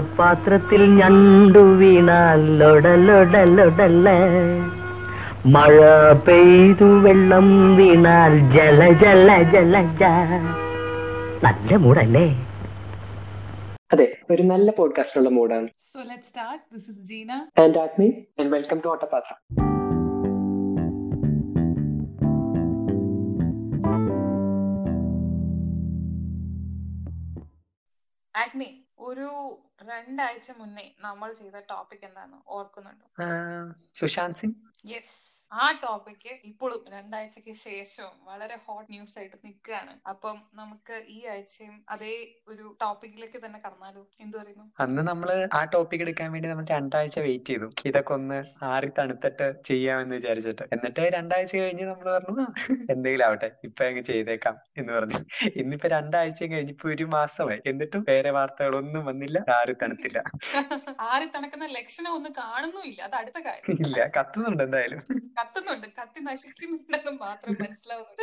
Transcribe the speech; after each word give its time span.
പാത്രത്തിൽ 0.00 0.94
ഞണ്ടു 0.94 1.58
വീണാൽ 1.58 2.58
ലൊടലൊടലൊടല്ല 2.58 4.08
മഴ 5.46 5.76
പെയ്തു 6.28 6.84
വെള്ളം 6.84 7.76
വീണാൽ 7.76 8.38
ജല 8.50 8.92
ജല 8.92 9.42
ജല 9.42 9.82
ജ. 10.00 10.04
നല്ല 11.44 11.76
മൂടല്ലേ 11.76 12.26
അതെ 13.92 14.16
ഒരു 14.30 14.42
നല്ല 14.42 14.70
പോഡ്കാസ്റ്റുള്ള 14.70 15.28
മൂഡാണ്. 15.28 15.68
So 15.78 16.00
let 16.02 16.22
start 16.22 16.74
this 16.74 16.90
is 16.90 17.04
Jeena 17.04 17.32
and 17.60 17.78
Agni 17.78 18.08
and 18.40 18.52
welcome 18.52 18.80
to 18.84 18.88
Ottapathra 18.88 19.32
Acne. 28.34 28.85
ഒരു 28.98 29.28
രണ്ടാഴ്ച 29.82 30.50
മുന്നേ 30.58 30.94
നമ്മൾ 30.98 31.32
ചെയ്ത 31.32 31.58
ടോപ്പിക് 31.68 32.04
എന്താന്ന് 32.04 32.38
ഓർക്കുന്നുണ്ടോ? 32.48 33.06
സുശാന്ത് 33.96 34.38
സിംഗ്? 34.38 34.56
യെസ് 34.86 35.16
ആ 35.52 35.72
ടോപ്പിക് 35.82 36.30
ഇപ്പോഴും 36.44 36.84
രണ്ടാഴ്ചക്ക് 36.88 37.52
ശേഷവും 37.60 38.14
വളരെ 38.24 38.56
ഹോട്ട് 38.64 38.92
ന്യൂസ് 38.92 39.18
ആയിട്ട് 39.18 39.36
നിൽക്കുകയാണ്. 39.44 39.92
അപ്പം 40.08 40.36
നമുക്ക് 40.54 40.96
ഈ 41.08 41.26
ആഴ്ചയും 41.26 41.84
അതേ 41.88 42.14
ഒരു 42.48 42.76
ടോപ്പിക്കിലേക്ക് 42.82 43.44
തന്നെ 43.44 43.58
കടന്നാലോ? 43.58 44.02
എന്ത് 44.20 44.36
പറയുന്നു? 44.38 44.64
അന്ന് 44.80 45.02
നമ്മൾ 45.02 45.28
ആ 45.54 45.64
ടോപ്പിക് 45.64 46.00
എടുക്കാൻ 46.00 46.32
വേണ്ടി 46.32 46.48
നമ്മൾ 46.48 46.66
രണ്ടാഴ്ച 46.70 47.18
വെയിറ്റ് 47.18 47.44
ചെയ്തു. 47.46 47.68
ഇതൊക്കെ 47.84 48.14
ഒന്ന് 48.14 48.38
ആറി 48.64 48.90
തണുത്തിട്ട് 48.98 49.46
ചെയ്യാമെന്ന് 49.64 50.14
വിചാരിച്ചിട്ട്. 50.14 50.62
എന്നിട്ട് 50.72 51.00
രണ്ടാഴ്ച 51.08 51.56
കഴിഞ്ഞ് 51.56 51.84
നമ്മൾ 51.84 52.08
പറഞ്ഞു 52.10 52.34
"ആ, 52.40 52.48
എന്തെങ്കിലും 52.90 53.26
ആവട്ടെ 53.26 53.50
ഇപ്പൊ 53.64 53.84
അങ്ങ് 53.84 54.02
ചെയ്തേക്കാം 54.02 54.56
എന്ന് 54.76 54.92
പറഞ്ഞു. 54.92 55.20
ഇന്നിപ്പോ 55.56 55.88
രണ്ടാഴ്ച 55.88 56.42
കഴിഞ്ഞ് 56.44 56.72
ഇപ്പൊ 56.72 56.88
ഒരു 56.88 57.04
മാസമായി. 57.08 57.60
എന്നിട്ടും 57.66 58.04
വേറെ 58.08 58.30
വാർത്തകളൊന്നും 58.30 59.04
വന്നില്ല 59.04 59.38
ആറി 59.56 59.74
തണുത്തില്ല. 59.82 60.18
ആറി 61.06 61.24
തണുക്കുന്ന 61.34 61.66
ലക്ഷണം 61.76 62.12
ഒന്നും 62.14 62.32
കാണുന്നുമില്ല. 62.38 63.02
അത് 63.02 63.14
അടുത്ത 63.14 63.38
കാര്യം. 63.46 63.64
ഇല്ല 63.78 63.98
കത്തുന്നുണ്ട് 64.16 64.62
എന്തായാലും. 64.62 65.00
കത്തുന്നുണ്ട്. 65.40 65.86
കത്തി 66.00 66.20
നശിക്കുന്നുണ്ടെന്ന് 66.20 67.12
മാത്രം 67.20 67.54
മനസ്സിലാവുന്നുണ്ട്. 67.62 68.22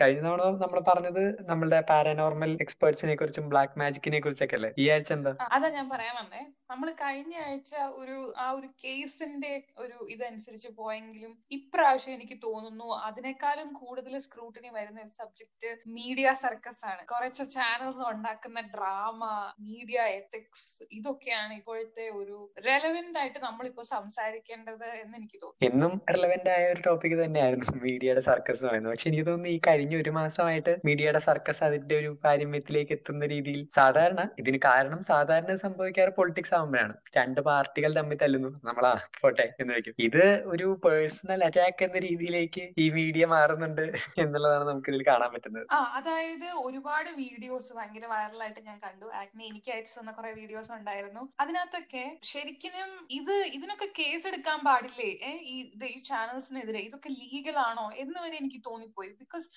കഴിഞ്ഞ 0.00 0.20
തവണ 0.26 0.42
നമ്മൾ 0.64 0.80
പറഞ്ഞത് 0.80 1.22
നമ്മളുടെ 1.40 1.80
പാരാനോർമൽ 1.80 2.58
എക്സ്പേർട്സിനെ 2.60 3.14
കുറിച്ചും 3.14 3.48
ബ്ലാക്ക് 3.48 3.78
മാജിക്കിനെ 3.78 4.20
കുറിച്ചൊക്കെ 4.20 4.54
അല്ലേ? 4.54 4.72
ഈ 4.78 4.88
ആഴ്ച 4.88 5.12
എന്താ? 5.12 5.32
അതാ 5.52 5.68
ഞാൻ 5.68 5.88
പറയാൻ 5.88 6.16
വന്നേ. 6.16 6.42
നമ്മൾ 6.70 6.88
കഴിഞ്ഞ 7.00 7.34
ആഴ്ച 7.44 7.72
ഒരു 8.00 8.16
ആ 8.42 8.44
ഒരു 8.56 8.68
കേസിന്റെ 8.82 9.50
ഒരു 9.78 9.96
ഇതനുസരിച്ച് 10.14 10.68
പോയെങ്കിലും 10.76 11.32
ഇപ്രാവശ്യം 11.56 12.14
എനിക്ക് 12.14 12.36
തോന്നുന്നു 12.44 12.88
അതിനേക്കാളും 13.06 13.68
കൂടുതൽ 13.80 14.14
സ്ക്രൂട്ടിനി 14.26 14.70
വരുന്ന 14.76 14.98
ഒരു 15.00 15.12
സബ്ജക്ട് 15.16 15.70
മീഡിയ 15.96 16.32
സർക്കസ് 16.42 16.82
ആണ്. 16.90 17.02
കുറച്ച് 17.12 17.44
ചാനൽസ് 17.54 18.02
ഉണ്ടാക്കുന്ന 18.10 18.60
ഡ്രാമ 18.74 19.22
മീഡിയ 19.66 20.04
എത്തിക്സ് 20.18 20.68
ഇതൊക്കെയാണ് 20.98 21.54
ഇപ്പോഴത്തെ 21.60 22.06
ഒരു 22.20 22.36
റെലവെന്റ് 22.68 23.18
ആയിട്ട് 23.22 23.42
നമ്മളിപ്പോ 23.48 23.84
സംസാരിക്കേണ്ടത് 23.94 24.86
എന്ന് 25.02 25.16
എനിക്ക് 25.20 25.40
തോന്നുന്നു. 25.42 25.66
എന്നും 25.70 25.92
റെലവെന്റ് 26.14 26.52
ആയ 26.54 26.70
ഒരു 26.74 26.82
ടോപ്പിക് 26.88 27.16
തന്നെയായിരുന്നു 27.24 27.76
മീഡിയയുടെ 27.86 28.24
സർക്കസ് 28.30 28.64
പറയുന്നത്. 28.68 28.94
പക്ഷെ 28.94 29.10
എനിക്ക് 29.10 29.26
തോന്നുന്നു 29.30 29.52
ഈ 29.56 29.60
കഴിഞ്ഞ 29.68 29.94
ഒരു 30.04 30.14
മാസമായിട്ട് 30.20 30.74
മീഡിയയുടെ 30.90 31.24
സർക്കസ് 31.28 31.64
അതിന്റെ 31.68 31.96
ഒരു 31.96 32.12
പാരമ്യത്തിലേക്ക് 32.24 32.94
എത്തുന്ന 32.98 33.32
രീതിയിൽ 33.34 33.60
സാധാരണ 33.80 34.20
ഇതിന് 34.38 34.60
കാരണം 34.68 35.02
സാധാരണ 35.12 35.60
സംഭവിക്കാറ് 35.66 36.14
പൊളിറ്റിക്സ് 36.20 36.56
ആകുമ്പോഴാണ് 36.60 36.94
രണ്ട് 37.18 37.40
പാർട്ടികൾ 37.48 37.90
തമ്മിൽ 37.98 38.18
തല്ലുന്നു. 38.22 38.50
നമ്മളാ 38.68 38.92
പോട്ടെ 39.20 39.46
എന്ന് 39.62 39.72
വെക്കും 39.76 40.00
ഇത് 40.08 40.24
ഒരു 40.52 40.68
പേഴ്സണൽ 40.84 41.40
അറ്റാക്ക് 41.48 41.82
എന്ന 41.88 41.98
രീതിയിലേക്ക് 42.08 42.64
ഈ 42.84 42.86
മീഡിയ 42.98 43.24
മാറുന്നുണ്ട് 43.34 43.84
എന്നുള്ളതാണ് 44.24 44.64
നമുക്ക് 44.70 44.90
ഇതിൽ 44.92 45.02
കാണാൻ 45.10 45.30
പറ്റുന്നത്. 45.34 45.66
ആ 45.76 45.80
അതായത് 45.98 46.48
ഒരുപാട് 46.66 47.10
വീഡിയോസ് 47.22 47.70
ഭയങ്കര 47.78 48.06
വൈറലായിട്ട് 48.14 48.62
ഞാൻ 48.68 48.78
കണ്ടു. 48.86 49.08
ആക്നെ 49.22 49.44
എനിക്ക് 49.50 49.72
അയച്ചു 49.74 49.94
തന്ന 49.98 50.14
കുറെ 50.18 50.32
വീഡിയോസ് 50.40 50.72
ഉണ്ടായിരുന്നു. 50.78 51.24
അതിനകത്തൊക്കെ 51.44 52.04
ശരിക്കും 52.32 52.76
ഇത് 53.18 53.34
ഇതിനൊക്കെ 53.58 53.88
കേസ് 54.00 54.26
എടുക്കാൻ 54.32 54.58
പാടില്ലേ? 54.68 55.10
ഈ 55.54 55.96
ചാനൽസിനെതിരെ 56.10 56.80
ഇതൊക്കെ 56.88 57.10
ലീഗൽ 57.20 57.58
ആണോ 57.68 57.86
എന്ന് 58.04 58.18
വരെ 58.24 58.36
എനിക്ക് 58.42 58.60
തോന്നിപ്പോയി. 58.70 59.10
ബിക്കോസ് 59.22 59.48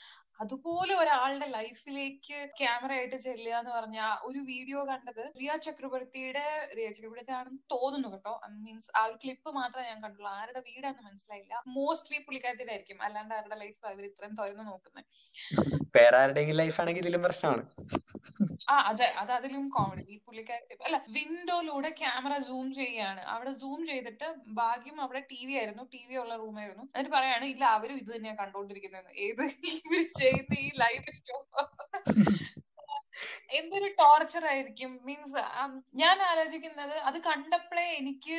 അതുപോലെ 0.44 0.94
ഒരാളുടെ 1.02 1.48
ലൈഫിലേക്ക് 1.56 2.38
ക്യാമറ 2.60 2.92
ആയിട്ട് 2.98 3.18
ചെല്ലുക 3.26 3.56
എന്ന് 3.60 3.72
പറഞ്ഞ 3.78 4.00
ഒരു 4.30 4.40
വീഡിയോ 4.52 4.80
കണ്ടത് 4.92 5.24
റിയ 5.42 5.54
ചക്രവർത്തിയുടെ 5.68 6.46
റിയ 6.78 6.88
ചക്രവർത്തി 6.98 7.34
ആണെന്ന് 7.40 7.62
തോന്നുന്നു 7.74 8.10
കേട്ടോ. 8.14 8.34
മീൻസ് 8.66 8.90
ആ 9.00 9.04
ഒരു 9.08 9.18
ക്ലിപ്പ് 9.24 9.50
മാത്രമേ 9.60 9.86
ഞാൻ 9.92 10.00
കണ്ടുള്ളൂ. 10.06 10.30
ആരുടെ 10.40 10.62
വീടാന്ന് 10.70 11.04
മനസ്സിലായില്ല. 11.10 11.54
മോസ്റ്റ്ലി 11.78 12.20
പുള്ളിക്കാരത്തിന്റെ 12.28 12.74
ആയിരിക്കും 12.76 13.00
അല്ലാണ്ട് 13.08 13.36
ആരുടെ 13.40 13.60
ലൈഫ് 13.64 13.82
അവർ 13.92 14.04
ഇത്രയും 14.12 14.36
തുറന്നു 14.42 14.66
നോക്കുന്നത് 14.72 15.02
വേറെ 15.98 16.18
ആരുടെയെങ്കിലും 16.20 16.64
ഇതിലും 17.04 17.22
പ്രശ്നമാണ്. 17.26 17.64
ആ 18.74 18.76
അതെ. 18.90 19.08
അത് 19.22 19.32
അതിലും 19.38 19.66
കോമഡി 19.76 20.04
ഈ 20.14 20.16
പുള്ളിക്കാരത്തി 20.28 20.78
അല്ല 20.88 20.98
വിൻഡോയിലൂടെ 21.16 21.90
ക്യാമറ 22.02 22.34
സൂം 22.50 22.68
ചെയ്യാണ് 22.80 23.22
അവിടെ 23.34 23.54
സൂം 23.64 23.80
ചെയ്തിട്ട് 23.90 24.28
ഭാഗ്യം 24.62 24.98
അവിടെ 25.06 25.22
ടി 25.32 25.40
വി 25.48 25.54
ആയിരുന്നു. 25.60 25.84
ടി 25.94 26.02
വി 26.10 26.16
ഉള്ള 26.24 26.34
റൂമായിരുന്നു 26.44 26.84
എന്നിട്ട് 26.90 27.14
പറയാണ് 27.18 27.46
ഇല്ല 27.54 27.64
അവരും 27.78 27.98
ഇത് 28.04 28.12
തന്നെയാ 28.16 28.36
കണ്ടോണ്ടിരിക്കുന്നത് 28.42 29.10
ഏത്? 29.28 29.44
ഇവർ 29.78 30.02
ചെയ്യുന്ന 30.34 30.60
ഈ 30.60 30.72
ലൈവ് 30.76 31.16
ഷോ 31.22 31.38
എന്തൊരു 33.60 33.88
ടോർച്ചർ 34.02 34.44
ആയിരിക്കും? 34.52 34.92
മീൻസ് 35.08 35.42
ഞാൻ 36.02 36.18
ആലോചിക്കുന്നത് 36.30 36.96
അത് 37.10 37.18
കണ്ടപ്പോഴേ 37.30 37.86
എനിക്ക് 38.00 38.36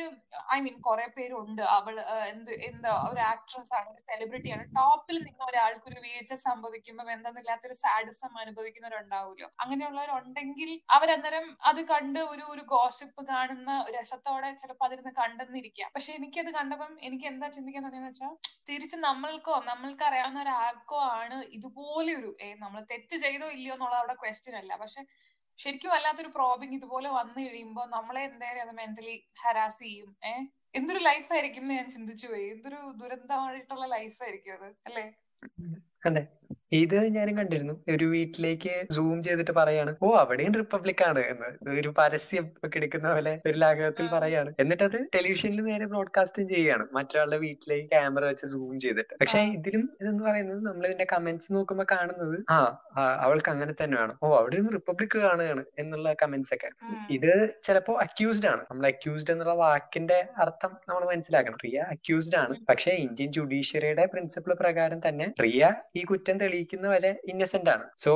ഐ 0.55 0.57
മീൻ 0.65 0.75
കുറെ 0.87 1.07
പേരുണ്ട്. 1.17 1.63
അവൾ 1.77 1.95
എന്ത് 2.31 2.51
എന്താ 2.69 2.93
ഒരു 3.11 3.21
ആക്ട്രസ് 3.31 3.73
ആണ് 3.79 3.87
ഒരു 3.93 4.01
സെലിബ്രിറ്റി 4.09 4.51
ആണ്. 4.55 4.65
ടോപ്പിൽ 4.79 5.17
നിന്ന് 5.27 5.45
ഒരാൾക്ക് 5.51 5.87
ഒരു 5.91 5.99
വീഴ്ച 6.05 6.33
സംഭവിക്കുമ്പോൾ 6.47 7.11
എന്തെന്നില്ലാത്തൊരു 7.15 7.77
സാഡിസം 7.83 8.33
അനുഭവിക്കുന്നവരുണ്ടാവുമല്ലോ. 8.43 9.49
അങ്ങനെയുള്ളവരുണ്ടെങ്കിൽ 9.65 10.71
അവരന്നേരം 10.97 11.47
അത് 11.71 11.81
കണ്ട് 11.93 12.21
ഒരു 12.33 12.45
ഒരു 12.53 12.63
ഗോസിപ്പ് 12.75 13.21
കാണുന്ന 13.31 13.71
രസത്തോടെ 13.97 14.49
ചിലപ്പോൾ 14.61 14.87
അതിരുന്ന് 14.89 15.13
കണ്ടെന്നിരിക്കാം. 15.21 15.89
പക്ഷെ 15.95 16.11
എനിക്കത് 16.19 16.51
കണ്ടപ്പം 16.59 16.91
എനിക്ക് 17.07 17.25
എന്താ 17.31 17.47
ചിന്തിക്കാൻ 17.57 17.83
തോന്നിയെന്ന് 17.85 18.11
വെച്ചാൽ 18.11 18.33
തിരിച്ച് 18.69 18.97
നമ്മൾക്കോ 19.07 19.55
നമ്മൾക്ക് 19.69 20.03
അറിയാവുന്ന 20.07 20.39
ഒരാൾക്കോ 20.45 20.99
ആണ് 21.17 21.37
ഇതുപോലെ 21.57 22.11
ഒരു 22.19 22.29
നമ്മൾ 22.63 22.79
തെറ്റ് 22.91 23.15
ചെയ്തോ 23.23 23.47
ഇല്ലയോ 23.55 23.73
എന്നുള്ളത് 23.75 23.99
അവിടെ 24.01 24.15
ക്വസ്റ്റ്യൻ 24.21 24.55
അല്ല. 24.61 24.71
പക്ഷെ 24.77 25.01
ശരിക്കും 25.57 25.91
വല്ലാത്തൊരു 25.91 26.27
പ്രോബിങ് 26.27 26.73
ഇതുപോലെ 26.73 27.09
വന്നു 27.09 27.41
കഴിയുമ്പോൾ 27.41 27.89
നമ്മളെ 27.89 28.21
എന്തായാലും 28.21 28.61
അത് 28.61 28.71
മെന്റലി 28.71 29.25
ഹരാസ് 29.41 29.79
ചെയ്യും. 29.79 30.17
ഏഹ് 30.23 30.45
എന്തൊരു 30.75 30.99
ലൈഫ് 30.99 31.33
ആയിരിക്കും 31.33 31.61
എന്ന് 31.61 31.73
ഞാൻ 31.73 31.89
ചിന്തിച്ചു 31.89 32.27
പോയി. 32.27 32.49
എന്തൊരു 32.49 32.93
ദുരന്തമായിട്ടുള്ള 32.97 33.85
ലൈഫ് 33.85 34.23
ആയിരിക്കും 34.23 34.53
അത്. 34.53 34.75
അല്ലേ? 34.85 35.05
ഇത് 36.71 37.07
ഞാനും 37.07 37.37
കണ്ടിരുന്നു. 37.37 37.83
ഒരു 37.93 38.05
വീട്ടിലേക്ക് 38.05 38.93
സൂം 38.93 39.23
ചെയ്തിട്ട് 39.23 39.51
പറയാണ് 39.51 39.95
ഓ 40.03 40.15
അവിടെയും 40.15 40.53
റിപ്പബ്ലിക് 40.53 41.03
ആണ് 41.03 41.19
എന്ന്. 41.19 41.69
ഒരു 41.79 41.93
പരസ്യം 41.97 42.51
ഒക്കെ 42.63 42.77
എടുക്കുന്ന 42.77 43.13
പോലെ 43.13 43.41
ഒരു 43.45 43.57
ലാഘവത്തിൽ. 43.57 44.07
പറയാണ്. 44.13 44.53
എന്നിട്ട് 44.59 44.83
അത് 44.83 45.07
ടെലിവിഷനിൽ 45.15 45.61
നേരെ 45.61 45.85
ബ്രോഡ്കാസ്റ്റും 45.85 46.49
ചെയ്യാണ് 46.49 46.87
മറ്റൊരാളുടെ 46.93 47.37
വീട്ടിലേക്ക് 47.37 47.89
ക്യാമറ 47.89 48.25
വെച്ച് 48.25 48.45
സൂം 48.45 48.79
ചെയ്തിട്ട്. 48.79 49.13
പക്ഷെ 49.21 49.39
ഇതിലും 49.39 49.97
ഇതെന്ന് 50.01 50.23
പറയുന്നത് 50.23 50.65
നമ്മൾ 50.65 50.85
ഇതിന്റെ 50.87 51.07
കമന്റ്സ് 51.13 51.53
നോക്കുമ്പോ 51.53 51.85
കാണുന്നത് 51.91 52.45
ആ 52.49 52.57
അവൾക്ക് 53.21 53.49
അങ്ങനെ 53.51 53.73
തന്നെ 53.83 53.97
വേണം. 53.99 54.19
ഓ 54.23 54.37
അവിടെ 54.37 54.55
നിന്ന് 54.55 54.73
റിപ്പബ്ലിക് 54.73 55.17
കാണുകയാണ് 55.17 55.63
എന്നുള്ള 55.79 56.15
കമന്റ്സ് 56.21 56.53
ഒക്കെ. 56.53 56.69
ഇത് 57.09 57.49
ചിലപ്പോ 57.63 57.93
അക്യൂസ്ഡ് 57.95 58.47
ആണ്. 58.47 58.61
നമ്മൾ 58.71 58.87
അക്യൂസ്ഡ് 58.87 59.31
എന്നുള്ള 59.31 59.53
വാക്കിന്റെ 59.53 60.25
അർത്ഥം 60.37 60.71
നമ്മൾ 60.89 61.05
മനസ്സിലാക്കണം. 61.05 61.57
റിയ 61.65 61.79
അക്യൂസ്ഡ് 61.79 62.37
ആണ്. 62.37 62.55
പക്ഷെ 62.69 62.91
ഇന്ത്യൻ 62.91 63.31
ജുഡീഷ്യറിയുടെ 63.31 64.05
പ്രിൻസിപ്പിൾ 64.05 64.53
പ്രകാരം 64.53 65.07
തന്നെ 65.07 65.33
റിയ 65.43 65.71
ഈ 65.95 66.03
കുറ്റം 66.03 66.37
തെളിയിക്കുന്ന 66.55 66.87
വരെ 66.93 67.09
ഇന്നസെന്റ് 67.31 67.69
ആണ് 67.73 67.85
സോ. 68.03 68.11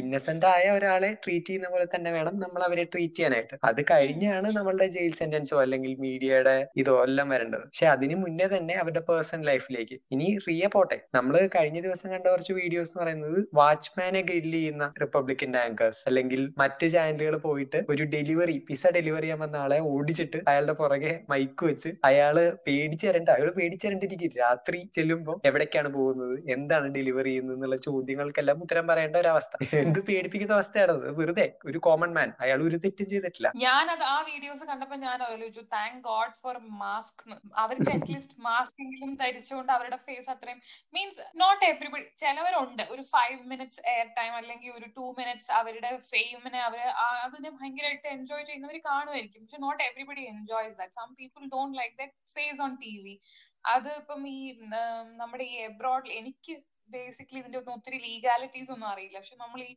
ഇന്നസെന്റ് 0.00 0.46
ആയ 0.52 0.64
ഒരാളെ 0.76 1.10
ട്രീറ്റ് 1.24 1.46
ചെയ്യുന്ന 1.48 1.68
പോലെ 1.72 1.86
തന്നെ 1.94 2.10
വേണം 2.16 2.34
നമ്മൾ 2.42 2.60
അവരെ 2.66 2.84
ട്രീറ്റ് 2.92 3.16
ചെയ്യാനായിട്ട്. 3.18 3.56
അത് 3.68 3.80
കഴിഞ്ഞാണ് 3.90 4.48
നമ്മളുടെ 4.58 4.86
ജയിൽ 4.96 5.12
സെന്റൻസോ 5.20 5.56
അല്ലെങ്കിൽ 5.64 5.92
മീഡിയയുടെ 6.04 6.54
ഇതോ 6.82 6.94
എല്ലാം 7.06 7.28
വരേണ്ടത്. 7.34 7.64
പക്ഷെ 7.64 7.86
അതിന് 7.94 8.16
മുന്നേ 8.24 8.46
തന്നെ 8.54 8.74
അവരുടെ 8.82 9.02
പേഴ്സണൽ 9.08 9.44
ലൈഫിലേക്ക് 9.50 9.96
ഇനി 10.14 10.28
റിയ 10.48 10.66
പോട്ടെ. 10.74 10.98
നമ്മൾ 11.18 11.34
കഴിഞ്ഞ 11.56 11.78
ദിവസം 11.86 12.08
കണ്ട 12.14 12.26
കുറച്ച് 12.34 12.54
വീഡിയോസ് 12.60 12.92
എന്ന് 12.92 13.02
പറയുന്നത് 13.02 13.38
വാച്ച്മാനെ 13.60 14.22
ഗില്ല് 14.30 14.58
ചെയ്യുന്ന 14.58 14.86
റിപ്പബ്ലിക്കൻ 15.02 15.56
ആങ്കേഴ്സ് 15.64 16.02
അല്ലെങ്കിൽ 16.10 16.42
മറ്റ് 16.62 16.88
ചാനലുകൾ 16.94 17.36
പോയിട്ട് 17.46 17.80
ഒരു 17.94 18.04
ഡെലിവറി 18.14 18.56
പിസ 18.70 18.86
ഡെലിവറി 18.98 19.26
ചെയ്യാൻ 19.26 19.40
വന്ന 19.44 19.56
ആളെ 19.64 19.78
ഓടിച്ചിട്ട് 19.92 20.38
അയാളുടെ 20.50 20.74
പുറകെ 20.80 21.12
മൈക്ക് 21.32 21.64
വെച്ച് 21.70 21.90
അയാൾ 22.10 22.36
പേടിച്ചരണ്ട 22.66 23.28
അയാൾ 23.36 23.50
പേടിച്ചരണ്ടിരിക്കും 23.58 24.32
രാത്രി 24.42 24.80
ചെല്ലുമ്പോൾ 24.96 25.36
എവിടേക്കാണ് 25.50 25.88
പോകുന്നത്? 25.98 26.34
എന്താണ് 26.54 26.86
ഡെലിവറി 26.96 27.30
ചെയ്യുന്നത് 27.30 27.56
എന്നുള്ള 27.56 27.76
ചോദ്യങ്ങൾക്കെല്ലാം 27.86 28.62
ഉത്തരം 28.64 28.86
പറയേണ്ട 28.90 29.16
ഒരു 29.22 29.30
അവസ്ഥ 29.34 29.52
എന്ത് 29.82 30.00
പേടിപ്പിക്കുന്ന 30.08 30.56
അവസ്ഥയാണ് 30.58 30.92
അത് 30.96 31.06
വെറുതെ 31.18 31.46
ഒരു 31.68 31.78
കോമൺ 31.86 32.10
മാൻ 32.16 32.28
അയാൾ 32.44 32.58
ഒരു 32.68 32.76
തെറ്റും 32.84 33.08
ചെയ്തിട്ടില്ല. 33.12 33.48
ഞാനത് 33.64 34.04
ആ 34.14 34.16
വീഡിയോസ് 34.30 34.64
കണ്ടപ്പോ 34.70 34.96
ഞാൻ 35.06 35.18
ആലോചിച്ചു 35.26 35.62
താങ്ക് 35.74 36.00
ഗോഡ് 36.08 36.36
ഫോർ 36.42 36.56
മാസ്ക് 36.82 37.22
അവർക്ക് 37.62 37.90
അറ്റ്ലീസ്റ്റ് 37.96 38.36
മാസ്ക് 38.48 38.80
എങ്കിലും 38.84 39.12
ധരിച്ചുകൊണ്ട് 39.22 39.72
അവരുടെ 39.76 39.98
ഫേസ് 40.06 40.30
അത്രയും 40.34 40.60
മീൻസ് 40.96 41.20
നോട്ട് 41.42 41.62
എവറിബഡി 41.70 42.04
ചിലവരുണ്ട്. 42.24 42.84
ഒരു 42.94 43.04
ഫൈവ് 43.14 43.38
മിനിറ്റ്സ് 43.52 43.80
എയർ 43.94 44.08
ടൈം 44.18 44.32
അല്ലെങ്കിൽ 44.40 44.72
ഒരു 44.78 44.88
ടു 44.98 45.06
മിനിറ്റ്സ് 45.20 45.52
അവരുടെ 45.60 45.92
ഫെയിമിനെ 46.10 46.62
അവർ 46.68 46.82
അതിനെ 47.26 47.52
ഭയങ്കരമായിട്ട് 47.58 48.08
എൻജോയ് 48.16 48.44
ചെയ്യുന്നവർ 48.50 48.78
കാണുമായിരിക്കും. 48.90 49.42
പക്ഷെ 49.44 49.62
not 49.66 49.82
everybody 49.90 50.24
enjoys 50.34 50.76
that 50.82 50.98
some 51.00 51.08
people 51.20 51.44
don't 51.54 51.78
like 51.80 51.96
that 52.02 52.14
face 52.36 52.60
on 52.66 52.74
T 52.84 52.94
V 53.06 53.16
അത് 53.72 53.88
ഇപ്പം 53.98 54.22
ഈ 54.28 54.38
നമ്മുടെ 55.18 55.44
ഈ 55.50 55.56
എബ്രോഡ് 55.66 56.08
എനിക്ക് 56.20 56.54
ബേസിക്കലി 56.88 57.40
ഇതിന്റെ 57.40 57.58
ഒന്നും 57.58 57.74
ഒത്തിരി 57.74 57.98
ലീഗാലിറ്റീസ് 57.98 58.70
ഒന്നും 58.70 58.88
അറിയില്ല. 58.88 59.16
പക്ഷെ 59.18 59.36
നമ്മൾ 59.36 59.62
ഈ 59.62 59.72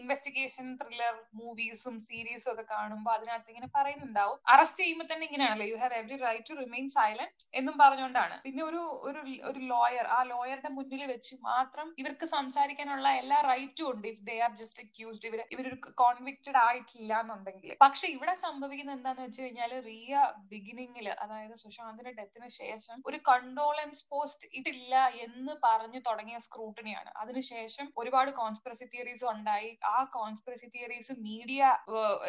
ഇൻവെസ്റ്റിഗേഷൻ 0.00 0.66
ത്രില്ലർ 0.80 1.14
മൂവീസും 1.40 1.96
സീരീസും 2.06 2.50
ഒക്കെ 2.52 2.64
കാണുമ്പോൾ 2.74 3.12
അതിനകത്ത് 3.16 3.50
ഇങ്ങനെ 3.52 3.68
പറയുന്നുണ്ടാവും. 3.76 4.38
അറസ്റ്റ് 4.54 4.82
ചെയ്യുമ്പോൾ 4.84 5.08
തന്നെ 5.12 5.24
ഇങ്ങനെയാണല്ലോ 5.28 5.66
you 5.72 5.78
have 5.82 5.96
every 6.00 6.18
right 6.26 6.48
to 6.50 6.56
remain 6.62 6.86
silent 6.96 7.46
എന്നും 7.60 7.76
പറഞ്ഞുകൊണ്ടാണ്. 7.82 8.36
പിന്നെ 8.46 8.62
ഒരു 8.70 8.82
ഒരു 9.08 9.20
ഒരു 9.50 9.60
ലോയർ 9.72 10.06
ആ 10.16 10.20
ലോയറുടെ 10.32 10.70
മുന്നിൽ 10.78 11.02
വെച്ച് 11.12 11.34
മാത്രം 11.50 11.86
ഇവർക്ക് 12.02 12.28
സംസാരിക്കാനുള്ള 12.36 13.08
എല്ലാ 13.22 13.38
റൈറ്റും 13.50 13.86
ഉണ്ട്. 13.92 14.06
If 14.12 14.22
they 14.30 14.36
are 14.46 14.52
just 14.62 14.82
accused 14.86 15.28
ഇവർ 15.30 15.42
ഇവരൊരു 15.56 15.78
കോൺവിക്റ്റഡ് 16.02 16.60
ആയിട്ടില്ല 16.66 17.12
എന്നുണ്ടെങ്കിൽ. 17.24 17.72
പക്ഷെ 17.84 18.06
ഇവിടെ 18.16 18.34
സംഭവിക്കുന്നത് 18.44 18.96
എന്താന്ന് 18.98 19.22
വെച്ച് 19.26 19.40
കഴിഞ്ഞാൽ 19.44 19.72
റിയ 19.90 20.14
ബിഗിനിങ്ങിൽ 20.52 21.06
അതായത് 21.24 21.56
സുശാന്തിന്റെ 21.64 22.12
ഡെത്തിന് 22.18 22.48
ശേഷം 22.60 22.96
ഒരു 23.08 23.18
കണ്ടോളൻസ് 23.30 24.04
പോസ്റ്റ് 24.10 24.48
ഇട്ടില്ല 24.58 24.94
എന്ന് 25.26 25.54
പറഞ്ഞു 25.66 26.00
തുടങ്ങിയ 26.08 26.38
സ്ക്രൂട്ടണിയാണ് 26.46 27.10
അതിനുശേഷം 27.22 27.86
ഒരുപാട് 28.00 28.30
കോൺസ്പിറസി 28.40 28.86
തിയറീസ് 28.94 29.26
ഉണ്ടായി. 29.32 29.70
ആ 29.92 29.98
കോൺസ്പിറസി 30.16 30.66
തിയറീസ് 30.74 31.14
മീഡിയ 31.26 31.62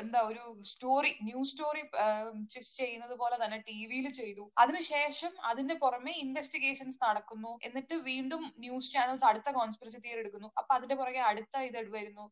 എന്താ 0.02 0.19
ഒരു 0.31 0.44
സ്റ്റോറി 0.72 1.12
ന്യൂസ് 1.28 1.52
സ്റ്റോറി 1.54 1.84
ചെയ്യുന്നത് 2.80 3.16
പോലെ 3.22 3.38
തന്നെ 3.44 3.60
ടി 3.68 3.78
വിയിൽ 3.92 4.07
ചെയ്തു. 4.19 4.46
അതിനുശേഷം 4.63 5.34
അതിന്റെ 5.52 5.75
പുറമെ 5.84 6.13
ഇൻവെസ്റ്റിഗേഷൻസ് 6.25 7.00
നടക്കുന്നു. 7.06 7.54
എന്നിട്ട് 7.69 7.96
വീണ്ടും 8.10 8.44
ന്യൂസ് 8.66 8.92
ചാനൽസ് 8.96 9.28
അടുത്ത 9.31 9.50
കോൺസ്പിറസി 9.60 10.02
തിയറി 10.06 10.22
എടുക്കുന്നു. 10.24 10.52
അപ്പൊ 10.62 10.72
അതിന്റെ 10.78 10.98
പുറകെ 11.02 11.24
അടുത്ത 11.31 11.63
ഇത് 11.69 11.80
വരുന്നു. 11.98 12.28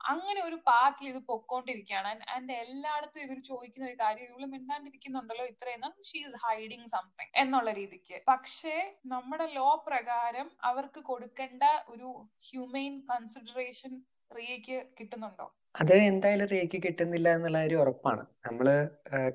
അങ്ങനെ 0.00 0.40
ഒരു 0.48 0.56
പാത്തിൽ 0.68 1.06
ഇത് 1.12 1.18
പൊക്കോണ്ടിരിക്കുകയാണ്. 1.30 2.12
ആൻഡ് 2.34 2.52
എല്ലായിടത്തും 2.64 3.24
ഇവർ 3.24 3.38
ചോദിക്കുന്ന 3.48 3.88
ഒരു 3.88 3.96
കാര്യം 4.02 4.28
ഇവൾ 4.32 4.44
മിണ്ടാണ്ടിരിക്കുന്നുണ്ടല്ലോ 4.54 5.44
ഇത്രയും 5.52 5.92
ഷീ 6.10 6.18
ഈസ് 6.28 6.38
ഹൈഡിങ് 6.44 6.88
സംതിങ് 6.94 7.32
എന്നുള്ള 7.42 7.72
രീതിക്ക്. 7.80 8.16
പക്ഷേ 8.30 8.76
നമ്മുടെ 9.12 9.46
ലോ 9.58 9.68
പ്രകാരം 9.88 10.48
അവർക്ക് 10.70 11.02
കൊടുക്കേണ്ട 11.10 11.64
ഒരു 11.94 12.08
ഹ്യൂമെയിൻ 12.46 12.94
കൺസിഡറേഷൻ 13.12 13.92
റിയയ്ക്ക് 14.38 14.76
കിട്ടുന്നുണ്ടോ? 14.98 15.46
അത് 15.80 15.92
എന്തായാലും 16.10 16.46
റിയക്ക് 16.52 16.78
കിട്ടുന്നില്ല 16.84 17.28
എന്നുള്ള 17.36 17.58
ഒരു 17.66 17.76
ഉറപ്പാണ്. 17.82 18.22
നമ്മൾ 18.46 18.66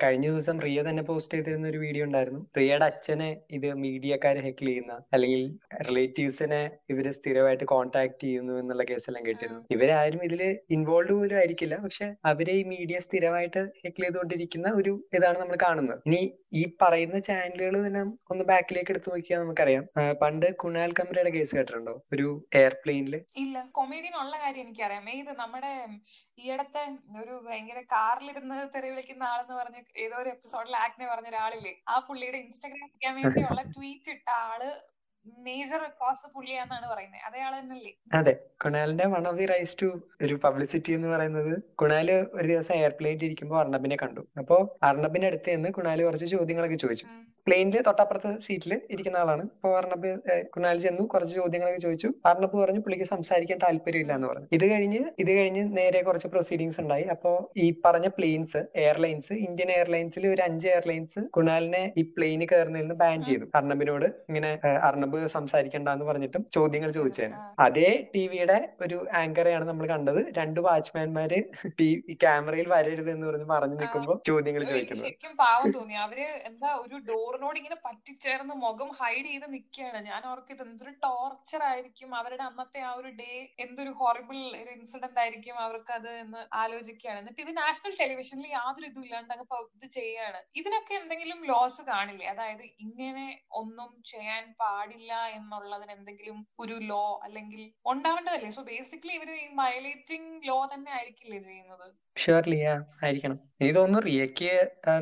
കഴിഞ്ഞ 0.02 0.26
ദിവസം 0.32 0.56
റിയ 0.66 0.80
തന്നെ 0.88 1.04
പോസ്റ്റ് 1.10 1.36
ചെയ്തിരുന്ന 1.38 1.66
ഒരു 1.72 1.80
വീഡിയോ 1.84 2.04
ഉണ്ടായിരുന്നു. 2.08 2.42
റിയയുടെ 2.58 2.86
അച്ഛനെ 2.92 3.30
ഇത് 3.58 3.68
മീഡിയക്കാരെ 3.84 4.42
ഹെക്കിൾ 4.48 4.68
ചെയ്യുന്ന 4.70 4.94
അല്ലെങ്കിൽ 5.14 5.44
റിലേറ്റീവ്സിനെ 5.90 6.62
ഇവർ 6.94 7.08
സ്ഥിരമായിട്ട് 7.18 7.66
കോൺടാക്ട് 7.74 8.20
ചെയ്യുന്നു 8.24 8.54
എന്നുള്ള 8.62 8.86
കേസെല്ലാം 8.92 9.24
കേട്ടിരുന്നു. 9.28 9.62
ഇവരാരും 9.76 10.24
ഇതിൽ 10.30 10.42
ഇൻവോൾവ് 10.78 11.18
പോലും 11.20 11.38
ആയിരിക്കില്ല. 11.42 11.78
പക്ഷെ 11.86 12.08
അവരെ 12.32 12.56
ഈ 12.62 12.64
മീഡിയ 12.74 13.00
സ്ഥിരമായിട്ട് 13.08 13.64
ഹെക്കിൾ 13.84 14.06
ചെയ്തുകൊണ്ടിരിക്കുന്ന 14.06 14.74
ഒരു 14.82 14.94
ഇതാണ് 15.20 15.40
നമ്മൾ 15.44 15.58
കാണുന്നത്. 15.66 16.02
ഇനി 16.10 16.22
ഈ 16.56 16.64
പറയുന്ന 16.82 17.18
ചാനലുകൾ 17.28 17.76
തന്നെ 17.86 18.02
ഒന്ന് 18.32 18.44
ബാക്കിലേക്ക് 18.50 18.92
എടുത്തു 18.94 19.10
നോക്കിയാൽ 19.14 19.40
നമുക്കറിയാം. 19.42 19.84
പണ്ട് 20.22 20.46
കുണാൽ 20.62 20.92
കമ്രയുടെ 21.00 21.32
കേസ് 21.36 21.56
കേട്ടിട്ടുണ്ടോ? 21.58 21.94
ഒരു 22.14 22.28
എയർപ്ലെയിനിൽ 22.60 23.16
ഇല്ല. 23.44 23.56
കൊമേഡിയൻ 23.78 24.16
ഉള്ള 24.22 24.36
കാര്യം 24.44 24.64
എനിക്കറിയാം. 24.66 25.08
ഏത് 25.16 25.32
നമ്മുടെ 25.42 25.72
ഈയിടത്തെ 26.44 26.84
ഒരു 27.22 27.36
ഭയങ്കര 27.48 27.80
കാറിലിരുന്ന് 27.96 28.60
തെറി 28.76 28.90
വിളിക്കുന്ന 28.92 29.24
ആളെന്ന് 29.32 29.56
പറഞ്ഞ 29.62 29.78
ഏതോ 30.06 30.18
ഒരു 30.24 30.32
എപ്പിസോഡിൽ 30.36 30.76
ആക്നെ 30.86 31.08
പറഞ്ഞ 31.14 31.30
ഒരാളില്ലേ? 31.34 31.74
ആ 31.88 31.98
പുള്ളിയുടെ 32.08 32.40
ഇൻസ്റ്റാഗ്രാം 32.46 32.92
വേണ്ടിയുള്ള 33.20 33.62
ട്വീറ്റ് 33.76 34.12
ഇട്ട 34.16 34.28
ആൾ 34.46 34.62
മേജർ 35.26 35.80
കോസ് 36.00 36.34
പുള്ളിയാന്നാണ് 36.34 36.88
പറയുന്നത് 36.90 37.22
അതേ 37.26 37.40
ആൾ 37.40 37.60
തന്നെയല്ലേ? 37.60 37.92
അതെ. 38.14 38.40
കുണാലിന്റെ 38.66 39.06
one 39.06 39.28
of 39.28 39.38
the 39.38 39.46
rise 39.46 39.78
to 39.82 39.86
ഒരു 40.22 40.40
പബ്ലിസിറ്റി 40.44 40.92
എന്ന് 40.92 41.08
പറയുന്നത് 41.08 41.62
കുണാൽ 41.76 42.12
ഒരു 42.12 42.48
ദിവസം 42.48 42.76
എയർപ്ലെയിനിൽ 42.76 43.26
ഇരിക്കുമ്പോൾ 43.26 43.60
അർണബിനെ 43.60 43.96
കണ്ടു. 43.96 44.28
അപ്പോ 44.40 44.78
അർണബിന്റെ 44.84 45.28
അടുത്ത് 45.28 45.56
നിന്ന് 45.56 45.70
കുണാൽ 45.70 46.04
കുറച്ച് 46.04 46.26
ചോദ്യങ്ങളൊക്കെ 46.26 46.76
ചോദിച്ചു. 46.76 47.06
പ്ലെയിനിൽ 47.48 47.82
തൊട്ടപ്പുറത്തെ 47.88 48.30
സീറ്റിൽ 48.46 48.72
ഇരിക്കുന്ന 48.94 49.18
ആളാണ്. 49.24 49.44
അപ്പൊ 49.56 49.70
അർണബ് 49.80 50.12
കുണാൽ 50.54 50.78
ചെന്നു 50.86 51.04
കുറച്ച് 51.14 51.34
ചോദ്യങ്ങളൊക്കെ 51.40 51.82
ചോദിച്ചു. 51.86 52.10
അർണബ് 52.30 52.56
പറഞ്ഞു 52.62 52.82
പുള്ളിക്ക് 52.86 53.08
സംസാരിക്കാൻ 53.12 53.58
താല്പര്യമില്ല 53.64 54.14
എന്ന് 54.18 54.28
പറഞ്ഞു. 54.32 54.48
ഇത് 54.58 54.66
കഴിഞ്ഞ് 54.72 55.02
ഇത് 55.24 55.32
കഴിഞ്ഞ് 55.38 55.64
നേരെ 55.78 56.00
കുറച്ച് 56.08 56.30
പ്രൊസീഡിങ്സ് 56.34 56.80
ഉണ്ടായി. 56.84 57.06
അപ്പോ 57.16 57.32
ഈ 57.64 57.68
പറഞ്ഞ 57.86 58.08
പ്ലെയിൻസ് 58.18 58.62
എയർലൈൻസ് 58.86 59.34
ഇന്ത്യൻ 59.48 59.72
എയർലൈൻസിൽ 59.78 60.26
ഒരു 60.34 60.44
അഞ്ച് 60.48 60.68
എയർലൈൻസ് 60.74 61.22
കുണാലിനെ 61.38 61.84
ഈ 61.98 62.04
പ്ലെയിന് 62.16 62.48
കയറുന്നതിൽ 62.52 62.86
നിന്ന് 62.86 62.98
ബാൻ 63.04 63.18
ചെയ്തു. 63.30 63.46
അർണബിനോട് 63.60 64.08
ഇങ്ങനെ 64.30 64.52
അർണബ് 64.90 65.22
സംസാരിക്കണ്ട 65.36 65.88
എന്ന് 65.98 66.08
പറഞ്ഞിട്ടും 66.10 66.46
ചോദ്യങ്ങൾ 66.58 66.92
ചോദിച്ചതിന് 67.00 67.38
അതേ 67.68 67.92
ടിവിയുടെ 68.16 68.58
ഒരു 68.86 69.00
ആങ്കറെയാണ് 69.22 69.68
നമ്മൾ 69.72 69.86
കണ്ടത്. 69.94 70.22
രണ്ട് 70.40 70.60
വാച്ച്മാൻമാര് 70.70 71.40
ടി 71.80 71.90
ക്യാമറയിൽ 72.26 72.70
വരരുത് 72.76 73.12
എന്ന് 73.16 73.28
പറഞ്ഞ് 73.30 73.50
പറഞ്ഞു 73.54 73.78
നിൽക്കുമ്പോൾ 73.84 74.20
ചോദ്യങ്ങൾ 74.32 74.64
ചോദിക്കുന്നു 74.72 75.06
ശരിക്കും 75.06 75.34
പാവം 75.44 75.70
തോന്നി. 75.78 75.96
അവർ 76.06 76.20
എന്താ 76.50 76.70
ഒരു 76.84 76.96
ഡോറിനോട് 77.36 77.58
ഇങ്ങനെ 77.60 77.78
പറ്റിച്ചേർന്ന് 77.86 78.54
മുഖം 78.64 78.90
ഹൈഡ് 79.00 79.26
ചെയ്ത് 79.30 79.48
നിൽക്കുകയാണ് 79.54 80.00
ഞാൻ 80.10 80.22
ഓർക്കിത് 80.32 80.62
എന്തൊരു 80.66 80.92
ടോർച്ചർ 81.06 81.62
ആയിരിക്കും. 81.70 82.10
അവരുടെ 82.20 82.44
അന്നത്തെ 82.50 82.80
ആ 82.90 82.92
ഒരു 83.00 83.10
ഡേ 83.22 83.32
എന്തൊരു 83.64 83.92
ഹോറിബിൾ 84.00 84.38
ഒരു 84.62 84.72
ഇൻസിഡന്റ് 84.78 85.20
ആയിരിക്കും 85.24 85.58
അവർക്ക് 85.66 85.94
അത് 85.98 86.10
എന്ന് 86.24 86.42
ആലോചിക്കുകയാണ് 86.62 87.20
എന്നിട്ട് 87.24 87.42
ഇത് 87.46 87.52
നാഷണൽ 87.58 87.94
ടെലിവിഷനിൽ 88.02 88.48
യാതൊരു 88.58 88.88
ഇതും 88.92 89.06
ഇല്ലാണ്ട് 89.08 89.34
അങ്ങ് 89.36 89.48
ഇത് 89.78 89.88
ചെയ്യാണ്. 89.98 90.40
ഇതിനൊക്കെ 90.62 90.96
എന്തെങ്കിലും 91.02 91.42
ലോസ് 91.52 91.84
കാണില്ലേ? 91.92 92.28
അതായത് 92.34 92.66
ഇങ്ങനെ 92.86 93.28
ഒന്നും 93.62 93.92
ചെയ്യാൻ 94.14 94.46
പാടില്ല 94.64 95.14
എന്നുള്ളതിന് 95.40 95.94
എന്തെങ്കിലും 95.98 96.40
ഒരു 96.66 96.78
ലോ 96.94 97.06
അല്ലെങ്കിൽ 97.28 97.62
ഉണ്ടാവേണ്ടതല്ലേ? 97.94 98.52
സോ 98.60 98.64
ബേസിക്കലി 98.72 99.16
ഇവർ 99.20 99.32
ഈ 99.44 99.46
വയലേറ്റിംഗ് 99.62 100.34
ലോ 100.50 100.58
തന്നെ 100.74 100.92
ആയിരിക്കില്ലേ 101.00 101.42
ചെയ്യുന്നത്? 101.50 101.88
ഷുവർലി 102.24 102.58
ആയിരിക്കണം. 103.06 103.38
എനിക്ക് 103.60 103.76
തോന്നുന്നു 103.78 104.02
റിയക്ക് 104.06 104.52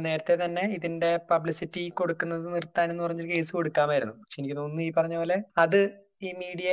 നേരത്തെ 0.06 0.36
തന്നെ 0.42 0.64
ഇതിന്റെ 0.78 1.10
പബ്ലിസിറ്റി 1.32 1.84
കൊടുക്കുന്നത് 2.24 2.56
നിർത്താൻ 2.56 2.88
എന്ന് 2.92 3.04
പറഞ്ഞൊരു 3.04 3.32
കേസ് 3.32 3.52
കൊടുക്കാമായിരുന്നു. 3.54 4.14
പക്ഷെ 4.14 4.38
എനിക്ക് 4.42 4.56
തോന്നുന്നു 4.56 4.84
ഈ 4.84 4.92
പറഞ്ഞ 4.98 5.16
പോലെ 5.16 5.38
അത് 5.58 5.80
ഈ 6.28 6.30
മീഡിയ 6.42 6.72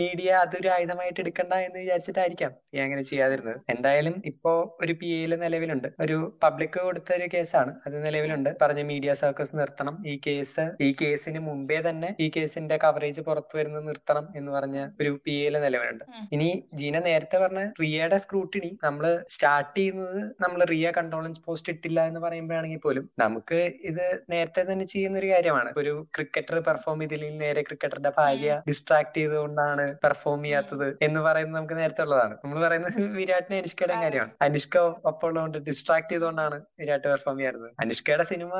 മീഡിയ 0.00 0.30
അതൊരു 0.44 0.68
ആയുധമായിട്ട് 0.74 1.20
എടുക്കണ്ട 1.24 1.54
എന്ന് 1.66 1.78
വിചാരിച്ചിട്ടായിരിക്കാം 1.82 2.52
ഞാൻ 2.74 2.82
അങ്ങനെ 2.86 3.04
ചെയ്യാതിരുന്നത്. 3.10 3.58
എന്തായാലും 3.74 4.14
ഇപ്പോ 4.30 4.52
ഒരു 4.82 4.92
പി 5.00 5.08
എയിൽ 5.16 5.32
നിലവിലുണ്ട്. 5.44 5.88
ഒരു 6.04 6.16
പബ്ലിക് 6.44 6.78
കൊടുത്ത 6.86 7.10
ഒരു 7.18 7.26
കേസാണ് 7.34 7.72
അത് 7.86 7.96
നിലവിലുണ്ട്. 8.06 8.50
പറഞ്ഞ 8.62 8.82
മീഡിയ 8.92 9.12
സർക്കസ് 9.22 9.56
നിർത്തണം. 9.60 9.96
ഈ 10.12 10.14
കേസ് 10.26 10.64
ഈ 10.86 10.88
കേസിന് 11.02 11.40
മുമ്പേ 11.48 11.78
തന്നെ 11.88 12.10
ഈ 12.24 12.28
കേസിന്റെ 12.36 12.78
കവറേജ് 12.84 13.22
പുറത്തു 13.28 13.56
വരുന്നത് 13.58 13.86
നിർത്തണം 13.90 14.26
എന്ന് 14.36 14.52
പറഞ്ഞ 14.52 14.78
ഒരു 15.00 15.12
പി 15.24 15.34
എയിൽ 15.42 15.56
നിലവിലുണ്ട്. 15.66 16.04
ഇനി 16.36 16.48
ജീന 16.80 16.98
നേരത്തെ 17.08 17.38
പറഞ്ഞ 17.44 17.64
റിയയുടെ 17.82 18.18
സ്ക്രൂട്ടിനി 18.24 18.70
നമ്മൾ 18.86 19.04
സ്റ്റാർട്ട് 19.34 19.74
ചെയ്യുന്നത് 19.78 20.20
നമ്മൾ 20.44 20.60
റിയ 20.72 20.88
കൺട്രോളൻസ് 20.98 21.42
പോസ്റ്റ് 21.46 21.72
ഇട്ടില്ല 21.74 22.00
എന്ന് 22.10 22.20
പറയുമ്പോഴാണെങ്കിൽ 22.20 22.82
പോലും 22.86 23.04
നമുക്ക് 23.24 23.60
ഇത് 23.90 24.04
നേരത്തെ 24.30 24.62
തന്നെ 24.70 24.86
ചെയ്യുന്ന 24.94 25.18
ഒരു 25.18 25.28
കാര്യമാണ്. 25.34 25.70
ഒരു 25.76 25.94
ക്രിക്കറ്റർ 26.16 26.56
പെർഫോം 26.68 27.00
ചെയ്തില്ലെങ്കിൽ 27.00 27.40
നേരെ 27.46 27.62
ക്രിക്കറ്ററുടെ 27.68 28.12
ഭാര്യ 28.18 28.52
ഡിസ്ട്രാക്ട് 28.68 29.14
ചെയ്തുകൊണ്ടാണ് 29.18 29.84
പെർഫോം 30.04 30.40
ചെയ്യാത്തത് 30.46 30.88
എന്ന് 31.06 31.20
പറയുന്നത് 31.26 31.58
നമുക്ക് 31.58 31.76
നേരത്തെ 31.80 32.02
ഉള്ളതാണ്. 32.06 32.34
നമ്മൾ 32.42 32.58
പറയുന്നത് 32.66 32.98
വിരാട്ടിനെ 33.18 33.58
അനുഷ്കയുടെ 33.62 33.96
കാര്യമാണ്. 34.02 34.32
അനുഷ്ക 34.46 34.76
ഒപ്പം 35.10 35.26
ഉള്ളതുകൊണ്ട് 35.28 35.58
ഡിസ്ട്രാക്ട് 35.68 36.10
ചെയ്തുകൊണ്ടാണ് 36.12 36.58
വിരാട്ട് 36.80 37.06
പെർഫോം 37.12 37.36
ചെയ്യാറുള്ളത് 37.40 37.72
അനുഷ്കയുടെ 37.84 38.26
സിനിമ 38.32 38.52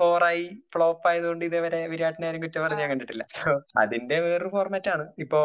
ബോറായി 0.00 0.46
ഫ്ലോപ്പ് 0.74 1.08
ആയതുകൊണ്ട് 1.10 1.44
ഇതേവരെ 1.48 1.80
വിരാട്ടിനെ 1.94 2.28
ആരും 2.30 2.42
കുറ്റം 2.44 2.62
പറഞ്ഞ് 2.64 2.82
ഞാൻ 2.84 2.90
കണ്ടിട്ടില്ല. 2.92 3.24
സോ 3.38 3.50
അതിന്റെ 3.82 4.18
വേറൊരു 4.26 4.50
ഫോർമാറ്റ് 4.54 4.90
ആണ്. 4.94 5.06
ഇപ്പോ 5.24 5.40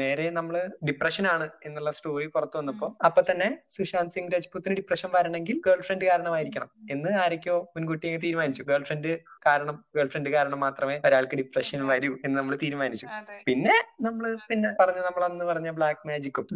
നേരെ 0.00 0.26
നമ്മൾ 0.38 0.56
ഡിപ്രഷൻ 0.88 1.26
ആണ് 1.34 1.48
എന്നുള്ള 1.66 1.90
സ്റ്റോറി 1.98 2.26
പുറത്തു 2.34 2.56
വന്നപ്പോ 2.60 2.88
അപ്പൊ 3.08 3.20
തന്നെ 3.30 3.48
സുശാന്ത് 3.76 4.14
സിംഗ് 4.16 4.32
രജ്പുത്തിന് 4.36 4.74
ഡിപ്രഷൻ 4.80 5.10
വരണമെങ്കിൽ 5.16 5.56
ഗേൾ 5.66 5.80
ഫ്രണ്ട് 5.86 6.04
കാരണമായിരിക്കണം 6.10 6.70
എന്ന് 6.94 7.10
ആരൊക്കെയോ 7.24 7.58
മുൻകൂട്ടി 7.76 8.08
തീരുമാനിച്ചു. 8.24 8.62
ഗേൾ 8.70 8.82
ഫ്രണ്ട് 8.88 9.10
കാരണം 9.46 9.76
ഗേൾ 9.96 10.08
ഫ്രണ്ട് 10.12 10.30
കാരണം 10.36 10.58
മാത്രമേ 10.66 10.96
ഒരാൾക്ക് 11.08 11.36
ഡിപ്രഷൻ 11.40 11.80
വരൂ 11.90 12.12
എന്ന് 12.24 12.36
നമ്മൾ 12.38 12.54
തീരുമാനിച്ചു. 12.64 13.06
പിന്നെ 13.48 13.61
നമ്മൾ 14.06 14.24
പിന്നെ 14.50 14.68
പറഞ്ഞു 14.80 15.02
നമ്മൾ 15.06 15.22
അന്ന് 15.26 15.44
പറഞ്ഞ 15.48 15.68
ബ്ലാക്ക് 15.78 16.02
മാജിക്കും 16.10 16.46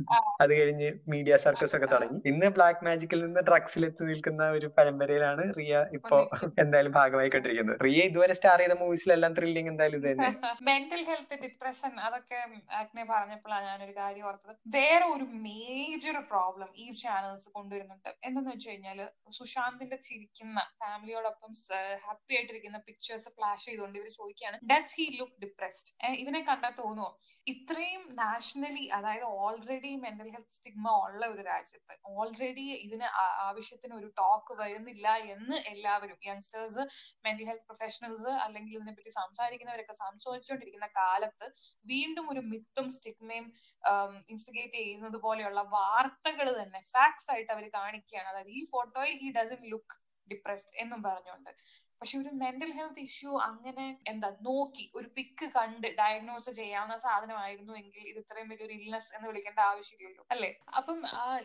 അത് 0.42 0.52
കഴിഞ്ഞ് 0.58 0.88
മീഡിയ 1.12 1.34
സർക്കസ് 1.44 1.74
ഒക്കെ 1.76 1.88
തുടങ്ങി. 1.92 2.18
ഇന്ന് 2.30 2.48
ബ്ലാക്ക് 2.56 2.82
മാജിക്കിൽ 2.86 3.20
നിന്ന് 3.26 3.42
ഡ്രഗ്സിൽ 3.48 3.84
എത്തി 3.88 4.04
നിൽക്കുന്ന 4.10 4.44
ഒരു 4.56 4.68
പരമ്പരയിലാണ് 4.76 5.44
റിയ 5.58 5.74
ഇപ്പോ 5.98 6.18
എന്തായാലും 6.62 6.92
ഭാഗമായി 6.98 7.30
കണ്ടിരിക്കുന്നത്. 7.34 7.78
റിയ 7.86 8.00
ഇതുവരെ 8.10 8.36
സ്റ്റാർ 8.38 8.60
ചെയ്ത 8.62 8.76
മൂവീസിലെല്ലാം 8.82 9.34
ത്രില്ലിംഗ് 9.38 9.70
എന്തായാലും 9.72 9.98
ഇത് 10.00 10.08
തന്നെ. 10.10 10.30
മെന്റൽ 10.70 11.02
ഹെൽത്ത് 11.10 11.38
ഡിപ്രഷൻ 11.44 11.92
അതൊക്കെ 12.08 12.40
ആക്നെ 12.80 13.04
പറഞ്ഞപ്പോഴാണ് 13.12 13.66
ഞാനൊരു 13.70 13.94
കാര്യം 14.00 14.26
ഓർത്തത്. 14.30 14.54
വേറെ 14.76 15.06
ഒരു 15.16 15.26
മേജർ 15.46 16.18
പ്രോബ്ലം 16.32 16.70
ഈ 16.84 16.88
ചാനൽസ് 17.04 17.48
കൊണ്ടുവരുന്നുണ്ട്. 17.56 18.10
എന്തെന്ന് 18.26 18.50
വെച്ച് 18.54 18.68
കഴിഞ്ഞാൽ 18.70 19.00
സുശാന്തിന്റെ 19.38 19.98
ചിരിക്കുന്ന 20.08 20.58
ഫാമിലിയോടൊപ്പം 20.82 21.52
ഹാപ്പി 22.06 22.34
ആയിട്ടിരിക്കുന്ന 22.38 22.78
പിക്ചേഴ്സ് 22.88 23.30
ഫ്ലാഷ് 23.36 23.66
ചെയ്തുകൊണ്ട് 23.68 23.96
ഇവർ 24.00 24.10
ചോദിക്കുകയാണ് 24.20 24.58
ഡസ് 24.72 24.94
ഹി 24.98 25.06
ലുക്ക് 25.20 25.38
ഡിപ്രസ്ഡ് 25.44 25.92
ഇവനെ 26.22 26.40
കണ്ടാൽ 26.50 26.72
തോന്നുമോ 26.96 27.06
ഇത്രയും 27.52 28.02
നാഷണലി 28.20 28.84
അതായത് 28.96 29.26
ഓൾറെഡി 29.40 29.92
മെന്റൽ 30.04 30.28
ഹെൽത്ത് 30.34 30.54
സ്റ്റിഗ്മ 30.56 30.86
ഉള്ള 31.04 31.22
ഒരു 31.32 31.42
രാജ്യത്ത് 31.50 31.94
ഓൾറെഡി 32.14 32.66
ഇതിന് 32.86 33.08
ആവശ്യത്തിന് 33.46 33.94
ഒരു 34.00 34.08
ടോക്ക് 34.20 34.54
വരുന്നില്ല 34.62 35.06
എന്ന് 35.34 35.56
എല്ലാവരും 35.72 36.18
യങ്സ്റ്റേഴ്സ് 36.28 36.84
മെന്റൽ 37.26 37.46
ഹെൽത്ത് 37.50 37.66
പ്രൊഫഷണൽസ് 37.70 38.32
അല്ലെങ്കിൽ 38.46 38.74
ഇതിനെപ്പറ്റി 38.78 39.12
സംസാരിക്കുന്നവരൊക്കെ 39.20 39.96
സംസാരിച്ചുകൊണ്ടിരിക്കുന്ന 40.04 40.90
കാലത്ത് 41.00 41.48
വീണ്ടും 41.84 42.26
ഒരു 42.34 42.42
മിത്തും 42.52 42.88
സ്റ്റിഗ്മയും 42.98 43.46
ഇൻസ്റ്റിഗേറ്റ് 44.32 44.76
ചെയ്യുന്നത് 44.80 45.18
പോലെയുള്ള 45.26 45.60
വാർത്തകൾ 45.76 46.48
തന്നെ 46.60 46.82
ഫാക്ട്സ് 46.94 47.30
ആയിട്ട് 47.34 47.52
അവർ 47.56 47.64
കാണിക്കുകയാണ്. 47.78 48.28
അതായത് 48.32 48.52
ഈ 48.58 48.62
ഫോട്ടോയിൽ 48.72 49.16
ഹി 49.22 49.30
ഡസൻ 49.38 49.62
ലുക്ക് 49.72 49.96
ഡിപ്രസ്ഡ് 50.28 50.76
എന്നും 50.82 51.00
പറഞ്ഞുകൊണ്ട്. 51.02 51.50
പക്ഷെ 52.00 52.16
ഒരു 52.18 52.30
മെന്റൽ 52.40 52.70
ഹെൽത്ത് 52.76 53.02
ഇഷ്യൂ 53.06 53.30
അങ്ങനെ 53.46 53.84
എന്താ 54.10 54.28
നോക്കി 54.46 54.84
ഒരു 54.96 55.08
പിക്ക് 55.16 55.46
കണ്ട് 55.54 55.86
ഡയഗ്നോസ് 55.98 56.50
ചെയ്യാവുന്ന 56.58 56.96
സാധനമായിരുന്നു 57.04 57.74
എങ്കിൽ 57.80 58.02
ഇത് 58.10 58.18
ഇത്രയും 58.22 58.48
വലിയൊരു 58.50 58.74
ഇൽനെസ് 58.78 59.10
എന്ന് 59.16 59.26
വിളിക്കേണ്ട 59.30 59.60
ആവശ്യമില്ലല്ലോ 59.68 60.24
അല്ലെ? 60.34 60.50
അപ്പം 60.78 60.98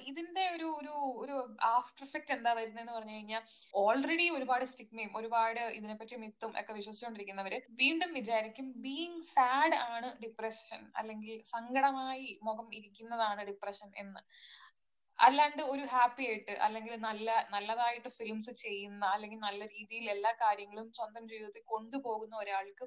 ഇതിന്റെ 0.06 0.44
ഒരു 0.56 0.68
ഒരു 0.80 0.94
ഒരു 1.24 1.36
ആഫ്റ്റർ 1.72 2.06
എഫക്ട് 2.08 2.34
എന്താ 2.36 2.54
വരുന്നതെന്ന് 2.54 2.96
പറഞ്ഞു 2.98 3.16
കഴിഞ്ഞാൽ 3.16 3.44
ഓൾറെഡി 3.82 4.28
ഒരുപാട് 4.38 4.66
സ്റ്റിഗ്മയും 4.72 5.14
ഒരുപാട് 5.20 5.62
ഇതിനെപ്പറ്റി 5.78 6.18
മിത്തും 6.24 6.54
ഒക്കെ 6.62 6.74
വിശ്വസിച്ചുകൊണ്ടിരിക്കുന്നവര് 6.74 7.60
വീണ്ടും 7.82 8.12
വിചാരിക്കും 8.20 8.68
ബീങ് 8.86 9.24
സാഡ് 9.32 9.80
ആണ് 9.90 10.10
ഡിപ്രഷൻ 10.24 10.82
അല്ലെങ്കിൽ 10.96 11.38
സങ്കടമായി 11.54 12.28
മുഖം 12.44 12.68
ഇരിക്കുന്നതാണ് 12.80 13.42
ഡിപ്രഷൻ 13.52 13.90
എന്ന്. 14.04 14.22
അല്ലാണ്ട് 15.22 15.62
ഒരു 15.72 15.84
ഹാപ്പി 15.92 16.24
ആയിട്ട് 16.28 16.54
അല്ലെങ്കിൽ 16.66 16.94
നല്ല 17.04 17.28
നല്ലതായിട്ട് 17.52 18.10
ഫിലിംസ് 18.16 18.54
ചെയ്യുന്ന 18.62 19.04
അല്ലെങ്കിൽ 19.16 19.40
നല്ല 19.44 19.62
രീതിയിൽ 19.74 20.06
എല്ലാ 20.14 20.32
കാര്യങ്ങളും 20.42 20.88
സ്വന്തം 21.00 21.26
ജീവിതത്തിൽ 21.32 21.64
കൊണ്ടുപോകുന്ന 21.74 22.36
ഒരാൾക്ക് 22.44 22.86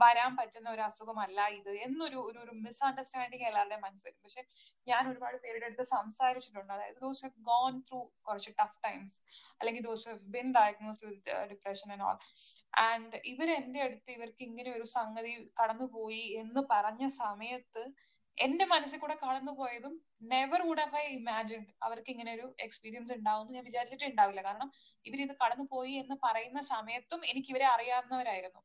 വരാൻ 0.00 0.30
പറ്റുന്ന 0.38 0.68
ഒരു 0.72 0.82
അസുഖമല്ല 0.86 1.40
ഇത് 1.56 1.70
എന്നൊരു 1.84 2.18
ഒരു 2.28 2.38
ഒരു 2.42 2.52
മിസ്അണ്ടർസ്റ്റാൻഡിങ് 2.64 3.46
എല്ലാവരുടെയും 3.50 3.82
മനസ്സിൽ 3.84 4.12
പക്ഷെ 4.18 4.42
ഞാൻ 4.86 5.02
ഒരുപാട് 5.10 5.36
പേരുടെ 5.44 5.66
അടുത്ത് 5.68 5.86
സംസാരിച്ചിട്ടുണ്ട്. 5.92 6.72
അതായത് 6.74 6.98
ദോസ് 7.04 7.22
ഹവ് 7.26 7.40
ഗോൺ 7.48 7.76
ത്രൂ 7.86 7.98
കുറച്ച് 8.26 8.52
ടഫ് 8.60 8.78
ടൈംസ് 8.84 9.16
അല്ലെങ്കിൽ 9.60 9.84
those 9.88 10.06
have 10.10 10.20
been 10.36 10.48
diagnosed 10.58 11.02
with 11.06 11.36
depression 11.52 11.90
and 11.94 12.06
all 12.08 12.18
and 12.84 13.20
ഇവർ 13.32 13.50
എന്റെ 13.58 13.80
അടുത്ത് 13.86 14.10
ഇവർക്ക് 14.16 14.44
ഇങ്ങനെ 14.48 14.72
ഒരു 14.76 14.86
സംഗതി 14.96 15.32
കടന്നുപോയി 15.60 16.24
എന്ന് 16.42 16.62
പറഞ്ഞ 16.74 17.06
സമയത്ത് 17.22 17.84
എന്റെ 18.38 18.64
മനസ്സിൽ 18.66 18.98
കൂടെ 18.98 19.16
കടന്നു 19.16 19.52
പോയതും 19.52 19.94
never 20.32 20.60
would 20.66 20.82
have 20.84 20.98
I 21.02 21.06
imagined 21.18 21.70
അവർക്ക് 21.82 22.10
ഇങ്ങനെ 22.14 22.30
ഒരു 22.36 22.46
എക്സ്പീരിയൻസ് 22.66 23.12
ഉണ്ടാവും 23.18 23.48
ഞാൻ 23.54 23.64
വിചാരിച്ചിട്ട് 23.64 24.06
ഉണ്ടാവില്ല 24.10 24.42
കാരണം 24.42 24.68
ഇവർ 25.04 25.20
ഇത് 25.20 25.34
കടന്നു 25.42 25.66
പോയി 25.72 25.94
എന്ന് 26.02 26.16
പറയുന്ന 26.24 26.60
സമയത്തും 26.72 27.20
എനിക്ക് 27.30 27.50
ഇവരെ 27.54 27.66
അറിയാവുന്നവരായിരുന്നു. 27.74 28.60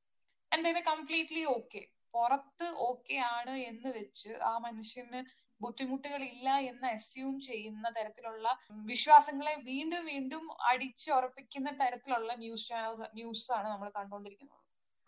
ആൻഡ് 0.51 0.65
ദേ 0.69 0.83
കംപ്ലീറ്റ്ലി 0.91 1.43
ഓക്കെ 1.55 1.81
പുറത്ത് 2.13 2.67
ഓക്കെ 2.87 3.17
ആണ് 3.35 3.53
എന്ന് 3.69 3.89
വെച്ച് 3.97 4.31
ആ 4.47 4.53
മനുഷ്യന് 4.65 5.19
ബുദ്ധിമുട്ടുകൾ 5.61 6.21
ഇല്ല 6.31 6.49
എന്ന് 6.69 6.87
അസ്യൂം 6.89 7.33
ചെയ്യുന്ന 7.39 7.87
തരത്തിലുള്ള 7.97 8.47
വിശ്വാസങ്ങളെ 8.87 9.53
വീണ്ടും 9.67 10.03
വീണ്ടും 10.05 10.43
അടിച്ചുറപ്പിക്കുന്ന 10.71 11.69
തരത്തിലുള്ള 11.81 12.31
ന്യൂസ് 12.35 12.69
ചാനൽസ് 12.69 13.07
ന്യൂസ് 13.13 13.47
ആണ് 13.57 13.67
നമ്മൾ 13.69 13.89
കണ്ടുകൊണ്ടിരിക്കുന്നത്. 13.97 14.57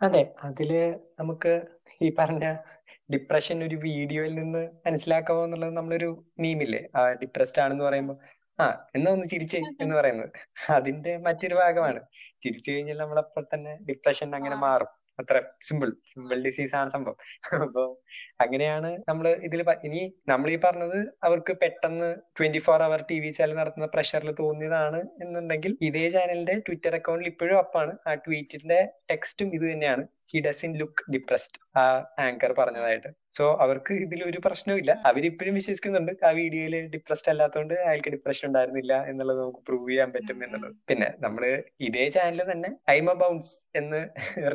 അതെ 0.02 0.22
അതിൽ 0.44 0.72
നമുക്ക് 1.20 1.54
ഈ 2.04 2.10
പറഞ്ഞ 2.20 2.46
ഡിപ്രഷൻ 3.14 3.58
ഒരു 3.64 3.76
വീഡിയോയിൽ 3.88 4.34
നിന്ന് 4.36 4.64
മനസ്സിലാക്കാമോ 4.86 5.42
എന്നുള്ളത് 5.44 5.74
നമ്മളൊരു 5.78 6.10
മീമില്ലേ 6.40 6.82
ആ 6.96 7.02
ഡിപ്രസ്ഡ് 7.14 7.62
ആണെന്ന് 7.64 7.86
പറയുമ്പോൾ 7.86 8.18
ആ 8.60 8.66
എന്നാ 8.96 9.10
ഒന്ന് 9.12 9.28
ചിരിച്ചേ 9.30 9.60
എന്ന് 9.84 9.96
പറയുന്നത്. 9.96 10.32
അതിന്റെ 10.70 11.14
മറ്റൊരു 11.18 11.56
ഭാഗമാണ്. 11.56 12.02
ചിരിച്ചു 12.42 12.70
കഴിഞ്ഞാൽ 12.72 12.98
നമ്മളപ്പോൾ 12.98 13.46
തന്നെ 13.54 13.74
ഡിപ്രഷൻ 13.90 14.30
അങ്ങനെ 14.36 14.58
മാറും. 14.66 14.92
അത്ര 15.20 15.38
സിമ്പിൾ 15.62 15.90
സിമ്പിൾ 16.12 16.38
ഡിസീസ് 16.46 16.76
ആണ് 16.76 16.90
സംഭവം. 16.92 17.18
അപ്പോ 17.66 17.84
അങ്ങനെയാണ് 18.42 18.90
നമ്മൾ 19.10 19.26
ഇതിൽ 19.48 19.62
ഇനി 19.88 20.02
നമ്മൾ 20.28 20.50
ഈ 20.52 20.58
പറഞ്ഞത് 20.66 20.98
അവർക്ക് 21.24 21.54
പെട്ടെന്ന് 21.64 22.10
ട്വന്റി 22.38 22.62
ഫോർ 22.68 22.82
അവർ 22.84 23.02
ടി 23.10 23.18
വി 23.20 23.32
ചാനൽ 23.32 23.56
നടത്തുന്ന 23.56 23.90
പ്രഷറിൽ 23.96 24.32
തോന്നിയതാണ് 24.42 25.02
എന്നുണ്ടെങ്കിൽ 25.24 25.74
ഇതേ 25.82 26.06
ചാനലിന്റെ 26.10 26.56
ട്വിറ്റർ 26.68 26.96
അക്കൗണ്ടിൽ 26.96 27.30
ഇപ്പോഴും 27.34 27.58
അപ്പാണ് 27.58 27.94
ആ 28.08 28.14
ട്വീറ്റിന്റെ 28.26 28.80
ടെക്സ്റ്റും 29.12 29.50
ഇത് 29.56 29.66
തന്നെയാണ്. 29.72 30.06
ഹി 30.32 30.40
ഇൻ 30.68 30.74
ലുക്ക് 30.82 31.04
ഡിപ്രസ്ഡ് 31.16 31.60
ആ 31.82 31.84
ആങ്കർ 32.24 32.52
പറഞ്ഞതായിട്ട്. 32.60 33.10
സോ 33.38 33.46
അവർക്ക് 33.64 33.94
ഇതിൽ 34.06 34.20
ഒരു 34.30 34.40
പ്രശ്നവും 34.46 34.90
അവരിപ്പോഴും 35.10 35.54
വിശ്വസിക്കുന്നുണ്ട് 35.60 36.12
ആ 36.28 36.30
വീഡിയോയിൽ 36.40 36.76
ഡിപ്രസ്ഡ് 36.96 37.30
അല്ലാത്തതുകൊണ്ട് 37.32 37.74
അയാൾക്ക് 37.86 38.12
ഡിപ്രഷൻ 38.16 38.44
ഉണ്ടായിരുന്നില്ല 38.48 38.94
എന്നുള്ളത് 39.10 39.40
നമുക്ക് 39.42 39.62
പ്രൂവ് 39.68 39.88
ചെയ്യാൻ 39.92 40.10
പറ്റും 40.16 40.38
എന്നുള്ളത്. 40.46 40.76
പിന്നെ 40.90 41.08
നമ്മൾ 41.24 41.44
ഇതേ 41.88 42.06
ചാനൽ 42.16 42.42
തന്നെ 42.52 42.70
ഐമ 42.96 43.14
ബൗൺസ് 43.22 43.54
എന്ന് 43.80 44.02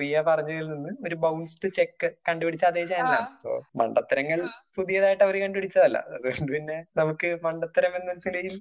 റിയ 0.00 0.20
പറഞ്ഞതിൽ 0.28 0.68
നിന്ന് 0.74 0.92
ഒരു 1.08 1.18
ബൗൺസ്ഡ് 1.24 1.70
ചെക്ക് 1.78 2.10
കണ്ടുപിടിച്ച 2.28 2.64
അതേ 2.70 2.84
ചാനലാണ് 2.92 3.30
സോ 3.42 3.50
മണ്ടത്തരങ്ങൾ 3.80 4.42
പുതിയതായിട്ട് 4.78 5.24
അവർ 5.26 5.38
കണ്ടുപിടിച്ചതല്ല. 5.44 5.98
അതുകൊണ്ട് 6.18 6.52
പിന്നെ 6.56 6.78
നമുക്ക് 7.00 7.30
മണ്ടത്തരം 7.46 7.94
എന്ന 8.00 8.14
നിലയിൽ 8.26 8.56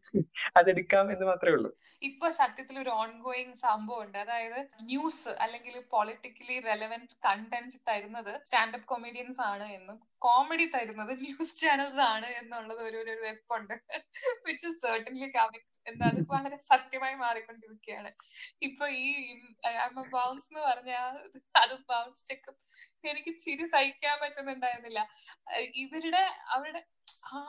അതെടുക്കാം 0.62 1.06
എന്ന് 1.16 1.28
മാത്രമേ 1.32 1.56
ഉള്ളൂ. 1.58 1.72
ഇപ്പൊ 2.02 2.28
സത്യത്തിൽ 2.42 2.76
ഒരു 2.86 2.92
ഓൺഗോയിങ് 3.04 3.56
സംഭവം 3.68 4.02
ഉണ്ട് 4.06 4.18
അതായത് 4.24 4.60
ന്യൂസ് 4.90 5.32
അല്ലെങ്കിൽ 5.46 5.78
പൊളിറ്റിക്കലി 5.96 6.58
റെലവെന്റ് 6.98 7.16
കണ്ടന്റ് 7.26 7.78
തരുന്നത് 7.88 8.32
സ്റ്റാൻഡപ്പ് 8.48 8.88
കൊമേഡിയൻസ് 8.92 9.42
ആണ് 9.52 9.66
എന്നും 9.78 9.98
കോമഡി 10.26 10.66
തരുന്നത് 10.76 11.12
ന്യൂസ് 11.24 11.56
ചാനൽസ് 11.62 12.02
ആണ് 12.14 12.30
എന്നുള്ളത് 12.40 12.82
ഒരു 12.88 12.98
ഒരു 13.04 13.14
വെപ്പുണ്ട് 13.26 13.74
വിച്ച് 14.48 14.70
സർട്ടൻലി 14.84 15.28
കമ്മിങ് 15.38 15.68
എന്നത് 15.90 16.20
വളരെ 16.34 16.58
സത്യമായി 16.72 17.16
മാറിക്കൊണ്ടിരിക്കുകയാണ്. 17.24 18.12
ഇപ്പൊ 18.68 18.86
ഈ 19.04 19.08
ബൗൺസ് 20.16 20.50
എന്ന് 20.52 20.62
പറഞ്ഞ 20.70 20.94
അത് 21.64 21.76
ബൗൺസ് 21.92 22.26
ചെക്ക് 22.30 22.54
എനിക്ക് 23.12 23.32
ചിരി 23.44 23.66
സഹിക്കാൻ 23.74 24.16
പറ്റുന്നുണ്ടായിരുന്നില്ല. 24.22 25.02
ഇവരുടെ 25.84 26.24
അവരുടെ 26.56 26.82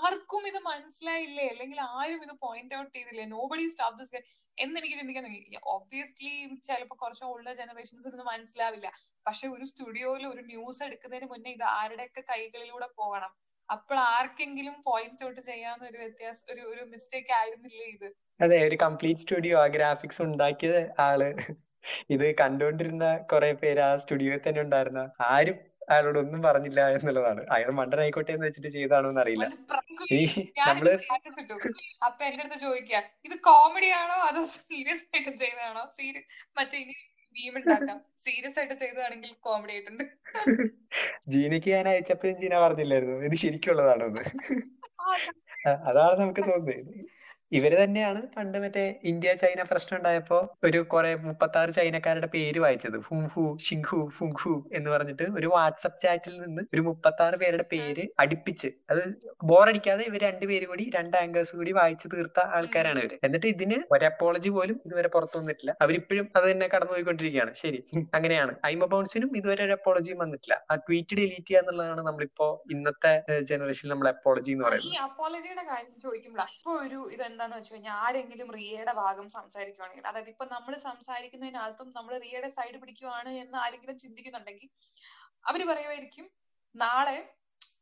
ആർക്കും 0.06 0.44
ഇത് 0.50 0.58
മനസ്സിലായില്ലേ? 0.72 1.46
അല്ലെങ്കിൽ 1.52 1.78
ആരും 1.98 2.20
ഇത് 2.26 2.34
പോയിന്റ് 2.44 2.76
ഔട്ട് 2.80 2.92
ചെയ്തില്ലേ? 2.96 3.24
നോബഡി 3.36 3.64
സ്റ്റോപ്പ് 3.74 3.98
ദിസ് 4.00 4.20
എന്ന് 4.58 4.76
എനിക്ക് 4.80 4.96
ചിന്തിക്കാൻ 5.00 5.26
ഒബ്വിയസ്ലി 5.74 6.30
ചിലപ്പോ 6.68 6.94
കുറച്ച് 7.02 7.24
ഓൾഡർ 7.30 7.52
ജനറേഷൻസ് 7.60 8.08
ഇത് 8.10 8.24
മനസ്സിലാവില്ല. 8.30 8.88
പക്ഷെ 9.28 9.46
ഒരു 9.48 9.64
സ്റ്റുഡിയോയിൽ 9.64 10.24
ഒരു 10.26 10.42
ന്യൂസ് 10.42 10.80
എടുക്കുന്നതിന് 10.82 11.28
മുന്നേ 11.32 11.50
ഇത് 11.50 11.66
ആരുടെയൊക്കെ 11.78 12.22
കൈകളിലൂടെ 12.30 12.88
പോകണം? 13.00 13.32
അപ്പോൾ 13.68 13.96
ആർക്കെങ്കിലും 14.12 14.76
പോയിന്റ് 14.86 15.24
ഔട്ട് 15.26 15.40
ചെയ്യാവുന്ന 15.48 15.86
ഒരു 15.90 15.98
വ്യത്യാസം 15.98 16.46
ഒരു 16.52 16.62
ഒരു 16.72 16.82
മിസ്റ്റേക്ക് 16.92 17.32
ആയിരുന്നില്ലേ 17.38 17.88
ഇത്? 17.96 18.08
അതെ 18.40 18.58
ഒരു 18.68 18.76
കംപ്ലീറ്റ് 18.84 19.20
സ്റ്റുഡിയോ 19.20 19.56
ആ 19.64 19.66
ഗ്രാഫിക്സ് 19.66 20.22
ഉണ്ടാക്കിയത് 20.22 20.82
ആൾ. 21.06 21.22
ഇത് 22.14 22.24
കണ്ടുകൊണ്ടിരുന്ന 22.40 23.06
കുറെ 23.32 23.50
പേര് 23.62 23.80
ആ 23.80 23.90
സ്റ്റുഡിയോയിൽ 23.96 24.42
തന്നെ 24.46 24.60
ഉണ്ടായിരുന്ന. 24.62 25.02
ആരും 25.30 25.58
അയാളോട് 25.90 26.18
ഒന്നും 26.18 26.40
പറഞ്ഞില്ല 26.42 26.80
എന്നുള്ളതാണ്. 26.96 27.42
അയാൾ 27.54 27.70
മണ്ടനായിക്കോട്ടെ 27.70 28.32
എന്ന് 28.32 28.46
വെച്ചിട്ട് 28.46 28.70
ചെയ്താണോ 28.76 29.08
എന്ന് 29.12 29.22
അറിയില്ല. 29.22 29.46
നമ്മൾ 30.68 30.88
അപ്പൊ 32.06 32.22
എന്റെ 32.28 32.42
അടുത്ത് 32.44 32.58
ചോദിക്കുക 32.66 32.98
ഇത് 33.28 33.36
കോമഡി 33.48 33.88
ആണോ 34.00 34.16
അതോ 34.28 34.42
സീരിയസ് 34.56 35.04
ആയിട്ട് 35.14 35.30
ചെയ്തതാണോ? 35.44 35.84
സീരിയസ് 35.98 36.28
മറ്റേ 36.58 36.80
മീം 37.38 37.56
ഉണ്ടാക്കാം. 37.58 38.00
സീരിയസ് 38.16 38.58
ആയിട്ട് 38.58 38.74
ചെയ്തതാണെങ്കിൽ 38.74 39.32
കോമഡി 39.40 39.72
ആയിട്ടുണ്ട്. 39.72 40.04
ജീനയ്ക്ക് 41.28 41.70
ഞാൻ 41.70 41.88
അയച്ചപ്പോഴും 41.88 42.40
ജീന 42.40 42.58
പറഞ്ഞില്ലായിരുന്നു. 42.58 43.16
ഇത് 43.24 43.36
ശരിക്കുള്ളതാണോ 43.36 44.06
എന്ന് 44.06 44.24
അതാണ്. 45.86 46.20
നമുക്ക് 46.20 46.40
തോന്നുന്നത് 46.40 47.08
ഇവർ 47.52 47.72
തന്നെയാണ് 47.82 48.20
പണ്ട് 48.36 48.56
മറ്റേ 48.62 48.82
ഇന്ത്യ 49.10 49.30
ചൈന 49.42 49.60
പ്രശ്നം 49.62 49.94
ഉണ്ടായപ്പോ 49.98 50.38
ഒരു 50.64 50.80
കുറെ 50.92 51.12
മുപ്പത്തി 51.26 51.58
ആറ് 51.60 51.70
ചൈനക്കാരുടെ 51.76 52.28
പേര് 52.34 52.58
വായിച്ചത്. 52.64 52.96
ഹൂ 53.06 53.18
ഹു 53.34 53.44
ഫുങ് 54.16 54.38
ഹു 54.42 54.52
എന്ന് 54.78 54.88
പറഞ്ഞിട്ട് 54.90 55.26
ഒരു 55.38 55.48
വാട്സപ്പ് 55.54 56.00
ചാറ്റിൽ 56.04 56.34
നിന്ന് 56.42 56.62
ഒരു 56.74 56.82
മുപ്പത്തി 56.88 57.22
ആറ് 57.26 57.36
പേരുടെ 57.42 57.66
പേര് 57.72 58.04
അടുപ്പിച്ച് 58.24 58.68
അത് 58.90 59.02
ബോറടിക്കാതെ 59.50 60.04
ഇവർ 60.10 60.22
രണ്ടുപേരും 60.28 60.70
കൂടി 60.72 60.86
രണ്ട് 60.96 61.16
ആങ്കേഴ്സ് 61.22 61.54
കൂടി 61.60 61.72
വായിച്ചു 61.80 62.08
തീർത്ത 62.14 62.38
ആൾക്കാരാണ് 62.58 63.00
ഇവർ. 63.04 63.14
എന്നിട്ട് 63.28 63.48
ഇതിന് 63.54 63.78
ഒരു 63.96 64.06
അപ്പോളജി 64.10 64.52
പോലും 64.56 64.76
ഇതുവരെ 64.86 65.10
പുറത്തു 65.16 65.38
വന്നിട്ടില്ല. 65.40 65.74
അവരിപ്പോഴും 65.86 66.28
അത് 66.36 66.46
തന്നെ 66.50 66.68
കടന്നുപോയിക്കൊണ്ടിരിക്കുകയാണ്. 66.74 67.54
ശരി 67.62 67.80
അങ്ങനെയാണ്. 68.18 68.54
ഐമ 68.72 68.84
ബൗൺസിനും 68.92 69.32
ഇതുവരെ 69.40 69.64
ഒരു 69.68 69.76
അപ്പോളജിയും 69.78 70.20
വന്നിട്ടില്ല. 70.24 70.54
ആ 70.70 70.76
ട്വീറ്റ് 70.86 71.14
ഡിലീറ്റ് 71.20 71.48
ചെയ്യുക 71.48 71.62
എന്നുള്ളതാണ് 71.62 72.04
നമ്മളിപ്പോ 72.10 72.48
ഇന്നത്തെ 72.76 73.14
ജനറേഷനിൽ 73.52 73.92
നമ്മൾ 73.94 74.08
അപ്പോളജി 74.14 74.52
എന്ന് 74.56 74.66
പറയുന്നത്. 74.68 75.00
അപ്പോളജിയുടെ 75.08 75.66
കാര്യം 75.72 75.96
ചോദിക്കുമ്പോഴാണ് 76.06 76.54
ഒരു 76.86 77.00
ഇത് 77.14 77.24
എന്താന്ന് 77.38 77.58
വെച്ച് 77.58 77.74
കഴിഞ്ഞാൽ 77.74 77.96
ആരെങ്കിലും 78.04 78.48
റിയയുടെ 78.56 78.92
ഭാഗം 79.00 79.26
സംസാരിക്കുവാണെങ്കിൽ 79.36 80.06
അതായത് 80.10 80.30
ഇപ്പൊ 80.32 80.44
നമ്മൾ 80.54 80.72
സംസാരിക്കുന്നതിനകത്തും 80.86 81.88
നമ്മൾ 81.98 82.14
റിയയുടെ 82.24 82.50
സൈഡ് 82.56 82.78
പിടിക്കുവാണ് 82.82 83.32
എന്ന് 83.42 83.56
ആരെങ്കിലും 83.58 83.98
ചിന്തിക്കുന്നുണ്ടെങ്കിൽ 84.04 84.68
അവർ 85.46 85.60
പറയുമായിരിക്കും 85.70 86.26
നാളെ 86.74 87.18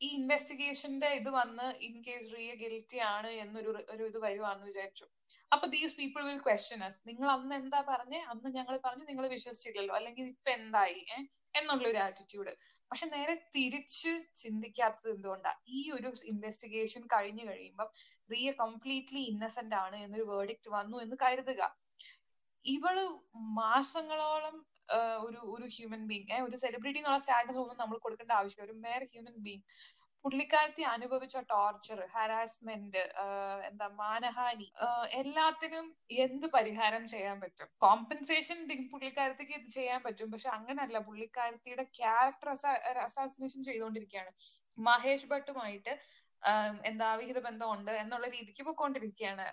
ഈ 0.00 0.08
ഇൻവെസ്റ്റിഗേഷന്റെ 0.18 1.10
ഇത് 1.20 1.30
വന്ന് 1.38 1.66
ഇൻ 1.88 1.94
കേസ് 2.06 2.28
റിയ 2.34 2.52
ഗിൽറ്റി 2.62 2.98
ആണ് 3.14 3.30
എന്നൊരു 3.44 3.70
ഒരു 3.94 4.02
ഇത് 4.10 4.18
വരുവാന്ന് 4.26 4.66
വിചാരിച്ചു. 4.70 5.06
അപ്പൊ 5.52 5.66
these 5.74 5.94
people 6.00 6.22
will 6.28 6.40
question 6.46 6.80
us 6.84 7.00
നിങ്ങൾ 7.08 7.28
അന്ന് 7.30 7.54
എന്താ 7.54 7.80
പറഞ്ഞേ? 7.88 8.20
അന്ന് 8.32 8.48
ഞങ്ങൾ 8.58 8.74
പറഞ്ഞു 8.84 9.04
നിങ്ങൾ 9.10 9.26
വിശ്വസിച്ചില്ലല്ലോ. 9.36 9.94
അല്ലെങ്കിൽ 10.00 10.24
ഇപ്പൊ 10.34 10.50
എന്തായി? 10.58 11.00
എന്നുള്ള 11.60 11.86
ഒരു 11.88 11.98
ആറ്റിറ്റ്യൂഡ് 11.98 12.52
പക്ഷെ 12.90 13.06
നേരെ 13.14 13.34
തിരിച്ച് 13.54 14.12
ചിന്തിക്കാത്തത് 14.42 15.08
എന്തുകൊണ്ടാ? 15.14 15.52
ഈ 15.76 15.80
ഒരു 15.96 16.08
ഇൻവെസ്റ്റിഗേഷൻ 16.32 17.02
കഴിഞ്ഞു 17.14 17.44
കഴിയുമ്പോൾ 17.50 17.88
റിയ 18.32 18.50
കംപ്ലീറ്റ്ലി 18.62 19.22
ഇന്നസെന്റ് 19.32 19.76
ആണ് 19.84 19.96
എന്നൊരു 19.96 20.26
വേർഡിക്റ്റ് 20.32 20.70
വന്നു 20.76 20.98
എന്ന് 21.04 21.16
കരുതുക. 21.24 21.62
ഇവൾ 22.64 22.96
മാസങ്ങളോളം 23.60 24.56
ഒരു 25.26 25.38
ഒരു 25.54 25.66
ഹ്യൂമൻ 25.76 26.02
ബീങ് 26.10 26.38
ഒരു 26.48 26.56
സെലിബ്രിറ്റി 26.56 27.00
എന്നുള്ള 27.00 27.18
സ്റ്റാറ്റസ് 27.18 27.60
ഒന്നും 27.62 27.78
നമ്മൾ 27.82 27.96
കൊടുക്കേണ്ട 27.98 28.32
ആവശ്യമില്ല. 28.32 28.66
ഒരു 28.68 28.76
മേർ 28.84 29.02
ഹ്യൂമൻ 29.12 29.36
ബീങ് 29.46 29.64
പുള്ളിക്കാരത്തി 30.26 30.84
അനുഭവിച്ച 30.92 31.36
ടോർച്ചർ 31.50 31.98
ഹരാസ്മെന്റ് 32.14 33.02
എന്താ 33.68 33.86
മാനഹാനി 34.00 34.66
എല്ലാത്തിനും 35.20 35.86
എന്ത് 36.24 36.46
പരിഹാരം 36.54 37.04
ചെയ്യാൻ 37.12 37.36
പറ്റും? 37.40 37.68
കോമ്പൻസേഷൻ 37.84 38.58
പുള്ളിക്കാരത്തിക്ക് 38.92 39.58
ചെയ്യാൻ 39.76 40.00
പറ്റും. 40.06 40.30
പക്ഷെ 40.32 40.48
അങ്ങനല്ല. 40.48 40.98
പുള്ളിക്കാരത്തിയുടെ 41.08 41.84
ക്യാരക്ടർ 42.00 42.50
അസാസിനേഷൻ 43.04 43.62
ചെയ്തുകൊണ്ടിരിക്കുകയാണ്. 43.68 44.32
മഹേഷ് 44.78 45.30
ഭട്ടുമായിട്ട് 45.32 45.94
എന്താ 46.84 47.06
വിഹിത 47.20 47.38
ബന്ധമുണ്ട് 47.46 47.92
എന്നുള്ള 48.02 48.26
രീതിക്ക് 48.34 48.62
പോയിക്കൊണ്ടിരിക്കുകയാണ് 48.62 49.46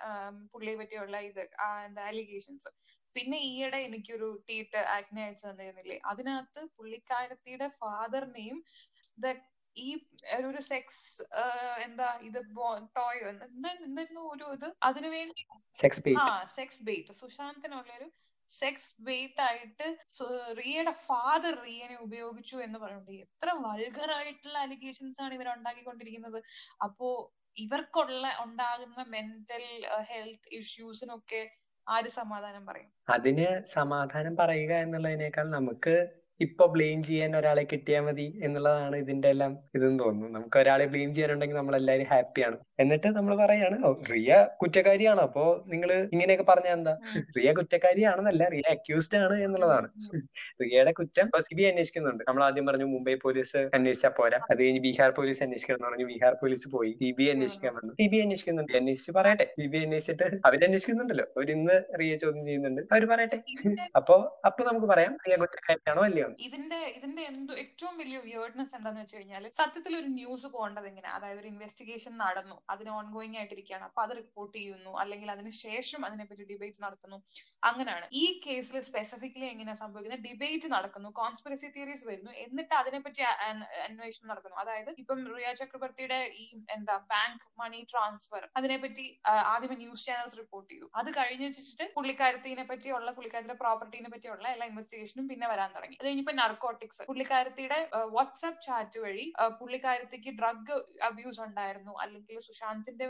പുള്ളിയെ 0.54 0.76
പറ്റിയുള്ള 0.82 1.18
ഇത് 1.30 1.44
എന്താ 1.86 2.04
അലിഗേഷൻസ് 2.12 2.72
പിന്നെ 3.16 3.40
ഈയിടെ 3.52 3.80
എനിക്കൊരു 3.88 4.28
ട്വീറ്റ് 4.48 4.82
ആജ്ഞ 4.96 5.20
അയച്ചു 5.26 5.46
തന്നിരുന്നില്ലേ? 5.48 5.98
അതിനകത്ത് 6.12 6.62
പുള്ളിക്കാരത്തിയുടെ 6.78 7.68
ഫാദറിനെയും 7.80 8.60
ഈ 9.78 9.90
ഒരു 10.40 10.62
സെക്സ് 10.64 11.06
എന്താ 11.84 12.10
ഇത് 12.22 12.40
ടോയോ 12.98 13.26
എന്താ 13.30 13.46
എന്തായിരുന്നു 13.80 14.24
ഒരു 14.34 14.46
ഇത് 14.54 14.68
അതിനുവേണ്ടി 14.84 15.44
ആ 16.20 16.28
സെക്സ് 16.58 16.84
ബേറ്റ് 16.84 17.14
സുശാന്തിനുള്ള 17.14 17.92
ഒരു 18.00 18.08
സെക്സ് 18.50 18.90
ബെയ്റ്റ് 19.02 19.42
ആയിട്ട് 19.42 19.86
റിയയുടെ 20.58 20.94
ഫാദർ 21.06 21.54
റിയനെ 21.64 21.98
ഉപയോഗിച്ചു 21.98 22.58
എന്ന് 22.58 22.80
പറയുന്നത് 22.80 23.14
എത്ര 23.26 23.50
വൾഗറായിട്ടുള്ള 23.62 24.58
അലിഗേഷൻസ് 24.60 25.22
ആണ് 25.22 25.34
ഇവർ 25.34 25.50
ഉണ്ടാക്കിക്കൊണ്ടിരിക്കുന്നത്. 25.56 26.40
അപ്പോ 26.84 27.08
ഇവർക്കുള്ള 27.58 28.28
ഉണ്ടാകുന്ന 28.44 29.02
മെന്റൽ 29.10 29.66
ഹെൽത്ത് 30.10 30.52
ഇഷ്യൂസിനൊക്കെ 30.60 31.42
ആര് 31.88 32.10
സമാധാനം 32.20 32.66
പറയും? 32.66 32.90
അതിന് 33.08 33.48
സമാധാനം 33.74 34.36
പറയുക 34.36 34.74
എന്നുള്ളതിനേക്കാൾ 34.86 35.50
നമുക്ക് 35.50 35.96
ഇപ്പൊ 36.40 36.66
ബ്ലെയിം 36.66 37.04
ചെയ്യാൻ 37.04 37.32
ഒരാളെ 37.38 37.64
കിട്ടിയാൽ 37.64 38.02
മതി 38.04 38.40
എന്നുള്ളതാണ് 38.44 38.96
ഇതിന്റെ 38.96 39.30
എല്ലാം 39.30 39.52
ഇതെന്ന് 39.76 40.00
തോന്നുന്നു. 40.04 40.40
നമുക്ക് 40.40 40.58
ഒരാളെ 40.58 40.86
ബ്ലെയിം 40.86 41.14
ചെയ്യാനുണ്ടെങ്കിൽ 41.14 41.56
നമ്മൾ 41.56 41.76
എല്ലാവരും 41.76 42.06
ഹാപ്പിയാണ്. 42.06 42.58
എന്നിട്ട് 42.80 43.08
നമ്മൾ 43.08 43.34
പറയാണ് 43.38 43.78
റിയ 44.12 44.32
കുറ്റക്കാരിയാണ്. 44.62 45.20
അപ്പോ 45.20 45.66
നിങ്ങൾ 45.68 45.90
ഇങ്ങനെയൊക്കെ 46.14 46.46
പറഞ്ഞ 46.52 46.68
എന്താ? 46.68 46.94
റിയ 47.38 47.54
കുറ്റക്കാരിയാണെന്നല്ല 47.54 48.44
റിയ 48.56 48.66
അക്യൂസ്ഡ് 48.70 49.18
ആണ് 49.18 49.36
എന്നുള്ളതാണ്. 49.36 49.88
റിയയുടെ 50.64 50.92
കുറ്റം 50.92 51.30
സി 51.48 51.56
ബി 51.56 51.64
അന്വേഷിക്കുന്നുണ്ട്. 51.64 52.24
നമ്മൾ 52.28 52.44
ആദ്യം 52.44 52.66
പറഞ്ഞു 52.66 52.86
മുംബൈ 52.86 53.16
പോലീസ് 53.16 53.58
അന്വേഷിച്ചാൽ 53.80 54.14
പോരാ. 54.20 54.40
അത് 54.52 54.60
കഴിഞ്ഞ് 54.64 54.82
ബീഹാർ 54.88 55.12
പോലീസ് 55.12 55.44
അന്വേഷിക്കണം 55.44 55.78
എന്ന് 55.78 55.88
പറഞ്ഞു 55.90 56.06
ബീഹാർ 56.06 56.34
പോലീസ് 56.34 56.68
പോയി. 56.76 56.92
സി 57.02 57.12
ബി 57.20 57.28
അന്വേഷിക്കാൻ 57.36 57.74
വന്നു. 57.74 57.94
സി 58.02 58.08
ബി 58.08 58.18
അന്വേഷിക്കുന്നുണ്ട് 58.18 58.76
അന്വേഷിച്ച് 58.82 59.12
പറയട്ടെ. 59.12 59.48
സി 59.60 59.68
ബി 59.68 59.78
അന്വേഷിച്ചിട്ട് 59.78 60.28
അവരന്വേഷിക്കുന്നുണ്ടല്ലോ 60.46 61.28
അവരിന്ന് 61.38 61.78
റിയ 62.02 62.16
ചോദ്യം 62.16 62.46
ചെയ്യുന്നുണ്ട്. 62.46 62.82
അവർ 62.92 63.06
പറയട്ടെ. 63.06 63.40
അപ്പോ 63.96 64.40
അപ്പൊ 64.46 64.64
നമുക്ക് 64.72 64.86
പറയാം 64.86 65.18
റിയ 65.28 65.36
കുറ്റക്കാരിയാണോ 65.36 66.04
അല്ലയോ? 66.10 66.23
ഇതിന്റെ 66.46 66.80
ഇതിന്റെ 66.98 67.24
എന്തോ 67.32 67.54
ഏറ്റവും 67.64 67.96
വലിയ 68.02 68.18
വിയേർഡ്നെസ് 68.26 68.76
എന്താന്ന് 68.78 69.02
വെച്ച് 69.02 69.18
കഴിഞ്ഞാൽ 69.18 69.46
സത്യത്തിൽ 69.60 69.94
ഒരു 70.00 70.10
ന്യൂസ് 70.18 70.48
പോകേണ്ടത് 70.56 70.88
എങ്ങനെ? 70.92 71.10
അതായത് 71.16 71.40
ഒരു 71.44 71.50
ഇൻവെസ്റ്റിഗേഷൻ 71.54 72.14
നടന്നു. 72.24 72.58
അതിന് 72.74 72.92
ഓൺഗോയിങ് 73.00 73.38
ആയിട്ടിരിക്കുകയാണ്. 73.40 73.86
അപ്പൊ 73.90 74.02
അത് 74.06 74.14
റിപ്പോർട്ട് 74.22 74.56
ചെയ്യുന്നു. 74.58 74.94
അല്ലെങ്കിൽ 75.04 75.30
അതിന് 75.36 75.52
ശേഷം 75.64 76.02
അതിനെപ്പറ്റി 76.10 76.46
ഡിബേറ്റ് 76.52 76.82
നടത്തുന്നു. 76.86 77.20
അങ്ങനെയാണ് 77.70 78.08
ഈ 78.22 78.26
കേസിൽ 78.46 78.78
സ്പെസിഫിക്കലി 78.90 79.48
എങ്ങനെയാ 79.54 79.78
സംഭവിക്കുന്നത് 79.84 80.24
ഡിബേറ്റ് 80.28 80.70
നടക്കുന്നു. 80.76 81.12
കോൺസ്പിറസി 81.22 81.70
തിയറീസ് 81.78 82.06
വരുന്നു. 82.12 82.32
എന്നിട്ട് 82.46 82.74
അതിനെപ്പറ്റി 82.82 83.24
അന്വേഷണം 83.88 84.30
നടക്കുന്നു. 84.34 84.58
അതായത് 84.64 84.92
ഇപ്പം 85.04 85.20
റിയ 85.36 85.50
ചക്രവർത്തിയുടെ 85.62 86.20
ഈ 86.44 86.46
എന്താ 86.78 86.98
ബാങ്ക് 87.14 87.46
മണി 87.62 87.82
ട്രാൻസ്ഫർ 87.94 88.44
അതിനെപ്പറ്റി 88.60 89.06
ആദ്യമേ 89.54 89.78
ന്യൂസ് 89.84 90.06
ചാനൽസ് 90.10 90.38
റിപ്പോർട്ട് 90.42 90.70
ചെയ്തു. 90.74 90.88
അത് 91.02 91.10
കഴിഞ്ഞ് 91.20 91.46
വെച്ചിട്ട് 91.50 91.86
പുള്ളിക്കാരത്തിനെ 91.98 92.64
പറ്റിയുള്ള 92.72 93.10
പുള്ളിക്കാരത്തിന്റെ 93.18 93.58
പ്രോപ്പർട്ടിനെ 93.64 94.10
പറ്റിയുള്ള 94.14 94.48
എല്ലാ 94.56 94.66
ഇൻവെസ്റ്റിഗേഷനും 94.72 95.26
പിന്നെ 95.32 95.48
വരാൻ 95.54 95.70
തുടങ്ങി. 95.76 95.98
അത് 96.02 96.10
കഴിഞ്ഞപ്പോ 96.14 96.34
നർക്കോട്ടിക്സ് 96.42 97.06
പുള്ളിക്കാരത്തിയുടെ 97.10 97.78
വാട്സ്ആപ്പ് 98.16 98.60
ചാറ്റ് 98.66 99.00
വഴി 99.04 99.26
പുള്ളിക്കാരത്തിക്ക് 99.60 100.32
ഡ്രഗ് 100.40 100.76
അബ്യൂസ് 101.08 101.42
ഉണ്ടായിരുന്നു. 101.46 101.94
അല്ലെങ്കിൽ 102.04 102.38
സുശാന്തിന്റെ 102.48 103.06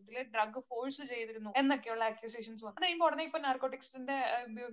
ഇതിൽ 0.00 0.16
ഡ്രഗ് 0.34 0.60
ഫോഴ്സ് 0.68 1.02
ചെയ്തിരുന്നു 1.12 1.50
എന്നൊക്കെയുള്ള 1.60 2.04
അക്യൂസേഷൻസ് 2.12 2.62
വന്നു. 2.64 2.78
അത് 2.78 2.84
കഴിയുമ്പോൾ 2.86 3.08
ഉടനെ 3.08 3.24
ഇപ്പൊ 3.28 3.40
നാർക്കോട്ടിക്സിന്റെ 3.46 4.16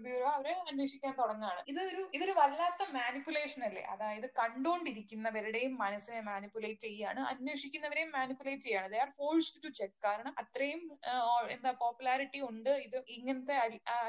ബ്യൂറോ 0.06 0.28
അവരെ 0.38 0.54
അന്വേഷിക്കാൻ 0.72 1.14
തുടങ്ങുകയാണ്. 1.22 1.62
ഇതൊരു 1.74 2.04
ഇതൊരു 2.18 2.34
വല്ലാത്ത 2.40 2.90
മാനിപ്പുലേഷൻ 2.98 3.64
അല്ലേ? 3.70 3.84
അതായത് 3.94 4.28
കണ്ടുകൊണ്ടിരിക്കുന്നവരുടെയും 4.42 5.76
മനസ്സിനെ 5.84 6.22
മാനിപ്പുലേറ്റ് 6.30 6.86
ചെയ്യാണ്. 6.88 7.22
അന്വേഷിക്കുന്നവരെയും 7.34 8.12
മാനിപ്പുലേറ്റ് 8.18 8.66
ചെയ്യാണ്. 8.68 8.90
They 8.96 9.00
are 9.06 9.12
forced 9.20 9.64
to 9.66 9.72
check 9.82 9.98
കാരണം 10.08 10.34
അത്രയും 10.44 10.82
എന്താ 11.58 11.74
പോപ്പുലാരിറ്റി 11.84 12.42
ഉണ്ട്. 12.50 12.74
ഇത് 12.88 12.98
ഇങ്ങനത്തെ 13.18 13.56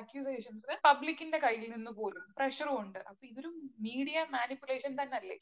അക്യൂസേഷൻസ് 0.00 0.80
പബ്ലിക്കിന്റെ 0.88 1.38
കയ്യിൽ 1.46 1.66
നിന്ന് 1.76 1.92
പോലും 2.00 2.24
പ്രഷറും 2.40 2.74
ഉണ്ട്. 2.82 3.00
അപ്പൊ 3.10 3.22
ഇതൊരു 3.30 3.50
മീഡിയ 3.80 4.18
മാനിപ്പുലേഷൻ 4.30 4.92
തന്നെ 4.96 5.16
അല്ലേ 5.16 5.36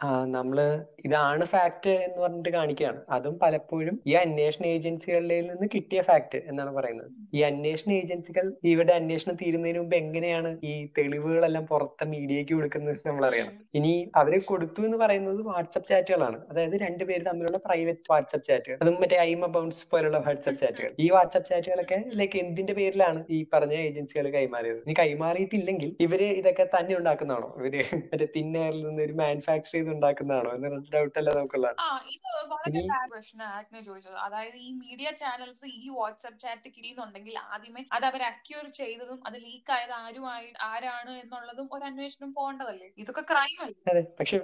ആ 0.00 0.06
നമ്മൾ 0.34 0.58
ഇതാണ് 1.06 1.44
ഫാക്ട് 1.50 1.92
എന്ന് 2.06 2.18
പറഞ്ഞിട്ട് 2.22 2.50
കാണിക്കുകയാണ്. 2.56 3.00
അതും 3.16 3.34
പലപ്പോഴും 3.42 3.96
ഈ 4.10 4.12
അന്വേഷണ 4.22 4.64
ഏജൻസികളിൽ 4.76 5.32
നിന്ന് 5.50 5.66
കിട്ടിയ 5.74 6.00
ഫാക്ട് 6.08 6.38
എന്നാണ് 6.50 6.72
പറയുന്നത്. 6.76 7.10
ഈ 7.36 7.40
അന്വേഷണ 7.48 7.90
ഏജൻസികൾ 8.00 8.44
ഇവരുടെ 8.72 8.94
അന്വേഷണം 9.00 9.36
തീരുന്നതിന് 9.42 9.80
മുമ്പ് 9.82 9.96
എങ്ങനെയാണ് 10.00 10.50
ഈ 10.70 10.72
തെളിവുകളെല്ലാം 10.96 11.64
പുറത്തെ 11.72 12.06
മീഡിയക്ക് 12.12 12.54
കൊടുക്കുന്നത് 12.58 13.06
നമ്മൾ 13.08 13.24
അറിയണം. 13.28 13.54
ഇനി 13.80 13.92
അവർ 14.20 14.34
കൊടുത്തു 14.50 14.82
എന്ന് 14.88 14.98
പറയുന്നത് 15.04 15.40
വാട്സപ്പ് 15.50 15.88
ചാറ്റുകളാണ് 15.92 16.40
അതായത് 16.50 16.76
രണ്ടുപേര് 16.84 17.24
തമ്മിലുള്ള 17.28 17.60
പ്രൈവറ്റ് 17.66 18.10
വാട്സപ്പ് 18.14 18.46
ചാറ്റുകൾ 18.50 18.78
അതും 18.84 18.98
മറ്റേ 19.04 19.18
ഐമ 19.30 19.46
ബൗൺസ് 19.56 19.84
പോലുള്ള 19.92 20.20
വാട്സപ്പ് 20.26 20.60
ചാറ്റുകൾ 20.64 20.92
ഈ 21.06 21.08
വാട്സപ്പ് 21.16 21.48
ചാറ്റുകളൊക്കെ 21.52 22.00
ലൈക്ക് 22.22 22.38
എന്തിന്റെ 22.44 22.76
പേരിലാണ് 22.80 23.22
ഈ 23.36 23.40
പറഞ്ഞ 23.54 23.76
ഏജൻസികൾ 23.88 24.28
കൈമാറിയത്? 24.38 24.80
ഇനി 24.86 24.96
കൈമാറിയിട്ടില്ലെങ്കിൽ 25.02 25.92
ഇവർ 26.08 26.22
ഇതൊക്കെ 26.40 26.68
തന്നെ 26.76 26.94
ഉണ്ടാക്കുന്നതാണോ? 27.00 27.50
ഇവർ 27.60 27.76
മറ്റേ 28.10 28.28
തിന്നറിൽ 28.38 28.82
നിന്ന് 28.88 29.02
ഒരു 29.08 29.16
മാനുഫാക്ചർ 29.24 29.74
ചെയ്ത് 29.84 29.94
ഉണ്ടാക്കുന്നതാണോ 29.94 30.50
എന്നൊരു 30.56 30.78
ഡൗട്ട് 30.94 31.16
അല്ല 31.20 31.30
നമുക്കുള്ളത്? 31.36 31.76
ഇത് 32.14 32.28
വളരെ 32.52 32.80
ക്വസ്റ്റൻ 33.12 33.42
ആക്നെ 33.56 33.80
ചോദിച്ചത്. 33.88 34.16
അതായത് 34.26 34.56
ഈ 34.66 34.68
മീഡിയ 34.82 35.08
ചാനൽസ് 35.22 35.66
ഈ 35.76 35.88
വാട്സ്ആപ്പ് 35.98 36.40
ചാറ്റ് 36.44 36.68
കിരിയുന്നുണ്ടെങ്കിൽ 36.76 37.36
ആദ്യമേ 37.52 37.82
അത് 37.96 38.06
അവർ 38.10 38.22
അക്യൂർ 38.30 38.64
ചെയ്തതും 38.80 39.18
അത് 39.28 39.36
ലീക്ക് 39.44 39.72
ആയത് 39.76 39.94
ആരുമായി 40.00 40.48
ആരാണ് 40.70 41.12
എന്നുള്ളതും 41.22 41.68
ഒരു 41.76 41.84
അന്വേഷണം 41.90 42.30
പോകേണ്ടതല്ലേ? 42.38 42.88
ഇതൊക്കെ 43.02 43.24
ക്രൈം 43.30 43.58
അല്ലേ? 43.66 43.76
അതെ 43.90 44.02
പക്ഷെ 44.18 44.38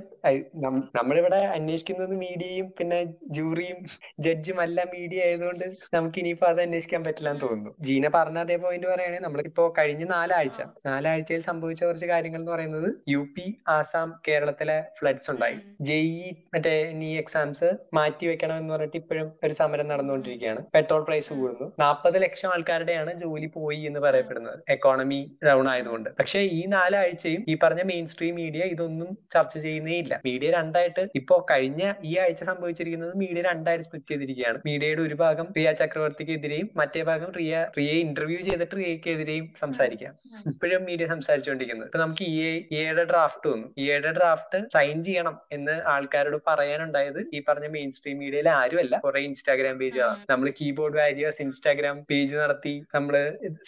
നമ്മളിവിടെ 0.99 1.41
അന്വേഷിക്കുന്നത് 1.57 2.15
മീഡിയയും 2.25 2.69
പിന്നെ 2.79 3.01
ജൂറിയും 3.39 3.79
ജഡ്ജും 4.27 4.59
എല്ലാം 4.67 4.89
മീഡിയ 4.97 5.21
ആയതുകൊണ്ട് 5.27 5.67
നമുക്ക് 5.97 6.19
ഇനിയിപ്പോ 6.23 6.47
അത് 6.53 6.61
അന്വേഷിക്കാൻ 6.67 7.03
പറ്റില്ല 7.07 7.33
എന്ന് 7.35 7.45
തോന്നുന്നു. 7.45 7.73
ജീന 7.89 8.09
പറഞ്ഞ 8.17 8.39
അതേ 8.47 8.59
പോയിന്റ് 8.65 8.89
പറയുകയാണെങ്കിൽ 8.93 9.27
നമ്മളിപ്പോ 9.27 9.65
കഴിഞ്ഞ 9.79 10.05
നാലാഴ്ച 10.15 10.61
നാലാഴ്ചയിൽ 10.89 11.43
സംഭവിച്ച 11.51 11.83
കുറച്ച് 11.85 12.09
കാര്യങ്ങൾ 12.13 12.41
എന്ന് 12.43 12.53
പറയുന്നത് 12.55 12.89
യു 13.15 13.23
പി 13.37 13.47
ആസാം 13.77 14.09
കേരളത്തിലെ 14.29 14.79
ഫ്ലഡ്സ് 14.99 15.30
ഉണ്ടായി. 15.31 15.57
ജെഇ 15.81 16.31
മറ്റേ 16.55 16.93
നീ 16.93 17.17
എക്സാംസ് 17.17 17.69
മാറ്റി 17.95 18.27
വെക്കണം 18.27 18.57
എന്ന് 18.59 18.75
പറഞ്ഞിട്ട് 18.75 18.97
ഇപ്പോഴും 18.97 19.33
ഒരു 19.45 19.53
സമരം 19.53 19.89
നടന്നുകൊണ്ടിരിക്കുകയാണ്. 19.89 20.65
പെട്രോൾ 20.75 21.03
പ്രൈസ് 21.05 21.33
കൂടുന്നു. 21.33 21.73
നാൽപ്പത് 21.79 22.23
ലക്ഷം 22.23 22.49
ആൾക്കാരുടെയാണ് 22.53 23.19
ജോലി 23.19 23.47
പോയി 23.47 23.81
എന്ന് 23.81 24.01
പറയപ്പെടുന്നത്. 24.01 24.59
എക്കോണമി 24.69 25.21
ഡൗൺ 25.47 25.69
ആയതുകൊണ്ട്. 25.69 26.11
പക്ഷേ 26.19 26.41
ഈ 26.41 26.63
നാലാഴ്ചയും 26.67 27.45
ഈ 27.49 27.57
പറഞ്ഞ 27.63 27.83
മെയിൻ 27.83 28.07
സ്ട്രീം 28.07 28.35
മീഡിയ 28.35 28.63
ഇതൊന്നും 28.65 29.19
ചർച്ച 29.35 29.59
ചെയ്യുന്നേ 29.59 29.99
ഇല്ല. 29.99 30.21
മീഡിയ 30.27 30.51
രണ്ടായിട്ട് 30.51 31.09
ഇപ്പോ 31.15 31.47
കഴിഞ്ഞ 31.51 31.93
ഈ 32.05 32.17
ആഴ്ച 32.19 32.45
സംഭവിച്ചിരിക്കുന്നത് 32.45 33.17
മീഡിയ 33.17 33.43
രണ്ടായിട്ട് 33.43 33.85
സ്പ്ലിറ്റ് 33.85 34.11
ചെയ്തിരിക്കുകയാണ്. 34.11 34.59
മീഡിയയുടെ 34.67 35.03
ഒരു 35.03 35.15
ഭാഗം 35.15 35.49
റിയ 35.57 35.73
ചക്രവർത്തിക്കെതിരെയും 35.73 36.71
മറ്റേ 36.77 37.03
ഭാഗം 37.03 37.33
റിയ 37.33 37.67
റിയെ 37.79 37.93
ഇന്റർവ്യൂ 38.01 38.39
ചെയ്തിട്ട് 38.39 38.77
റിയക്കെതിരെയും 38.77 39.53
സംസാരിക്കാം. 39.61 40.15
ഇപ്പോഴും 40.47 40.85
മീഡിയ 40.85 41.07
സംസാരിച്ചുകൊണ്ടിരിക്കുന്നത്. 41.07 41.89
ഇപ്പൊ 41.89 41.99
നമുക്ക് 41.99 42.23
ഇ 42.23 42.39
എയുടെ 42.73 43.05
ഡ്രാഫ്റ്റ് 43.05 43.51
വന്നു. 43.51 43.69
ഇയുടെ 43.79 44.13
ഡ്രാഫ്റ്റ് 44.13 44.59
സൈൻ 44.73 45.03
ചെയ്യണം 45.21 45.37
എന്ന് 45.57 45.75
ആൾക്കാരോട് 45.93 46.39
പറയാനുണ്ടായത് 46.49 47.21
ഈ 47.37 47.41
പറഞ്ഞ 47.49 47.67
മെയിൻ 47.77 47.91
സ്ട്രീം 47.97 48.17
മീഡിയയിൽ 48.23 48.49
ആരുമല്ല. 48.61 48.95
കുറെ 49.07 49.21
ഇൻസ്റ്റാഗ്രാം 49.29 49.77
പേജുകളാണ് 49.83 50.25
നമ്മൾ 50.33 50.49
കീബോർഡ് 50.61 50.99
വാരിയേഴ്സ് 51.01 51.41
ഇൻസ്റ്റാഗ്രാം 51.47 51.97
പേജ് 52.11 52.35
നടത്തി 52.43 52.75
നമ്മൾ 52.97 53.15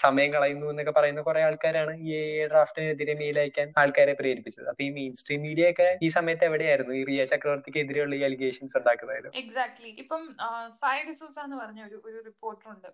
സമയം 0.04 0.30
കളയുന്നു 0.34 0.66
എന്നൊക്കെ 0.72 0.94
പറയുന്ന 0.98 1.22
കുറെ 1.28 1.42
ആൾക്കാരാണ് 1.48 1.94
ഈ 2.10 2.14
ഡ്രാഫ്റ്റിനെതിരെ 2.52 3.16
മെയിൽ 3.22 3.38
അയക്കാൻ 3.44 3.68
ആൾക്കാരെ 3.82 4.14
പ്രേരിപ്പിച്ചത്. 4.20 4.66
അപ്പൊ 4.72 4.84
ഈ 4.88 4.90
മെയിൻ 4.98 5.12
സ്ട്രീം 5.20 5.42
മീഡിയ 5.48 5.66
ഒക്കെ 5.74 5.88
ഈ 6.06 6.10
സമയത്ത് 6.18 6.46
എവിടെയായിരുന്നു? 6.50 6.94
ഈ 7.00 7.04
റിയ 7.10 7.24
ചക്രവർത്തിക്ക് 7.32 7.80
എതിരെയുള്ള 7.84 8.16
ഈ 8.20 8.24
അലിഗേഷൻസ് 8.30 8.76
ഉണ്ടാക്കുന്നത് 8.80 9.30
എക്സാക്ട്ലി 9.44 9.92
ഇപ്പം 10.04 10.22
ഫൈവ് 10.82 11.04
ഡിസൂസ 11.10 11.38
എന്ന് 11.46 11.58
പറഞ്ഞ 11.62 11.80
ഒരു 11.88 11.98
ഒരു 12.08 12.18
റിപ്പോർട്ടർ 12.30 12.66
ഉണ്ട്. 12.74 12.90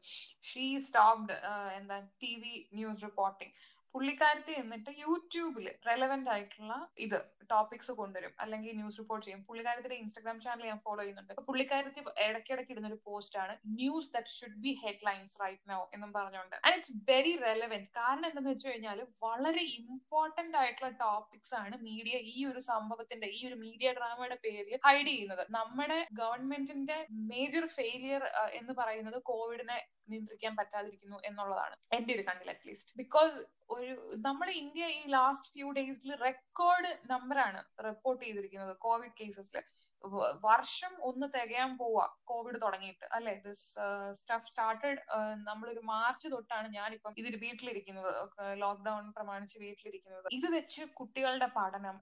ഷീ 0.50 0.66
സ്റ്റോപ്ഡ് 0.86 1.36
എന്താ 1.80 1.98
ടി 2.24 2.32
വി 2.42 2.54
ന്യൂസ് 2.78 3.02
റിപ്പോർട്ടിംഗ് 3.08 3.52
പുള്ളിക്കാരത്തി 3.94 4.52
എന്നിട്ട് 4.60 4.90
യൂട്യൂബിൽ 5.02 5.66
റെലവെന്റ് 5.88 6.30
ആയിട്ടുള്ള 6.32 6.72
ഇത് 7.04 7.18
ടോപ്പിക്സ് 7.52 7.92
കൊണ്ടുവരും. 8.00 8.32
അല്ലെങ്കിൽ 8.42 8.72
ന്യൂസ് 8.78 8.98
റിപ്പോർട്ട് 9.00 9.24
ചെയ്യും. 9.26 9.40
പുള്ളിക്കാരത്തിന്റെ 9.48 9.96
ഇൻസ്റ്റാഗ്രാം 10.02 10.38
ചാനൽ 10.44 10.66
ഞാൻ 10.70 10.78
ഫോളോ 10.86 11.00
ചെയ്യുന്നുണ്ട്. 11.00 11.32
പുള്ളിക്കാരത്തി 11.48 12.00
ഇടയ്ക്കിടയ്ക്ക് 12.26 12.72
ഇടുന്ന 12.74 12.88
ഒരു 12.92 12.98
പോസ്റ്റ് 13.06 13.38
ആണ് 13.42 13.54
news 13.78 14.10
that 14.16 14.34
should 14.36 14.60
be 14.64 14.72
headlines 14.82 15.36
right 15.42 15.64
no 15.72 15.78
എന്നും 15.94 16.12
പറഞ്ഞുകൊണ്ട്. 16.16 16.56
ആൻഡ് 16.64 16.76
ഇറ്റ്സ് 16.78 16.96
വെരി 17.10 17.32
റെലവെന്റ് 17.46 17.90
കാരണം 17.98 18.26
എന്താണെന്ന് 18.28 18.52
വെച്ച് 18.54 18.68
കഴിഞ്ഞാൽ 18.68 19.00
വളരെ 19.24 19.64
ഇമ്പോർട്ടന്റ് 19.80 20.56
ആയിട്ടുള്ള 20.62 20.90
ടോപ്പിക്സ് 21.04 21.54
ആണ് 21.62 21.76
മീഡിയ 21.88 22.16
ഈ 22.34 22.38
ഒരു 22.50 22.62
സംഭവത്തിന്റെ 22.70 23.28
ഈ 23.38 23.40
ഒരു 23.48 23.58
മീഡിയ 23.64 23.88
ഡ്രാമയുടെ 23.98 24.38
പേരിൽ 24.46 24.74
ഹൈഡ് 24.86 25.08
ചെയ്യുന്നത്. 25.12 25.44
നമ്മുടെ 25.58 25.98
ഗവൺമെന്റിന്റെ 26.20 26.98
മേജർ 27.32 27.66
ഫെയിലിയർ 27.76 28.22
എന്ന് 28.60 28.74
പറയുന്നത് 28.80 29.18
കോവിഡിനെ 29.30 29.78
നിയന്ത്രിക്കാൻ 30.10 30.56
പറ്റാതിരിക്കുന്നു 30.56 31.18
എന്നുള്ളതാണ്. 31.24 31.76
എന്റെ 31.92 32.14
ഒരു 32.14 32.24
കണ്ണിൽ 32.28 32.50
അറ്റ്ലീസ്റ്റ് 32.50 32.94
ബിക്കോസ് 32.96 33.34
ഒരു 33.70 33.94
നമ്മുടെ 34.26 34.52
ഇന്ത്യ 34.52 34.84
ഈ 34.98 35.00
ലാസ്റ്റ് 35.08 35.52
ഫ്യൂ 35.52 35.72
ഡേയ്സിൽ 35.72 36.14
റെക്കോർഡ് 36.24 36.92
നമ്പറാണ് 37.10 37.60
റിപ്പോർട്ട് 37.84 38.24
ചെയ്തിരിക്കുന്നത്. 38.24 38.76
കോവിഡ് 38.78 39.16
കേസസിൽ 39.20 39.58
വർഷം 40.40 41.02
ഒന്ന് 41.02 41.26
തികയാൻ 41.26 41.76
പോവാ 41.78 42.06
കോവിഡ് 42.24 42.60
തുടങ്ങിയിട്ട്. 42.62 43.06
അല്ലെ? 43.12 43.34
ദിസ് 43.34 43.64
സ്റ്റഫ് 44.12 44.48
സ്റ്റാർട്ടഡ് 44.50 45.00
നമ്മളൊരു 45.34 45.80
മാർച്ച് 45.80 46.28
തൊട്ടാണ് 46.28 46.74
ഞാനിപ്പം 46.74 47.14
ഇതിൽ 47.16 47.36
വീട്ടിലിരിക്കുന്നത്. 47.36 48.12
ലോക്ക്ഡൌൺ 48.54 49.10
പ്രമാണിച്ച് 49.10 49.58
വീട്ടിലിരിക്കുന്നത്. 49.58 50.26
ഇത് 50.30 50.46
വെച്ച് 50.50 50.82
കുട്ടികളുടെ 50.94 51.46
പഠനം 51.56 52.00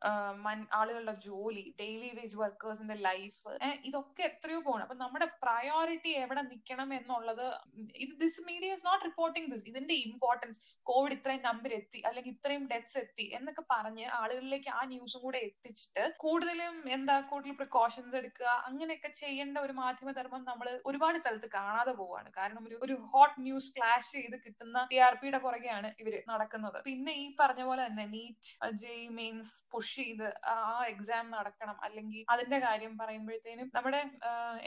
ആളുകളുടെ 0.73 1.15
ജോലി 1.15 1.75
ഡെയിലി 1.81 2.11
വേജ് 2.21 2.37
വർക്കേഴ്സിന്റെ 2.37 2.95
ലൈഫ് 2.95 3.49
ഇതൊക്കെ 3.85 4.23
എത്രയോ 4.23 4.61
പോകണം 4.61 4.83
അപ്പൊ 4.83 4.95
നമ്മുടെ 4.95 5.27
പ്രയോറിറ്റി 5.43 6.09
എവിടെ 6.09 6.43
നിൽക്കണം 6.43 6.95
എന്നുള്ളത് 6.95 7.61
ഇത് 7.95 8.21
this 8.21 8.41
media 8.47 8.73
is 8.73 8.87
not 8.87 9.05
reporting 9.05 9.53
this 9.53 9.67
ഇതിന്റെ 9.67 9.95
ഇമ്പോർട്ടൻസ് 9.95 10.61
കോവിഡ് 10.83 11.13
ഇത്രയും 11.13 11.43
നമ്പർ 11.43 11.73
എത്തി 11.73 11.99
അല്ലെങ്കിൽ 11.99 12.33
ഇത്രയും 12.33 12.67
ഡെത്ത്സ് 12.67 12.99
എത്തി 12.99 13.23
എന്നൊക്കെ 13.23 13.65
പറഞ്ഞ് 13.71 14.05
ആളുകളിലേക്ക് 14.05 14.69
ആ 14.69 14.85
ന്യൂസും 14.85 15.23
കൂടെ 15.23 15.39
എത്തിച്ചിട്ട് 15.39 16.13
കൂടുതലും 16.17 16.89
എന്താ 16.89 17.21
കൂടുതൽ 17.21 17.69
പ്രിക്കോഷൻസ് 17.87 18.17
എടുക്കുക 18.21 18.49
അങ്ങനെയൊക്കെ 18.69 19.11
ചെയ്യേണ്ട 19.21 19.57
ഒരു 19.67 19.75
മാധ്യമധർമ്മം 19.81 20.43
നമ്മൾ 20.49 20.69
ഒരുപാട് 20.89 21.17
സ്ഥലത്ത് 21.23 21.49
കാണാതെ 21.57 21.93
പോവാണ്. 22.01 22.29
കാരണം 22.39 22.63
ഒരു 22.69 22.77
ഒരു 22.85 22.95
ഹോട്ട് 23.11 23.37
ന്യൂസ് 23.47 23.71
ഫ്ലാഷ് 23.75 24.11
ചെയ്ത് 24.17 24.37
കിട്ടുന്ന 24.45 24.79
ടി 24.93 24.99
ആർ 25.07 25.15
പിയുടെ 25.21 25.41
പുറകെയാണ് 25.45 25.89
ഇവർ 26.03 26.15
നടക്കുന്നത്. 26.33 26.79
പിന്നെ 26.89 27.13
ഈ 27.25 27.27
പറഞ്ഞ 27.41 27.65
പോലെ 27.69 27.83
തന്നെ 27.89 28.07
നീറ്റ് 28.17 28.73
ജെയ് 28.83 29.07
മെയിൻസ് 29.19 29.53
പുഷ് 29.75 29.95
ചെയ്ത് 30.01 30.27
ആ 30.55 30.57
എക്സാം 30.93 31.29
നടക്കണം. 31.37 31.77
അല്ലെങ്കിൽ 31.89 32.25
അതിന്റെ 32.35 32.61
കാര്യം 32.67 32.95
പറയുമ്പോഴത്തേനും 33.03 33.71
നമ്മുടെ 33.77 34.01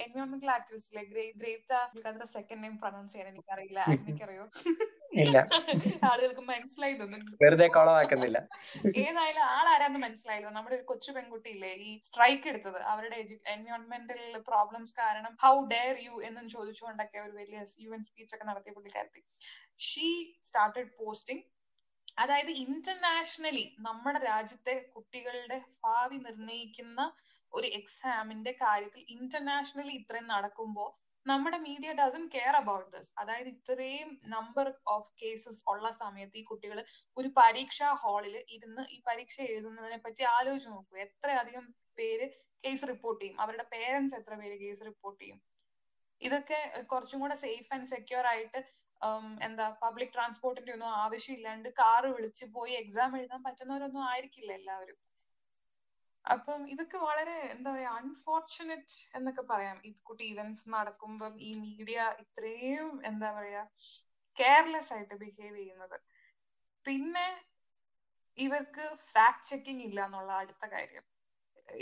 എൻവയോൺമെന്റൽ 0.06 0.52
ആക്ടിവിസ്റ്റിലെ 0.58 1.04
ഗ്രേറ്റ് 1.42 1.76
അതിന്റെ 2.08 2.30
സെക്കൻഡ് 2.38 2.64
നെയിം 2.66 2.78
പ്രൊനൗൺസ് 2.84 3.14
ചെയ്യാൻ 3.16 3.30
എനിക്കറിയില്ല. 3.34 3.82
എനിക്കറിയോ 4.00 4.46
ഇല്ല. 5.22 5.38
ആളുകൾക്ക് 6.10 6.44
മനസ്സിലായി 6.50 6.96
വെറുതെ 7.44 7.68
കുളമാക്കുന്നില്ല 7.76 8.38
ഏതായാലും 9.04 9.44
ആളാരാന്ന് 9.56 10.00
മനസ്സിലായല്ലോ. 10.04 10.52
നമ്മുടെ 10.58 10.76
ഒരു 10.78 10.86
കൊച്ചു 10.92 11.12
പെൺകുട്ടി 11.16 11.50
ഇല്ലേ 11.56 11.72
ഈ 11.88 11.92
സ്ട്രൈക്ക് 12.08 12.48
എടുത്തത്. 12.52 12.80
അവരുടെ 12.92 13.09
എൻവയോൺമെന്റൽ 13.54 14.22
പ്രോബ്ലംസ് 14.50 14.96
കാരണം 15.00 15.34
ഹൗ 15.44 15.54
ഡെയർ 15.74 15.96
യു 16.08 16.16
എന്നും 16.22 16.46
ചോദിച്ചുകൊണ്ടൊക്കെ 16.56 17.20
ഒരു 17.20 17.34
വലിയ 17.40 17.60
യു 17.86 17.92
എൻ 17.98 18.04
സ്പീച്ച് 18.04 18.36
ഒക്കെ 18.36 18.48
നടത്തിയ 18.52 18.74
പുള്ളിക്കാരത്തി. 18.78 19.24
ഷീ 19.88 20.08
സ്റ്റാർട്ടഡ് 20.50 20.92
പോസ്റ്റിംഗ് 21.00 21.46
അതായത് 22.18 22.54
ഇന്റർനാഷണലി 22.64 23.66
നമ്മുടെ 23.80 24.20
രാജ്യത്തെ 24.26 24.74
കുട്ടികളുടെ 24.96 25.58
ഭാവി 25.84 26.18
നിർണയിക്കുന്ന 26.18 27.02
ഒരു 27.54 27.68
എക്സാമിന്റെ 27.80 28.52
കാര്യത്തിൽ 28.64 29.04
ഇന്റർനാഷണലി 29.16 29.94
ഇത്രയും 30.00 30.28
നടക്കുമ്പോൾ 30.28 30.90
നമ്മുടെ 31.26 31.58
media 31.66 31.90
doesn't 31.94 32.24
care 32.34 32.56
about 32.60 32.90
this 32.94 33.12
അതായത് 33.22 33.50
ഇത്രയും 33.50 34.10
നമ്പർ 34.28 34.68
ഓഫ് 34.88 35.12
കേസസ് 35.22 35.62
ഉള്ള 35.72 35.90
സമയത്ത് 36.00 36.38
ഈ 36.38 36.44
കുട്ടികൾ 36.44 36.78
ഒരു 37.18 37.30
പരീക്ഷാ 37.38 37.90
ഹാളിൽ 38.04 38.36
ഇരുന്ന് 38.56 38.84
ഈ 38.96 38.98
പരീക്ഷ 39.08 39.38
എഴുതുന്നതിനെ 39.50 40.00
പറ്റി 40.06 40.24
ആലോചിച്ച് 40.36 40.70
നോക്കൂ. 40.70 40.96
എത്രയധികം 40.98 41.66
പേര് 42.02 42.26
കേസ് 42.64 42.88
റിപ്പോർട്ട് 42.92 43.22
ചെയ്യും. 43.22 43.38
അവരുടെ 43.44 43.66
പേരൻസ് 43.74 44.16
എത്ര 44.20 44.34
പേര് 44.42 44.56
കേസ് 44.64 44.86
റിപ്പോർട്ട് 44.90 45.22
ചെയ്യും. 45.24 45.40
ഇതൊക്കെ 46.22 46.60
കുറച്ചും 46.92 47.20
കൂടെ 47.24 47.36
സേഫ് 47.46 47.70
ആൻഡ് 47.76 47.90
സെക്യൂർ 47.96 48.26
ആയിട്ട് 48.34 48.60
എന്താ 49.48 49.66
പബ്ലിക് 49.84 50.14
ട്രാൻസ്പോർട്ടിന്റെ 50.16 50.72
ഒന്നും 50.78 50.90
ആവശ്യമില്ലാണ്ട് 51.04 51.70
കാറ് 51.82 52.08
വിളിച്ച് 52.16 52.46
പോയി 52.56 52.74
എക്സാം 52.82 53.12
എഴുതാൻ 53.20 53.42
പറ്റുന്നവരൊന്നും 53.46 54.04
ആയിരിക്കില്ല 54.12 54.52
എല്ലാവരും. 54.60 54.98
അപ്പം 56.26 56.62
ഇതൊക്കെ 56.74 56.98
വളരെ 57.10 57.36
എന്താ 57.54 57.70
പറയാ 57.74 57.92
അൺഫോർച്ചുനേറ്റ് 58.00 58.98
എന്നൊക്കെ 59.18 59.44
പറയാം. 59.52 59.78
ഈ 59.88 59.92
കുട്ടി 60.10 60.26
ഇവന്റ്സ് 60.34 60.66
നടക്കുമ്പം 60.76 61.34
ഈ 61.50 61.52
മീഡിയ 61.64 62.00
ഇത്രയും 62.24 62.90
എന്താ 63.10 63.30
പറയാ 63.38 63.62
കെയർലെസ് 64.38 64.92
ആയിട്ട് 64.96 65.16
ബിഹേവ് 65.24 65.56
ചെയ്യുന്നത്. 65.60 65.98
പിന്നെ 66.86 67.28
ഇവർക്ക് 68.38 68.84
ഫാക്ട് 69.14 69.48
ചെക്കിംഗ് 69.50 69.86
ഇല്ല 69.88 70.00
എന്നുള്ള 70.08 70.32
അടുത്ത 70.42 70.66
കാര്യം. 70.76 71.06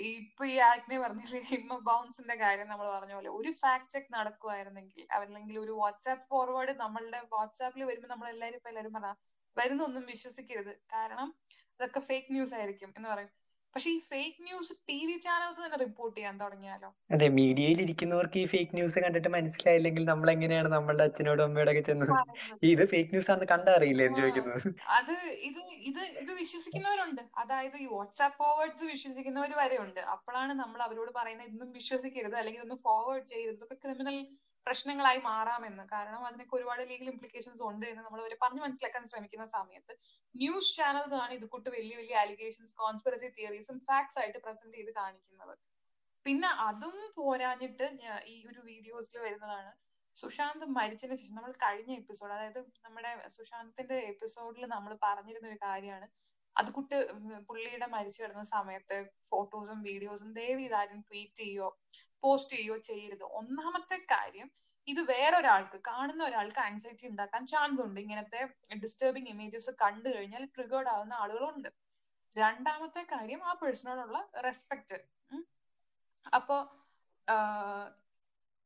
ഇപ്പൊ 0.08 0.44
ഈ 0.46 0.56
ആക്നെ 0.68 0.98
പറഞ്ഞില്ലേ 1.00 1.40
ഹിമ 1.50 1.78
ബൗൺസിന്റെ 1.88 2.36
കാര്യം 2.36 2.68
നമ്മൾ 2.68 2.88
പറഞ്ഞ 2.92 3.14
പോലെ 3.14 3.30
ഒരു 3.30 3.52
ഫാക്ട് 3.62 3.90
ചെക്ക് 3.90 4.12
നടക്കുമായിരുന്നെങ്കിൽ 4.14 5.04
അല്ലെങ്കിൽ 5.18 5.58
ഒരു 5.60 5.74
വാട്സാപ്പ് 5.82 6.26
ഫോർവേഡ് 6.30 6.74
നമ്മളുടെ 6.80 7.22
വാട്സാപ്പിൽ 7.32 7.84
വരുമ്പോൾ 7.84 8.12
നമ്മൾ 8.14 8.28
എല്ലാവരും 8.30 8.60
ഇപ്പൊ 8.60 8.70
എല്ലാവരും 8.70 8.94
പറഞ്ഞ 8.98 9.14
വരുന്നൊന്നും 9.58 10.04
വിശ്വസിക്കരുത്. 10.06 10.74
കാരണം 10.94 11.30
അതൊക്കെ 11.76 12.02
ഫേക്ക് 12.10 12.34
ന്യൂസ് 12.34 12.56
ആയിരിക്കും 12.56 12.90
എന്ന് 12.98 13.10
പറയും. 13.10 13.32
പക്ഷെ 13.78 13.92
ഈ 13.92 14.00
fake 14.12 14.44
news 14.44 14.74
T 14.90 14.96
V 15.08 15.16
channels 15.24 15.60
തന്നെ 15.64 15.78
റിപ്പോർട്ട് 15.78 16.16
ചെയ്യാൻ 16.18 16.36
തുടങ്ങിയാലോ? 16.40 16.88
അതെ 17.10 17.28
മീഡിയയിൽ 17.36 17.80
ഇരിക്കുന്നവർക്ക് 17.84 18.38
ഈ 18.40 18.46
ഫേക്ക് 18.46 18.74
ന്യൂസ് 18.76 19.04
കണ്ടിട്ട് 19.04 19.30
മനസ്സിലായില്ലെങ്കിൽ 19.36 20.04
നമ്മൾ 20.06 20.28
എങ്ങനെയാണ് 20.32 20.70
നമ്മളുടെ 20.76 21.04
അച്ഛനോടും 21.04 21.44
അമ്മയോടും 21.44 21.72
ഒക്കെ 21.74 21.84
ചെന്ന് 21.90 22.08
ഇത് 22.70 22.84
ഫേക്ക് 22.94 23.12
ന്യൂസ് 23.14 23.30
ആണെന്ന് 23.32 23.48
കണ്ടറിയില്ലേ. 23.54 24.08
ചോദിക്കുന്നത്? 24.20 24.66
അത് 24.98 25.14
ഇത് 25.50 25.62
ഇത് 25.90 26.02
ഇത് 26.24 26.32
വിശ്വസിക്കുന്നവരുണ്ട്. 26.42 27.22
അതായത് 27.44 27.78
ഈ 27.78 27.88
വാട്സാപ്പ് 27.94 28.38
ഫോർവേഡ്സ് 28.42 28.88
വിശ്വസിക്കുന്നവർ 28.94 29.54
വരെ 29.62 29.78
ഉണ്ട് 29.86 30.02
അപ്പോഴാണ് 30.16 30.56
നമ്മൾ 30.64 30.82
അവരോട് 30.88 31.12
പറയുന്നത് 31.20 31.48
ഇതൊന്നും 31.50 31.72
വിശ്വസിക്കരുത് 31.72 32.38
അല്ലെങ്കിൽ 32.42 32.62
ഇതൊന്നും 32.62 32.82
ഫോർവേഡ് 32.88 33.26
ചെയ്യരുത്. 33.34 33.58
ഇതൊക്കെ 33.60 33.78
ക്രിമിനൽ 33.86 34.18
പ്രശ്നങ്ങളായി 34.68 35.20
മാറാമെന്ന്. 35.28 35.86
കാരണം 35.94 36.22
അതിനൊക്കെ 36.30 36.56
ഒരുപാട് 36.58 36.82
ലീഗൽ 36.92 37.10
ഇംപ്ലിക്കേഷൻസ് 37.14 37.64
ഉണ്ട് 37.70 37.86
എന്ന് 37.92 38.04
നമ്മൾ 38.06 38.22
അവരെ 38.24 38.38
പറഞ്ഞു 38.44 38.62
മനസ്സിലാക്കാൻ 38.66 39.04
ശ്രമിക്കുന്ന 39.12 39.48
സമയത്ത് 39.56 39.94
ന്യൂസ് 40.36 40.72
ചാനൽസ് 40.78 41.18
ആണ് 41.24 41.34
ഇത് 41.40 41.46
കൂട്ട് 41.54 41.70
വലിയ 41.78 41.96
വലിയ 42.02 42.18
അലിഗേഷൻസ് 42.24 42.76
കോൺസ്പിറസി 42.82 43.30
തിയറീസും 43.38 43.80
ഫാക്ട്സ് 43.90 44.20
ആയിട്ട് 44.22 44.40
പ്രസന്റ് 44.46 44.78
ചെയ്ത് 44.80 44.94
കാണിക്കുന്നത്. 45.02 45.56
പിന്നെ 46.26 46.50
അതും 46.68 46.96
പോരാഞ്ഞിട്ട് 47.18 47.86
ഈ 48.32 48.38
ഒരു 48.50 48.62
വീഡിയോസിൽ 48.70 49.18
വരുന്നതാണ് 49.26 49.72
സുശാന്ത് 50.16 50.66
മരിച്ചതിന് 50.78 51.18
ശേഷം 51.22 51.36
നമ്മൾ 51.38 51.52
കഴിഞ്ഞ 51.64 51.92
എപ്പിസോഡ് 52.02 52.34
അതായത് 52.36 52.60
നമ്മുടെ 52.86 53.12
സുശാന്തിന്റെ 53.36 53.98
എപ്പിസോഡിൽ 54.12 54.64
നമ്മൾ 54.76 54.94
പറഞ്ഞിരുന്ന 55.06 55.48
ഒരു 55.52 55.60
കാര്യമാണ് 55.66 56.08
അത് 56.58 56.70
കുട്ടി 56.72 56.98
പുള്ളിയുടെ 57.50 57.88
മരിച്ചു 57.88 58.24
കിടന്ന 58.24 58.44
സമയത്ത് 58.44 58.98
ഫോട്ടോസും 59.30 59.80
വീഡിയോസും 59.82 60.30
ദയവ് 60.34 60.62
ഇതാരും 60.62 61.00
ട്വീറ്റ് 61.02 61.42
ചെയ്യോ 61.44 61.68
പോസ്റ്റ് 62.24 62.56
ചെയ്യോ 62.58 62.78
ചെയ്യരുത്. 62.78 63.26
ഒന്നാമത്തെ 63.40 63.98
കാര്യം 64.12 64.48
ഇത് 64.88 65.02
വേറൊരാൾക്ക് 65.02 65.78
കാണുന്ന 65.88 66.22
ഒരാൾക്ക് 66.24 66.60
ആൻസൈറ്റി 66.60 67.08
ഉണ്ടാക്കാൻ 67.08 67.46
ചാൻസ് 67.46 67.82
ഉണ്ട്. 67.82 68.00
ഇങ്ങനത്തെ 68.00 68.42
ഡിസ്റ്റർബിങ് 68.84 69.28
ഇമേജസ് 69.28 69.72
കണ്ടു 69.84 70.10
കഴിഞ്ഞാൽ 70.10 70.46
ട്രിഗേർഡ് 70.46 70.90
ആവുന്ന 70.90 71.14
ആളുകളുണ്ട്. 71.14 71.70
രണ്ടാമത്തെ 72.36 73.02
കാര്യം 73.12 73.42
ആ 73.44 73.54
പേഴ്സണോടുള്ള 73.54 74.20
റെസ്പെക്ട് 74.46 74.98
അപ്പോ 76.34 76.58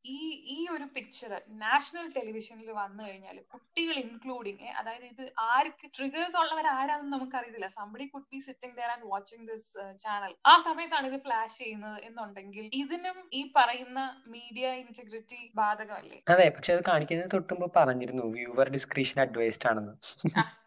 ഈ 0.06 0.20
ഈ 0.54 0.60
ഒരു 0.72 0.86
പിക്ചർ 0.96 1.32
നാഷണൽ 1.62 2.06
ടെലിവിഷനിൽ 2.16 2.70
വന്നു 2.80 3.02
കഴിഞ്ഞാൽ 3.08 3.38
കുട്ടികൾ 3.54 3.96
ഇൻക്ലൂഡിങ് 4.04 4.70
അതായത് 4.80 5.06
ഇത് 5.06 5.24
ആർക്ക് 5.48 5.88
ട്രിഗേഴ്സ് 5.94 6.38
ഉള്ളവർ 6.38 6.68
ആരാണെന്ന് 6.76 7.14
നമുക്ക് 7.18 7.38
അറിയില്ല 7.38 7.68
somebody 7.78 8.06
could 8.06 8.30
be 8.32 8.40
sitting 8.40 8.76
there 8.80 8.90
and 8.90 9.08
watching 9.12 9.48
this 9.48 9.70
channel 10.00 10.34
ആ 10.46 10.54
സമയത്താണ് 10.60 11.08
ഇത് 11.08 11.20
ഫ്ലാഷ് 11.26 11.58
ചെയ്യുന്നത് 11.58 12.00
എന്നുണ്ടെങ്കിൽ 12.04 12.66
ഇതിനും 12.74 13.20
ഈ 13.34 13.44
പറയുന്ന 13.58 14.00
മീഡിയ 14.28 14.68
ഇന്റഗ്രിറ്റി 14.82 15.40
ബാധകമല്ലേ? 15.56 16.20
അതെ 16.28 16.48
പക്ഷെ 16.50 16.74
അത് 16.74 16.84
കാണിക്കുന്നത് 16.86 17.32
തൊട്ടുമ്പോ 17.32 17.70
പറഞ്ഞിരുന്നു. 17.76 18.26
വ്യൂവർ 18.38 18.70
ഡിസ്ക്രിപ്ഷൻ 18.70 19.22
അഡ്വൈസ്ഡ് 19.22 19.70
ആണെന്ന്. 19.72 19.96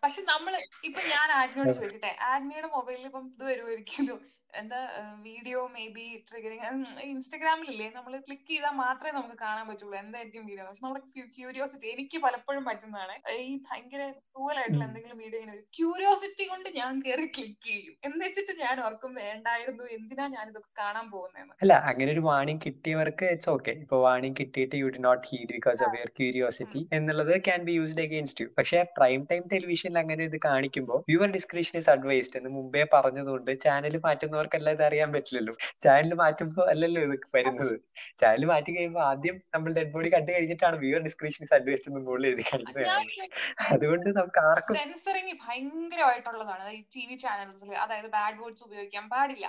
പക്ഷെ 0.04 0.22
നമ്മൾ 0.32 0.54
ഇപ്പൊ 0.88 1.00
ഞാൻ 1.14 1.28
ആഗ്നയോട് 1.40 1.72
ചോദിക്കട്ടെ? 1.80 2.12
ആഗ്നയുടെ 2.32 2.70
മൊബൈലിൽ 2.78 3.06
ഇപ്പം 3.10 3.26
ഇത് 3.34 3.44
വരുമായിരിക്കുമല്ലോ 3.50 4.16
എന്താ 4.60 4.80
വീഡിയോ 5.26 5.60
മേ 5.76 5.84
ബി 5.94 6.04
ട്രിഗറിങ് 6.26 6.66
ഇൻസ്റ്റഗ്രാമിലില്ലേ? 7.12 7.86
നമ്മൾ 7.96 8.12
ക്ലിക്ക് 8.26 8.46
ചെയ്താൽ 8.50 8.74
മാത്രമേ 8.82 9.12
നമുക്ക് 9.16 9.36
കാണാൻ 9.44 9.64
പറ്റുള്ളൂ. 9.70 9.96
എന്തായിരിക്കും 10.02 10.44
വീഡിയോ? 10.50 10.64
പക്ഷെ 10.66 10.84
നമ്മുടെ 10.84 11.02
ക്യൂരിയോസിറ്റി 11.36 11.86
എനിക്ക് 11.94 12.18
പലപ്പോഴും 12.24 12.62
പറ്റുന്നതാണ്. 12.68 13.14
ഈ 13.46 13.54
ഭയങ്കര 13.68 14.02
ക്രൂവൽ 14.28 14.58
ആയിട്ടുള്ള 14.60 14.84
എന്തെങ്കിലും 14.88 15.18
വീഡിയോ 15.22 15.40
ഇങ്ങനെ 15.40 15.62
ക്യൂരിയോസിറ്റി 15.78 16.44
കൊണ്ട് 16.50 16.68
ഞാൻ 16.78 17.00
കയറി 17.06 17.26
ക്ലിക്ക് 17.38 17.66
ചെയ്യും. 17.70 17.96
എന്ന് 18.08 18.20
വെച്ചിട്ട് 18.26 18.54
ഞാൻ 18.62 18.84
ഓർക്കും 18.86 19.14
വേണ്ടായിരുന്നു 19.22 19.86
എന്തിനാ 19.96 20.26
ഞാൻ 20.36 20.44
ഇതൊക്കെ 20.52 20.70
കാണാൻ 20.82 21.08
പോകുന്നതെന്ന്? 21.14 21.56
അല്ല 21.64 21.74
അങ്ങനെ 21.90 22.10
ഒരു 22.16 22.24
വാണിംഗ് 22.30 22.62
കിട്ടിയവർക്ക് 22.66 23.26
ഇറ്റ്സ് 23.34 23.50
ഓക്കെ 23.54 23.74
ഇപ്പൊ 23.82 23.98
വാണിംഗ് 24.06 24.38
കിട്ടിയിട്ട് 24.42 24.76
you 24.82 24.90
did 24.96 25.02
not 25.08 25.26
heed 25.32 25.50
because 25.56 25.82
of 25.88 25.94
your 26.00 26.12
curiosity 26.20 26.82
എന്നുള്ളത് 27.00 27.34
can 27.48 27.60
be 27.70 27.76
used 27.80 28.06
against 28.06 28.44
you 28.44 28.48
പക്ഷെ 28.60 28.80
പ്രൈം 29.00 29.20
ടൈം 29.32 29.44
ടെലിവിഷനിൽ 29.94 30.02
അങ്ങനെ 30.02 30.22
ഇത് 30.30 30.38
കാണിക്കുമ്പോൾ 30.48 30.98
വ്യൂവർ 31.10 31.28
ഡിസ്ക്രിപ്ഷൻ 31.36 31.76
ഇസ് 31.80 31.90
അഡ്വൈസ്ഡ് 31.94 32.36
എന്ന് 32.38 32.50
മുമ്പേ 32.56 32.82
പറഞ്ഞതുകൊണ്ട് 32.94 33.50
ചാനൽ 33.64 33.94
മാറ്റുന്നവർക്കല്ല 34.06 34.68
ഇത് 34.76 34.84
അറിയാൻ 34.88 35.08
പറ്റില്ലല്ലോ. 35.14 35.54
ചാനൽ 35.84 36.12
മാറ്റുമ്പോൾ 36.22 36.66
അല്ലല്ലോ 36.72 37.00
ഇത് 37.06 37.16
വരുന്നത്. 37.36 37.74
ചാനൽ 38.22 38.44
മാറ്റി 38.52 38.70
കഴിയുമ്പോൾ 38.76 39.04
ആദ്യം 39.10 39.36
നമ്മൾ 39.54 39.70
ഡെഡ് 39.78 39.92
ബോഡി 39.94 40.08
കണ്ടു 40.16 40.30
കഴിഞ്ഞിട്ടാണ് 40.36 40.76
വ്യൂവർ 40.84 41.02
ഡിസ്ക്രിപ്ഷൻ 41.08 41.44
ഇസ് 41.46 41.54
അഡ്വൈസ്ഡ് 41.58 41.88
എന്ന് 41.90 42.02
മുകളിൽ 42.06 42.26
എഴുതി 42.30 42.44
കാണിക്കുന്നത് 42.50 43.26
അതുകൊണ്ട് 43.74 44.08
നമുക്ക് 44.18 44.40
ആർക്കും 44.48 44.78
സെൻസറിങ് 44.80 45.34
ഭയങ്കരമായിട്ടുള്ളതാണ്. 45.44 46.64
ടി 46.94 47.04
വി 47.08 47.16
ചാനൽസിൽ 47.24 47.72
അതായത് 47.84 48.08
ബാഡ് 48.16 48.38
വേർഡ്സ് 48.42 48.64
ഉപയോഗിക്കാൻ 48.68 49.04
പാടില്ല. 49.14 49.46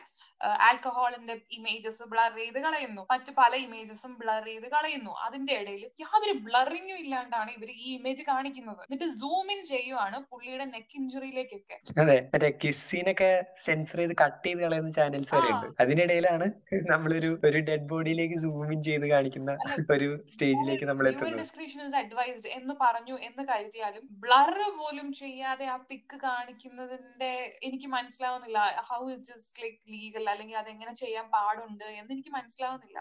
ആൽക്കഹോളിന്റെ 0.67 1.35
ഇമേജസ് 1.57 2.03
ബ്ലർ 2.13 2.31
ചെയ്ത് 2.39 2.59
കളയുന്നു. 2.65 3.03
മറ്റു 3.13 3.31
പല 3.41 3.53
ഇമേജസും 3.67 4.13
ബ്ലർ 4.21 4.43
ചെയ്ത് 4.51 4.67
കളയുന്നു. 4.75 5.13
അതിന്റെ 5.25 5.53
ഇടയിൽ 5.61 5.83
യാതൊരു 6.03 6.35
ബ്ലറിങ്ങും 6.47 6.97
ഇല്ലാണ്ടാണ് 7.03 7.49
ഇവർ 7.57 7.69
ഈ 7.85 7.87
ഇമേജ് 7.99 8.23
കാണിക്കുന്നത്. 8.31 8.81
എന്നിട്ട് 8.87 9.07
സൂം 9.21 9.47
ഇൻ 9.55 9.59
ചെയ്യുവാണ്. 9.73 10.17
പുള്ളിയുടെ 10.35 10.65
നെക്ക് 10.71 10.95
ഇഞ്ചുറിയിലേക്കൊക്കെ 10.99 11.77
അതെ 12.01 12.17
മറ്റേ 12.31 12.49
കിസ്സിനൊക്കെ 12.61 13.29
സെൻസർ 13.65 13.99
ചെയ്ത് 14.01 14.15
കട്ട് 14.21 14.45
ചെയ്ത് 14.45 14.61
കളയുന്ന 14.63 14.91
ചാനൽസ് 14.97 15.33
വരെ 15.35 15.49
ഉണ്ട്. 15.53 15.67
അതിനിടയിലാണ് 15.81 16.47
നമ്മളൊരു 16.89 17.29
ഒരു 17.47 17.59
ഡെഡ് 17.67 17.87
ബോഡിയിലേക്ക് 17.91 18.37
സൂം 18.43 18.71
ഇൻ 18.75 18.81
ചെയ്ത് 18.87 19.05
കാണിക്കുന്ന 19.11 19.51
ഒരു 19.95 20.09
സ്റ്റേജിലേക്ക് 20.33 20.85
നമ്മൾ 20.89 21.05
ഡിസ്ക്രിപ്ഷൻ 21.39 21.81
ഇസ് 21.87 21.97
അഡ്വൈസ്ഡ് 22.01 22.51
എന്ന് 22.57 22.75
പറഞ്ഞു 22.83 23.15
എന്ന് 23.27 23.43
കരുതിയാലും 23.49 24.03
ബ്ലർ 24.23 24.51
പോലും 24.79 25.07
ചെയ്യാതെ 25.21 25.65
ആ 25.67 25.77
പിക്ക് 25.89 26.17
കാണിക്കുന്നതിന്റെ 26.25 27.31
എനിക്ക് 27.67 27.87
മനസ്സിലാവുന്നില്ല. 27.95 28.59
ഹൗ 28.89 29.01
ഇറ്റ്സ് 29.13 29.33
ലൈക് 29.61 29.79
ലീഗൽ 29.93 30.25
അല്ലെങ്കിൽ 30.31 30.57
അതെങ്ങനെ 30.61 30.93
ചെയ്യാൻ 31.01 31.25
പാടുണ്ട് 31.35 31.87
എന്ന് 31.99 32.11
എനിക്ക് 32.15 32.33
മനസ്സിലാവുന്നില്ല. 32.37 32.97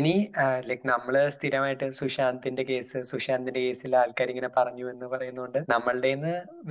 ഇനി 0.00 0.14
ലൈക് 0.68 0.86
നമ്മൾ 0.92 1.14
സ്ഥിരമായിട്ട് 1.36 1.86
സുശാന്തിന്റെ 2.00 2.64
കേസ് 2.70 2.98
സുശാന്തിന്റെ 3.10 3.60
കേസിൽ 3.60 3.94
ആൾക്കാർ 4.02 4.28
ഇങ്ങനെ 4.32 4.50
പറഞ്ഞു 4.56 4.86
എന്ന് 4.92 5.06
പറയുന്നുണ്ട് 5.12 5.58
നമ്മളുടെ 5.72 6.10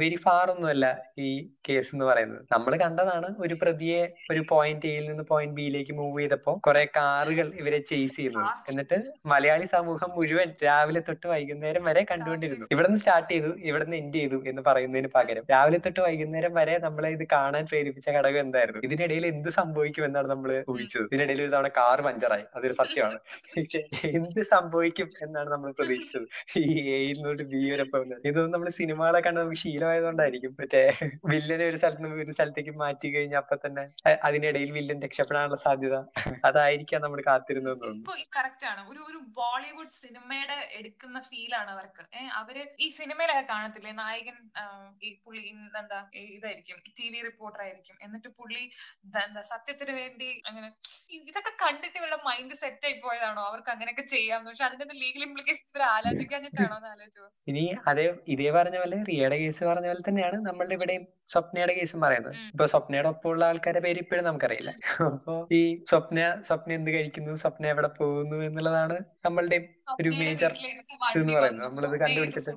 വെരി 0.02 0.18
ഫാർ 0.26 0.46
ഒന്നുമല്ല 0.54 0.86
ഈ 1.28 1.30
കേസ് 1.68 1.90
എന്ന് 1.96 2.06
പറയുന്നത്. 2.06 2.42
നമ്മൾ 2.54 2.74
കണ്ടതാണ് 2.84 3.28
ഒരു 3.46 3.56
പ്രതിയെ 3.62 4.02
ഒരു 4.32 4.42
പോയിന്റ് 4.52 4.88
എയിൽ 4.92 5.06
നിന്ന് 5.12 5.24
പോയിന്റ് 5.32 5.56
ബിയിലേക്ക് 5.60 5.94
മൂവ് 6.00 6.20
ചെയ്തപ്പോൾ 6.22 6.56
കുറെ 6.68 6.84
കാറുകൾ 6.98 7.48
ഇവരെ 7.62 7.80
ചേസ് 7.90 8.16
ചെയ്യുന്നത്. 8.18 8.52
എന്നിട്ട് 8.72 8.98
മലയാളി 9.32 9.66
സമൂഹം 9.76 10.12
മുഴുവൻ 10.18 10.50
രാവിലെ 10.66 11.02
തൊട്ട് 11.10 11.28
വൈകുന്നേരം 11.28 11.84
വരെ 11.90 12.04
കണ്ടുകൊണ്ടിരുന്നു. 12.12 12.68
ഇവിടുന്ന് 12.76 13.00
സ്റ്റാർട്ട് 13.04 13.30
ചെയ്തു 13.34 13.52
ഇവിടുന്ന് 13.70 13.98
എൻഡ് 14.02 14.18
ചെയ്തു 14.20 14.40
എന്ന് 14.52 14.64
പറയുന്നതിന് 14.68 15.12
പകരം. 15.18 15.46
രാവിലെ 15.54 15.80
തൊട്ട് 15.88 16.00
വൈകുന്നേരം 16.00 16.54
വരെ 16.60 16.78
നമ്മളെ 16.88 17.12
ഇത് 17.18 17.26
കാണാൻ 17.36 17.66
പ്രേരിപ്പിച്ച 17.72 18.08
ഘടകം 18.18 18.42
എന്തായിരുന്നു? 18.46 18.82
ഇതിനിടയിൽ 18.88 19.26
എന്ത് 19.34 19.50
സംഭവിക്കും 19.60 20.06
എന്നാണ് 20.06 20.28
നമ്മൾ 20.34 20.52
ഊഹിച്ചത്. 20.74 21.06
ഇതിനിടയിൽ 21.12 21.42
ഒരു 21.46 21.52
തവണ 21.56 21.70
കാർ 21.80 21.98
പഞ്ചറായി. 22.08 22.46
അതൊരു 22.56 22.76
സത്യമാണ്. 22.82 23.20
എന്ത് 24.20 24.42
സംഭവിക്കും 24.54 25.10
എന്നാണ് 25.26 25.50
നമ്മൾ 25.56 25.70
പ്രതീക്ഷിച്ചത്. 25.80 26.28
ഈ 26.62 26.66
എയിൽ 26.98 27.16
നിന്നോട്ട് 27.18 27.44
ബി 27.54 27.62
വരെ 27.72 27.86
പോകുന്നത്. 27.94 28.22
ഇതൊന്നും 28.30 28.54
നമ്മൾ 28.56 28.70
സിനിമകളെ 28.80 29.22
കണ്ട് 29.26 29.40
നമുക്ക് 29.42 29.62
ശീലമായതുകൊണ്ടായിരിക്കും 29.88 30.54
മറ്റേ 30.60 30.82
വില്ലനെ 31.32 31.66
ഒരു 31.72 31.78
സ്ഥലത്ത് 31.82 32.04
നിന്ന് 32.04 32.24
ഒരു 32.26 32.34
സ്ഥലത്തേക്ക് 32.38 32.74
മാറ്റി 32.82 33.08
കഴിഞ്ഞാൽ 33.14 33.40
അപ്പൊ 33.42 33.56
തന്നെ 33.66 33.84
അതിനിടയിൽ 34.28 34.70
വില്ലൻ 34.78 34.98
രക്ഷപ്പെടാനുള്ള 35.06 35.58
സാധ്യത 35.66 35.96
അതായിരിക്കാം 36.50 37.02
നമ്മൾ 37.06 37.20
ഇപ്പൊ 37.92 38.14
കറക്റ്റ് 38.38 38.66
ആണ്. 38.72 38.82
ഒരു 38.92 39.00
ഒരു 39.10 39.20
ബോളിവുഡ് 39.40 39.94
സിനിമയുടെ 40.02 40.58
എടുക്കുന്ന 40.80 41.18
ഫീൽ 41.30 41.54
ആണ് 41.62 41.70
അവർക്ക്. 41.76 42.04
അവർ 42.42 42.58
ഈ 42.86 42.88
സിനിമയിലൊക്കെ 43.00 43.46
കാണത്തില്ലേ? 43.54 43.92
നായകൻ 44.02 44.38
ഈ 45.08 45.10
പുള്ളി 45.26 45.42
എന്താ 45.82 46.00
ഇതായിരിക്കും 46.36 46.80
ടി 47.00 47.08
വി 47.14 47.20
റിപ്പോർട്ടർ 47.30 47.62
ആയിരിക്കും. 47.66 47.96
എന്നിട്ട് 48.06 48.30
പുള്ളി 48.40 48.64
എന്താ 49.28 49.44
സത്യത്തിന് 49.54 49.96
വേണ്ടി 50.02 50.30
അങ്ങനെ 50.50 50.70
ഇതൊക്കെ 51.30 51.54
കണ്ടിട്ട് 51.64 51.98
ഇവരുടെ 52.00 52.20
മൈൻഡ് 52.30 52.56
സെറ്റ് 52.62 52.86
ആയി 52.88 52.96
പോയതാണോ? 53.06 53.42
അവർക്ക് 53.50 53.72
അങ്ങനെയൊക്കെ 53.76 54.06
ചെയ്യാം 54.16 54.42
പക്ഷെ 54.48 54.66
അതിന്റെ 54.70 54.98
ലീഗൽ 55.04 55.24
ഇംപ്ലിക്കേഷൻ 55.28 55.66
ഇവർ 55.72 55.84
ആലോചിക്കാഞ്ഞിട്ടാണോ 55.96 56.76
എന്ന് 56.80 56.90
ആലോചിച്ചു? 56.94 57.24
ഇനി 57.52 57.64
അതേ 57.92 58.06
ഇതേ 58.36 58.50
പറഞ്ഞ 58.58 58.78
പോലെ 58.84 59.00
റിയയുടെ 59.10 59.38
കേസ് 59.44 59.64
പറഞ്ഞ 59.68 59.88
പോലെ 59.88 60.04
തന്നെയാണ് 60.08 60.38
നമ്മളുടെ 60.46 60.76
ഇവിടെയും 60.76 61.04
സ്വപ്നയുടെ 61.30 61.74
കേസും 61.74 62.00
പറയുന്നത്. 62.02 62.36
ഇപ്പൊ 62.52 62.66
സ്വപ്നയുടെ 62.66 63.10
ഒപ്പമുള്ള 63.10 63.46
ആൾക്കാരുടെ 63.46 63.82
പേര് 63.86 64.00
ഇപ്പോഴും 64.00 64.26
നമുക്കറിയില്ല. 64.26 64.72
അപ്പൊ 65.08 65.34
ഈ 65.52 65.62
സ്വപ്ന 65.90 66.20
സ്വപ്ന 66.48 66.74
എന്ത് 66.74 66.92
കഴിക്കുന്നു 66.92 67.34
സ്വപ്ന 67.44 67.68
എവിടെ 67.68 67.90
പോകുന്നു 67.98 68.38
എന്നുള്ളതാണ് 68.48 68.96
നമ്മളുടെ 69.26 69.58
ഒരു 69.96 70.10
മേജർ 70.20 70.52
ഇതെന്ന് 71.16 71.34
പറയുന്നത്. 71.36 71.66
നമ്മളിത് 71.68 71.98
കണ്ടുപിടിച്ചിട്ട് 72.04 72.52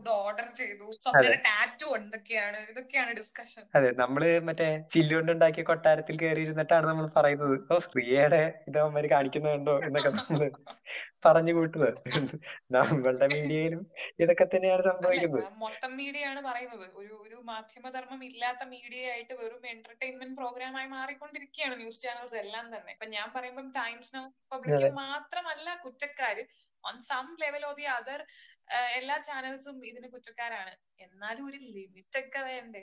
അതെ. 3.78 3.90
നമ്മൾ 4.02 4.22
മറ്റേ 4.48 4.68
ചില്ലുകൊണ്ടുണ്ടാക്കിയ 4.94 5.64
കൊട്ടാരത്തിൽ 5.64 6.18
കയറി 6.22 6.40
ഇരുന്നിട്ടാണ് 6.40 6.86
നമ്മൾ 6.86 7.06
പറയുന്നത്. 7.16 7.56
ഓ 7.70 7.78
റിയയുടെ 7.98 8.42
ഇത് 8.68 8.78
അവന്മാര് 8.78 9.10
കാണിക്കുന്നുണ്ടോ 9.14 9.76
എന്നൊക്കെ 9.88 10.12
നമ്മൾ 10.20 10.42
പറഞ്ഞു 11.26 11.52
കൂട്ടുന്നത്. 11.56 11.96
നമ്മളുടെ 12.76 13.26
മീഡിയയിലും 13.34 13.82
ഇതൊക്കെ 14.22 14.46
തന്നെയാണ് 14.54 14.82
സംഭവിക്കുന്നത്. 14.88 15.44
മൊത്തം 15.64 15.92
മീഡിയയാണ് 16.00 16.40
പറയുന്നത്. 16.48 16.86
ഒരു 17.00 17.14
ഒരു 17.24 17.38
മാധ്യമധർമ്മം 17.50 18.20
ഇല്ലാത്ത 18.28 18.62
മീഡിയ 18.74 19.12
ആയിട്ട് 19.14 19.34
വെറും 19.42 19.64
എന്റർടൈൻമെന്റ് 19.74 20.36
പ്രോഗ്രാം 20.40 20.76
ആയി 20.80 20.88
മാറിക്കൊണ്ടിരിക്കുകയാണ് 20.96 21.76
ന്യൂസ് 21.82 22.02
ചാനൽസ് 22.04 22.38
എല്ലാം 22.44 22.66
തന്നെ. 22.74 22.92
ഇപ്പൊ 22.96 23.08
ഞാൻ 23.16 23.28
പറയുമ്പോൾ 23.36 23.68
ടൈംസ് 23.80 24.14
നൗ 24.16 24.24
പബ്ലിക് 24.52 24.88
മാത്രമല്ല 25.04 25.68
കുറ്റക്കാര്. 25.84 26.44
On 26.84 26.96
some 27.10 27.26
level 27.44 27.64
of 27.70 27.78
the 27.80 27.86
other 27.98 28.22
എല്ലാ 28.98 29.16
ചാനൽസും 29.28 29.76
ഇതിന് 29.90 30.08
കുറ്റക്കാരാണ്. 30.14 30.72
എന്നാലും 31.06 31.44
ഒരു 31.50 31.58
ലിമിറ്റ് 31.76 32.18
ഒക്കെ 32.22 32.40
വേണ്ടേ? 32.50 32.82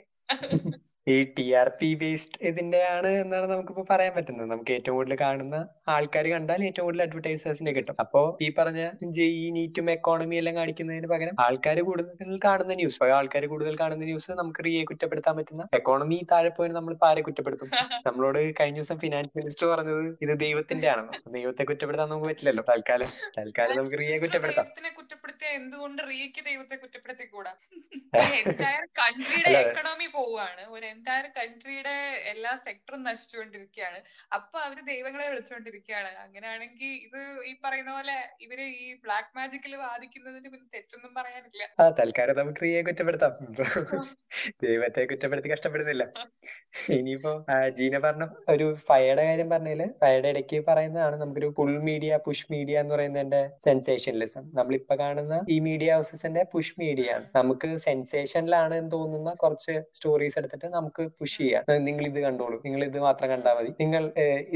ഈ 1.06 1.16
ടി 1.36 1.44
ആർ 1.52 1.68
പി 1.80 1.88
ബേസ്ഡ് 1.94 2.38
ഇതിന്റെയാണ് 2.42 3.10
എന്നാണ് 3.20 3.46
നമുക്കിപ്പോ 3.52 3.82
പറയാൻ 3.90 4.12
പറ്റുന്നത്. 4.16 4.48
നമുക്ക് 4.50 4.72
ഏറ്റവും 4.72 4.96
കൂടുതൽ 4.96 5.16
കാണുന്ന 5.20 5.56
ആൾക്കാർ 5.88 6.26
കണ്ടാൽ 6.28 6.60
ഏറ്റവും 6.64 6.86
കൂടുതൽ 6.86 7.02
അഡ്വർടൈസേഴ്സിനെ 7.02 7.72
കിട്ടും. 7.72 7.96
അപ്പോ 8.00 8.20
ഈ 8.42 8.48
പറഞ്ഞ 8.58 8.80
ജെഇ 9.16 9.28
നീറ്റും 9.56 9.86
എക്കോണമി 9.90 10.36
എല്ലാം 10.36 10.56
കാണിക്കുന്നതിന് 10.56 11.08
പകരം 11.12 11.36
ആൾക്കാർ 11.46 11.78
കൂടുതൽ 11.88 12.38
കാണുന്ന 12.46 12.74
ന്യൂസ് 12.74 13.10
ആൾക്കാർ 13.18 13.46
കൂടുതൽ 13.46 13.76
കാണുന്ന 13.80 14.04
ന്യൂസ് 14.04 14.32
നമുക്ക് 14.40 14.62
റിയെ 14.66 14.82
കുറ്റപ്പെടുത്താൻ 14.84 15.36
പറ്റുന്ന 15.38 15.64
എക്കോണമി 15.78 16.18
താഴെ 16.32 16.52
പോയി 16.58 16.72
നമ്മൾ 16.78 16.94
പാരെ 16.96 17.06
ആരെ 17.10 17.22
കുറ്റപ്പെടുത്തും. 17.26 17.68
നമ്മളോട് 18.06 18.38
കഴിഞ്ഞ 18.58 18.76
ദിവസം 18.78 18.96
ഫിനാൻസ് 19.02 19.32
മിനിസ്റ്റർ 19.38 19.66
പറഞ്ഞത് 19.66 20.02
ഇത് 20.24 20.32
ദൈവത്തിന്റെ 20.42 20.86
ആണെന്ന് 20.92 21.14
ദൈവത്തെ 21.36 21.62
കുറ്റപ്പെടുത്താൻ 21.64 22.08
നമുക്ക് 22.08 22.28
പറ്റില്ലല്ലോ 22.30 22.64
തൽക്കാലം. 22.70 23.10
തൽക്കാലം 23.38 23.74
നമുക്ക് 23.78 23.98
റിയെ 24.02 24.18
കുറ്റപ്പെടുത്താം. 24.24 24.66
കുറ്റപ്പെടുത്തിയ 24.98 25.48
എന്തുകൊണ്ട് 25.58 26.02
റിയക്ക് 26.10 26.42
ദൈവത്തെ 26.48 26.76
കുറ്റപ്പെടുത്തിക്കൂടാ? 26.76 27.52
കൂടാ 28.46 28.70
കൺട്രിയുടെ. 29.00 29.50
എക്കണോമി 29.62 30.08
പോവാണ്. 30.16 30.62
ഒരു 30.74 30.84
എന്റയർ 30.98 31.26
കൺട്രിയുടെ 31.36 31.94
എല്ലാ 32.32 32.52
സെക്ടറും 32.64 33.02
നശിച്ചുകൊണ്ടിരിക്കുകയാണ്. 33.02 33.98
അപ്പൊ 34.32 34.58
അവർ 34.58 34.78
ദൈവങ്ങളെ 34.90 35.26
വിളിച്ചുകൊണ്ടിരിക്കുകയാണ്. 35.30 36.10
അങ്ങനെയാണെങ്കിൽ 36.24 36.92
ഇത് 37.06 37.18
ഈ 37.50 37.52
പറയുന്ന 37.64 37.90
പോലെ 37.92 38.16
ഇവർ 38.40 38.60
ഈ 38.78 38.88
ബ്ലാക്ക് 39.04 39.32
മാജിക്കിൽ 39.38 39.74
വാദിക്കുന്നതിന് 39.84 40.48
പിന്നെ 40.48 40.68
തെറ്റൊന്നും 40.74 41.12
പറയാനില്ല. 41.14 41.62
ആ 41.80 41.86
തൽക്കാലം 42.00 42.38
നമുക്ക് 42.38 42.62
റിയെ 42.62 42.82
കുറ്റപ്പെടുത്താം. 42.82 43.34
ദൈവത്തെ 44.64 45.02
കുറ്റപ്പെടുത്തി 45.04 45.48
കഷ്ടപ്പെടുന്നില്ല. 45.48 46.04
ഇനിയിപ്പോ 46.94 47.30
ജീന 47.76 47.96
പറഞ്ഞ 47.98 48.24
ഒരു 48.48 48.66
ഫയയുടെ 48.88 49.22
കാര്യം 49.24 49.48
പറഞ്ഞതിൽ 49.50 49.82
ഫയയുടെ 50.02 50.28
ഇടയ്ക്ക് 50.28 50.58
പറയുന്നതാണ് 50.68 51.16
നമുക്കൊരു 51.16 51.48
പുൾ 51.58 51.70
മീഡിയ 51.88 52.18
പുഷ് 52.26 52.46
മീഡിയ 52.50 52.80
എന്ന് 52.80 52.94
പറയുന്നതിന്റെ 52.94 53.40
സെൻസേഷനലിസം 53.66 54.44
നമ്മളിപ്പോ 54.58 54.96
കാണുന്ന 54.98 55.38
ഈ 55.50 55.56
മീഡിയ 55.60 55.88
ഹൗസസിന്റെ 55.94 56.42
പുഷ് 56.52 56.74
മീഡിയ 56.78 57.14
ആണ് 57.14 57.26
നമുക്ക് 57.34 57.70
സെൻസേഷനിലാണ് 57.86 58.74
എന്ന് 58.74 58.92
തോന്നുന്ന 58.92 59.32
കുറച്ച് 59.34 59.74
സ്റ്റോറീസ് 59.92 60.38
എടുത്തിട്ട് 60.38 60.68
നമുക്ക് 60.78 61.04
പുഷ് 61.20 61.38
ചെയ്യാം. 61.38 61.64
നിങ്ങൾ 61.88 62.04
ഇത് 62.06 62.20
കണ്ടോളൂ. 62.26 62.56
നിങ്ങൾ 62.64 62.82
ഇത് 62.84 62.98
മാത്രം 63.06 63.28
കണ്ടാൽ 63.30 63.54
മതി. 63.58 63.70
നിങ്ങൾ 63.80 64.02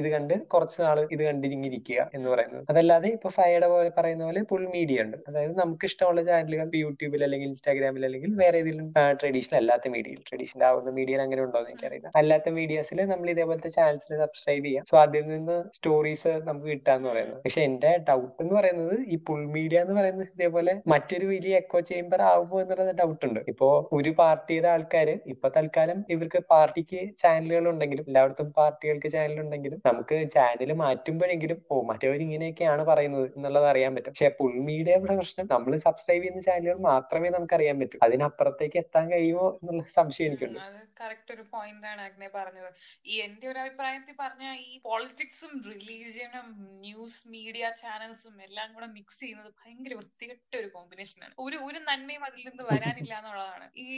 ഇത് 0.00 0.08
കണ്ട് 0.14 0.35
കുറച്ച് 0.54 0.78
നാൾ 0.82 0.98
ഇത് 1.12 1.22
കണ്ടിരിക്കുക 1.22 2.11
എന്ന് 2.14 2.28
പറയുന്നത്. 2.30 2.64
അതല്ലാതെ 2.70 3.08
ഇപ്പൊ 3.16 3.28
ഫയയുടെ 3.28 3.68
പോലെ 3.68 3.90
പറയുന്ന 3.98 4.24
പോലെ 4.24 4.42
ഫുൾ 4.50 4.64
മീഡിയ 4.74 5.04
ഉണ്ട്. 5.04 5.16
അതായത് 5.28 5.54
നമുക്ക് 5.58 5.85
ഇഷ്ടമുള്ള 5.85 6.22
ചാനലുകൾ 6.22 6.70
യൂട്യൂബിൽ 6.74 7.22
അല്ലെങ്കിൽ 7.24 7.48
ഇൻസ്റ്റാഗ്രാമിൽ 7.48 8.04
അല്ലെങ്കിൽ 8.04 8.32
വേറെ 8.42 8.58
ഏതെങ്കിലും 8.58 8.88
ട്രഡീഷണൽ 9.22 9.58
അല്ലാത്ത 9.58 9.88
മീഡിയയിൽ 9.88 10.20
ട്രഡീഷണൽ 10.30 10.64
ആവുന്ന 10.64 10.90
മീഡിയയിൽ 10.98 11.22
അങ്ങനെ 11.22 11.42
ഉണ്ടോ 11.42 11.58
എന്ന് 11.58 11.70
എനിക്കറിയില്ല. 11.70 12.11
അല്ലാത്ത 12.16 12.48
മീഡിയാസിൽ 12.58 13.00
നമ്മൾ 13.12 13.30
ഇതേപോലത്തെ 13.30 13.68
ചാനൽസിൽ 13.68 14.18
സബ്സ്ക്രൈബ് 14.18 14.64
ചെയ്യാം. 14.64 14.85
സോ 14.90 14.96
അതിൽ 15.02 15.24
നിന്ന് 15.32 15.56
സ്റ്റോറീസ് 15.74 16.32
നമുക്ക് 16.48 16.66
കിട്ടാന്ന് 16.66 17.08
പറയുന്നത്. 17.08 17.38
പക്ഷെ 17.44 17.61
എന്റെ 17.68 17.92
ഡൗട്ട് 18.08 18.42
എന്ന് 18.42 18.54
പറയുന്നത് 18.54 18.94
ഈ 19.08 19.18
പുൾ 19.28 19.40
മീഡിയ 19.56 19.80
എന്ന് 19.80 19.94
പറയുന്നത് 20.00 20.28
ഇതേപോലെ 20.37 20.74
മറ്റൊരു 20.87 21.26
വലിയ 21.26 21.56
എക്കോ 21.56 21.80
ചേംബർ 21.90 22.22
ആവുമോ 22.32 22.61
എന്നുള്ള 22.61 22.92
ഡൗട്ട് 23.00 23.24
ഉണ്ട്. 23.26 23.40
ഇപ്പോ 23.48 23.68
ഒരു 23.92 24.11
പാർട്ടിയുടെ 24.18 24.68
ആൾക്കാര് 24.68 25.14
ഇപ്പൊ 25.26 25.48
തൽക്കാലം 25.56 25.98
ഇവർക്ക് 26.14 26.40
പാർട്ടിക്ക് 26.53 27.01
ചാനലുകൾ 27.22 27.64
ഉണ്ടെങ്കിലും 27.72 28.07
എല്ലായിടത്തും 28.11 28.48
പാർട്ടികൾക്ക് 28.59 29.09
ചാനൽ 29.14 29.38
ഉണ്ടെങ്കിലും 29.44 29.81
നമുക്ക് 29.88 30.16
ചാനൽ 30.37 30.72
മാറ്റുമ്പോഴെങ്കിലും 30.83 31.59
ഓ 31.72 31.77
മറ്റവർ 31.90 32.18
ഇങ്ങനെയൊക്കെയാണ് 32.27 32.85
പറയുന്നത് 32.90 33.27
എന്നുള്ളത് 33.37 33.66
അറിയാൻ 33.72 33.92
പറ്റും. 33.96 34.12
പക്ഷെ 34.12 34.31
പുൾ 34.38 34.55
മീഡിയയുടെ 34.68 35.14
പ്രശ്നം 35.18 35.46
നമ്മൾ 35.55 35.72
സബ്സ്ക്രൈബ് 35.87 36.22
ചെയ്യുന്ന 36.22 36.42
ചാനലുകൾ 36.48 36.79
മാത്രമേ 36.90 37.31
നമുക്ക് 37.37 37.57
അറിയാൻ 37.59 37.77
പറ്റൂ. 37.83 37.98
അതിനപ്പുറത്തേക്ക് 38.09 38.79
എത്താൻ 38.85 39.05
കഴിയുമോ 39.12 39.46
എന്നുള്ള 39.61 39.83
സംശയം 39.98 40.29
എനിക്കുണ്ട്. 40.31 40.61
കറക്റ്റ് 41.01 41.33
ഒരു 41.37 41.44
പോയിന്റ് 41.53 41.87
ആണ് 41.92 42.03
അഗ്നെ 42.09 42.29
പറഞ്ഞത്. 42.37 42.70
ഈ 43.11 43.14
എന്റെ 43.27 43.46
ഒരു 43.53 43.59
അഭിപ്രായത്തിൽ 43.62 44.16
പറഞ്ഞ 44.20 44.44
ഈ 44.70 44.75
പോളിറ്റിക്സും 44.87 45.53
റിലീജിയനും 45.70 46.46
ന്യൂസ് 46.87 47.20
മീഡിയ 47.35 47.64
ചാനൽസും 47.83 48.37
എല്ലാം 48.46 48.68
കൂടെ 48.75 48.88
മിക്സ് 48.96 49.20
ചെയ്യുന്നത് 49.22 49.51
ഭയങ്കര 49.61 49.92
വൃത്തികെട്ട 50.01 50.53
ഒരു 50.62 50.68
കോമ്പിനേഷൻ 50.77 51.20
ആണ്. 51.27 51.35
ഒരു 51.44 51.57
ഒരു 51.68 51.81
നന്മയും 51.88 52.25
അതിൽ 52.29 52.42
നിന്ന് 52.48 52.64
വരാനില്ല 52.70 53.12
എന്നുള്ളതാണ്. 53.20 53.66
ഈ 53.87 53.90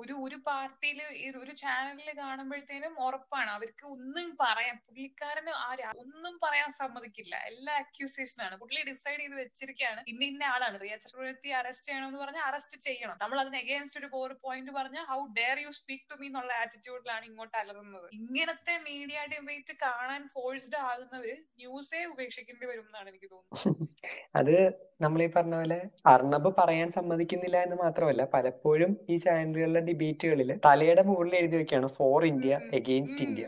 ഒരു 0.00 0.14
ഒരു 0.26 0.38
പാർട്ടിയിൽ 0.48 0.98
ഒരു 1.42 1.52
ചാനലിൽ 1.62 2.08
കാണുമ്പോഴത്തേനും 2.20 2.94
ഉറപ്പാണ്. 3.06 3.50
അവർക്ക് 3.56 3.84
ഒന്നും 3.94 4.28
പറയാൻ 4.42 4.76
പുള്ളിക്കാരന് 4.86 5.52
ആരാ 5.68 5.90
ഒന്നും 6.04 6.34
പറയാൻ 6.44 6.70
സമ്മതിക്കില്ല. 6.80 7.34
എല്ലാ 7.50 7.74
അക്യൂസേഷൻ 7.84 8.40
ആണ്. 8.46 8.56
പുള്ളി 8.62 8.82
ഡിസൈഡ് 8.90 9.20
ചെയ്ത് 9.20 9.36
വെച്ചിരിക്കുകയാണ് 9.42 10.02
ഇന്ന 10.12 10.22
ഇന്ന 10.32 10.44
ആളാണ്. 10.54 10.76
റിയ 10.84 10.96
ചക്രവർത്തി 11.04 11.50
അറസ്റ്റ് 11.60 11.88
ചെയ്യണം 11.88 12.08
എന്ന് 12.10 12.20
പറഞ്ഞാൽ 12.24 12.44
അറസ്റ്റ് 12.50 12.78
ചെയ്യണം. 12.88 13.16
നമ്മൾ 13.22 13.38
അതിന് 13.44 13.58
അഗേൻസ്റ്റ് 13.62 14.00
ഒരു 14.00 14.10
പോയിന്റ് 14.44 14.72
പറഞ്ഞാൽ 14.78 15.04
how 15.12 15.20
dare 15.38 15.58
you 15.64 15.70
speak 15.78 16.06
to 16.10 16.16
me 16.20 16.26
എന്നുള്ള 16.26 16.52
ആറ്റിറ്റ്യൂഡിലാണ് 16.62 17.24
ഇങ്ങോട്ട് 17.30 17.56
അലറുന്നത്. 17.62 18.08
ഇങ്ങനത്തെ 18.20 18.74
മീഡിയ 18.88 19.18
ഡിബേറ്റ് 19.32 19.74
കാണാൻ 19.82 20.22
ഫോഴ്സ്ഡ് 20.34 20.78
ആകുന്നവര് 20.90 21.36
ന്യൂസേ 21.60 22.02
ഉപേക്ഷിക്കേണ്ടി 22.04 22.66
വരും 22.66 22.86
എന്നാണ് 22.88 23.08
എനിക്ക് 23.08 23.30
തോന്നുന്നത്. 23.30 23.48
അത് 24.40 24.54
നമ്മൾ 25.00 25.20
ഈ 25.22 25.26
പറഞ്ഞ 25.26 25.54
പോലെ 25.54 25.78
അർണബ് 26.06 26.50
പറയാൻ 26.58 26.88
സമ്മതിക്കുന്നില്ല 26.90 27.56
എന്ന് 27.62 27.76
മാത്രമല്ല 27.76 28.22
പലപ്പോഴും 28.34 28.90
ഈ 29.10 29.16
ചാനലുകളിലെ 29.16 29.80
ഡിബേറ്റുകളിൽ 29.80 30.50
തലയുടെ 30.66 31.02
മുകളിൽ 31.02 31.29
മുകളിൽ 31.30 31.40
എഴുതി 31.40 31.56
വെക്കുകയാണ് 31.56 31.86
ഫോർ 31.86 32.24
ഇന്ത്യ 32.24 32.54
എഗെയിൻസ്റ്റ് 32.72 33.22
ഇന്ത്യ 33.24 33.44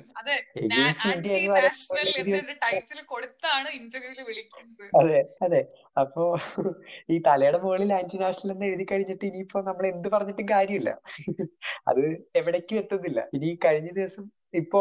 അതെ 5.00 5.20
അതെ 5.42 5.60
അപ്പോ 5.98 6.22
ഈ 7.10 7.18
തലയുടെ 7.18 7.58
മുകളിൽ 7.58 7.92
ആന്റി 7.92 8.16
നാഷണൽ 8.16 8.52
എന്ന് 8.52 8.66
എഴുതി 8.66 8.86
കഴിഞ്ഞിട്ട് 8.90 9.24
ഇനിയിപ്പോ 9.24 9.60
നമ്മൾ 9.62 9.86
എന്ത് 9.86 10.08
പറഞ്ഞിട്ടും 10.08 10.48
കാര്യമില്ല. 10.48 10.90
അത് 11.88 12.02
എവിടേക്കും 12.36 12.78
എത്തുന്നില്ല. 12.78 13.20
ഇനി 13.34 13.58
കഴിഞ്ഞ 13.64 13.90
ദിവസം 13.90 14.30
ഇപ്പോ 14.54 14.80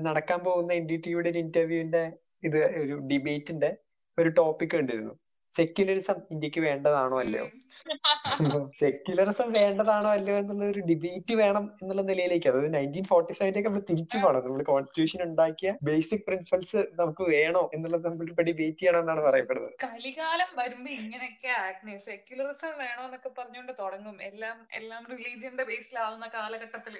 നടക്കാൻ 0.00 0.40
പോകുന്ന 0.44 0.72
എൻ 0.72 0.86
ഡി 0.86 0.96
ടിയുടെ 0.96 1.30
ഒരു 1.30 1.38
ഇന്റർവ്യൂവിന്റെ 1.38 2.12
ഇത് 2.42 2.58
ഒരു 2.82 2.94
ഡിബേറ്റിന്റെ 2.98 3.76
ഒരു 4.18 4.28
ടോപ്പിക് 4.28 4.74
കണ്ടിരുന്നു. 4.74 5.14
സെക്യുലറിസം 5.52 6.18
ഇന്ത്യയ്ക്ക് 6.32 6.60
വേണ്ടതാണോ 6.60 7.16
അല്ലയോ? 7.20 7.46
സെക്യുലറിസം 8.80 9.48
വേണ്ടതാണോ 9.52 10.08
അല്ലയോ 10.16 10.36
എന്നുള്ള 10.42 10.64
ഒരു 10.72 10.80
ഡിബേറ്റ് 10.88 11.34
വേണം 11.40 11.64
എന്നുള്ള 11.82 12.02
നിലയിലേക്ക്. 12.10 12.48
അതായത് 12.50 12.74
നയന്റീൻ 12.74 13.04
ഫോർട്ടി 13.10 13.32
സെവനിലേക്ക് 13.38 13.68
നമ്മൾ 13.68 13.82
തിരിച്ചു 13.90 14.16
പോകണം 14.18 14.44
നമ്മൾ 14.46 14.62
കോൺസ്റ്റിറ്റ്യൂഷൻ 14.70 15.20
ഉണ്ടാക്കിയ 15.28 15.70
ബേസിക് 15.88 16.24
പ്രിൻസിപ്പൾസ് 16.26 16.80
നമുക്ക് 17.00 17.24
വേണോ 17.34 17.62
എന്നുള്ളത് 17.76 18.06
നമ്മൾ 18.08 18.28
ഇപ്പൊ 18.32 18.44
ഡിബേറ്റ് 18.48 18.80
ചെയ്യണം 18.80 19.00
എന്നാണ് 19.04 19.22
പറയപ്പെടുന്നത്. 19.28 19.74
കലികാലം 19.86 20.50
വരുമ്പോ 20.60 20.90
ഇങ്ങനെയൊക്കെ 20.98 21.52
ആക്നെ 21.64 21.96
സെക്യുലറിസം 22.08 22.74
വേണോന്നൊക്കെ 22.84 23.32
പറഞ്ഞുകൊണ്ട് 23.38 23.74
തുടങ്ങും. 23.82 24.16
എല്ലാം 24.30 24.58
എല്ലാം 24.80 25.02
റിലീജിയന്റെ 25.14 25.66
ബേസിലാവുന്ന 25.70 26.28
കാലഘട്ടത്തിൽ. 26.36 26.96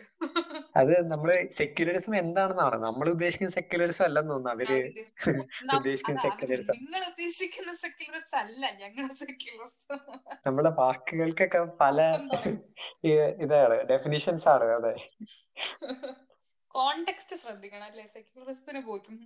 അത് 0.80 0.94
നമ്മൾ 1.12 1.30
സെക്യുലറിസം 1.60 2.14
എന്താണെന്നാണ് 2.22 2.78
നമ്മൾ 2.86 3.06
ഉദ്ദേശിക്കുന്ന 3.14 3.54
സെക്യുലറിസം 3.58 4.06
അല്ലെന്ന് 4.08 4.34
തോന്നുന്നു. 4.34 4.54
അവർ 4.56 4.70
ഉദ്ദേശിക്കുന്ന 5.78 6.20
സെക്യുലറിസം 6.26 6.76
നിങ്ങൾ 6.80 7.02
ഉദ്ദേശിക്കുന്ന 7.10 7.72
സെക്യുലറിസം 7.84 8.37
അല്ല 8.38 8.70
ഞങ്ങളുടെ 8.72 9.14
നമ്മുടെ 10.46 10.70
വാക്കുകൾക്കൊക്കെ 10.78 11.60
പല 11.80 11.98
ഇതാണ് 13.42 13.76
ഡെഫിനിഷൻസ് 13.84 14.48
ആണ് 14.48 14.64
അതെ. 14.72 14.92
കോണ്ടെക്സ്റ്റ് 16.74 17.36
ശ്രദ്ധിക്കണം 17.36 17.84
അല്ലെ? 17.84 18.06
സെക്യുലറിസത്തിന് 18.06 18.80
പോലും 18.80 19.16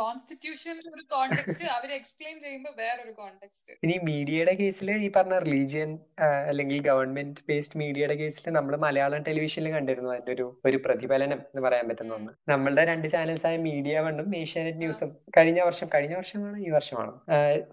കോൺസ്റ്റിറ്റ്യൂഷനിൽ 0.00 0.86
ഒരു 0.94 1.02
കോണ്ടെക്സ്റ്റ് 1.14 1.66
അവർ 1.74 1.90
എക്സ്പ്ലെയിൻ 1.98 2.36
ചെയ്യുമ്പോൾ 2.44 2.72
വേറൊരു 2.80 3.12
കോണ്ടെക്സ്റ്റ് 3.20 3.74
ഇനി 3.84 3.96
മീഡിയയുടെ 4.08 4.54
കേസിൽ 4.60 4.88
ഈ 5.06 5.08
പറഞ്ഞ 5.16 5.36
റിലീജിയൻ 5.46 5.90
അല്ലെങ്കിൽ 6.50 6.78
ഗവൺമെന്റ് 6.88 7.42
ബേസ്ഡ് 7.50 7.78
മീഡിയയുടെ 7.82 8.16
കേസിൽ 8.20 8.48
നമ്മൾ 8.58 8.74
മലയാളം 8.86 9.22
ടെലിവിഷനിൽ 9.28 9.72
കണ്ടിരുന്നു. 9.76 10.10
അതിന്റെ 10.14 10.32
ഒരു 10.36 10.46
ഒരു 10.68 10.78
പ്രതിഫലനം 10.86 11.40
എന്ന് 11.48 11.62
പറയാൻ 11.66 11.84
പറ്റുന്ന 11.90 12.14
ഒന്ന്. 12.18 12.32
നമ്മളുടെ 12.52 12.84
രണ്ട് 12.90 13.06
ചാനൽസ് 13.14 13.46
ആയ 13.50 13.56
മീഡിയ 13.68 14.00
വണ്ണും 14.06 14.28
ഏഷ്യാനെറ്റ് 14.42 14.80
ന്യൂസും 14.84 15.12
കഴിഞ്ഞ 15.36 15.60
വർഷം 15.68 15.88
കഴിഞ്ഞ 15.94 16.14
വർഷമാണ് 16.20 16.58
ഈ 16.66 16.70
വർഷമാണ്. 16.76 17.12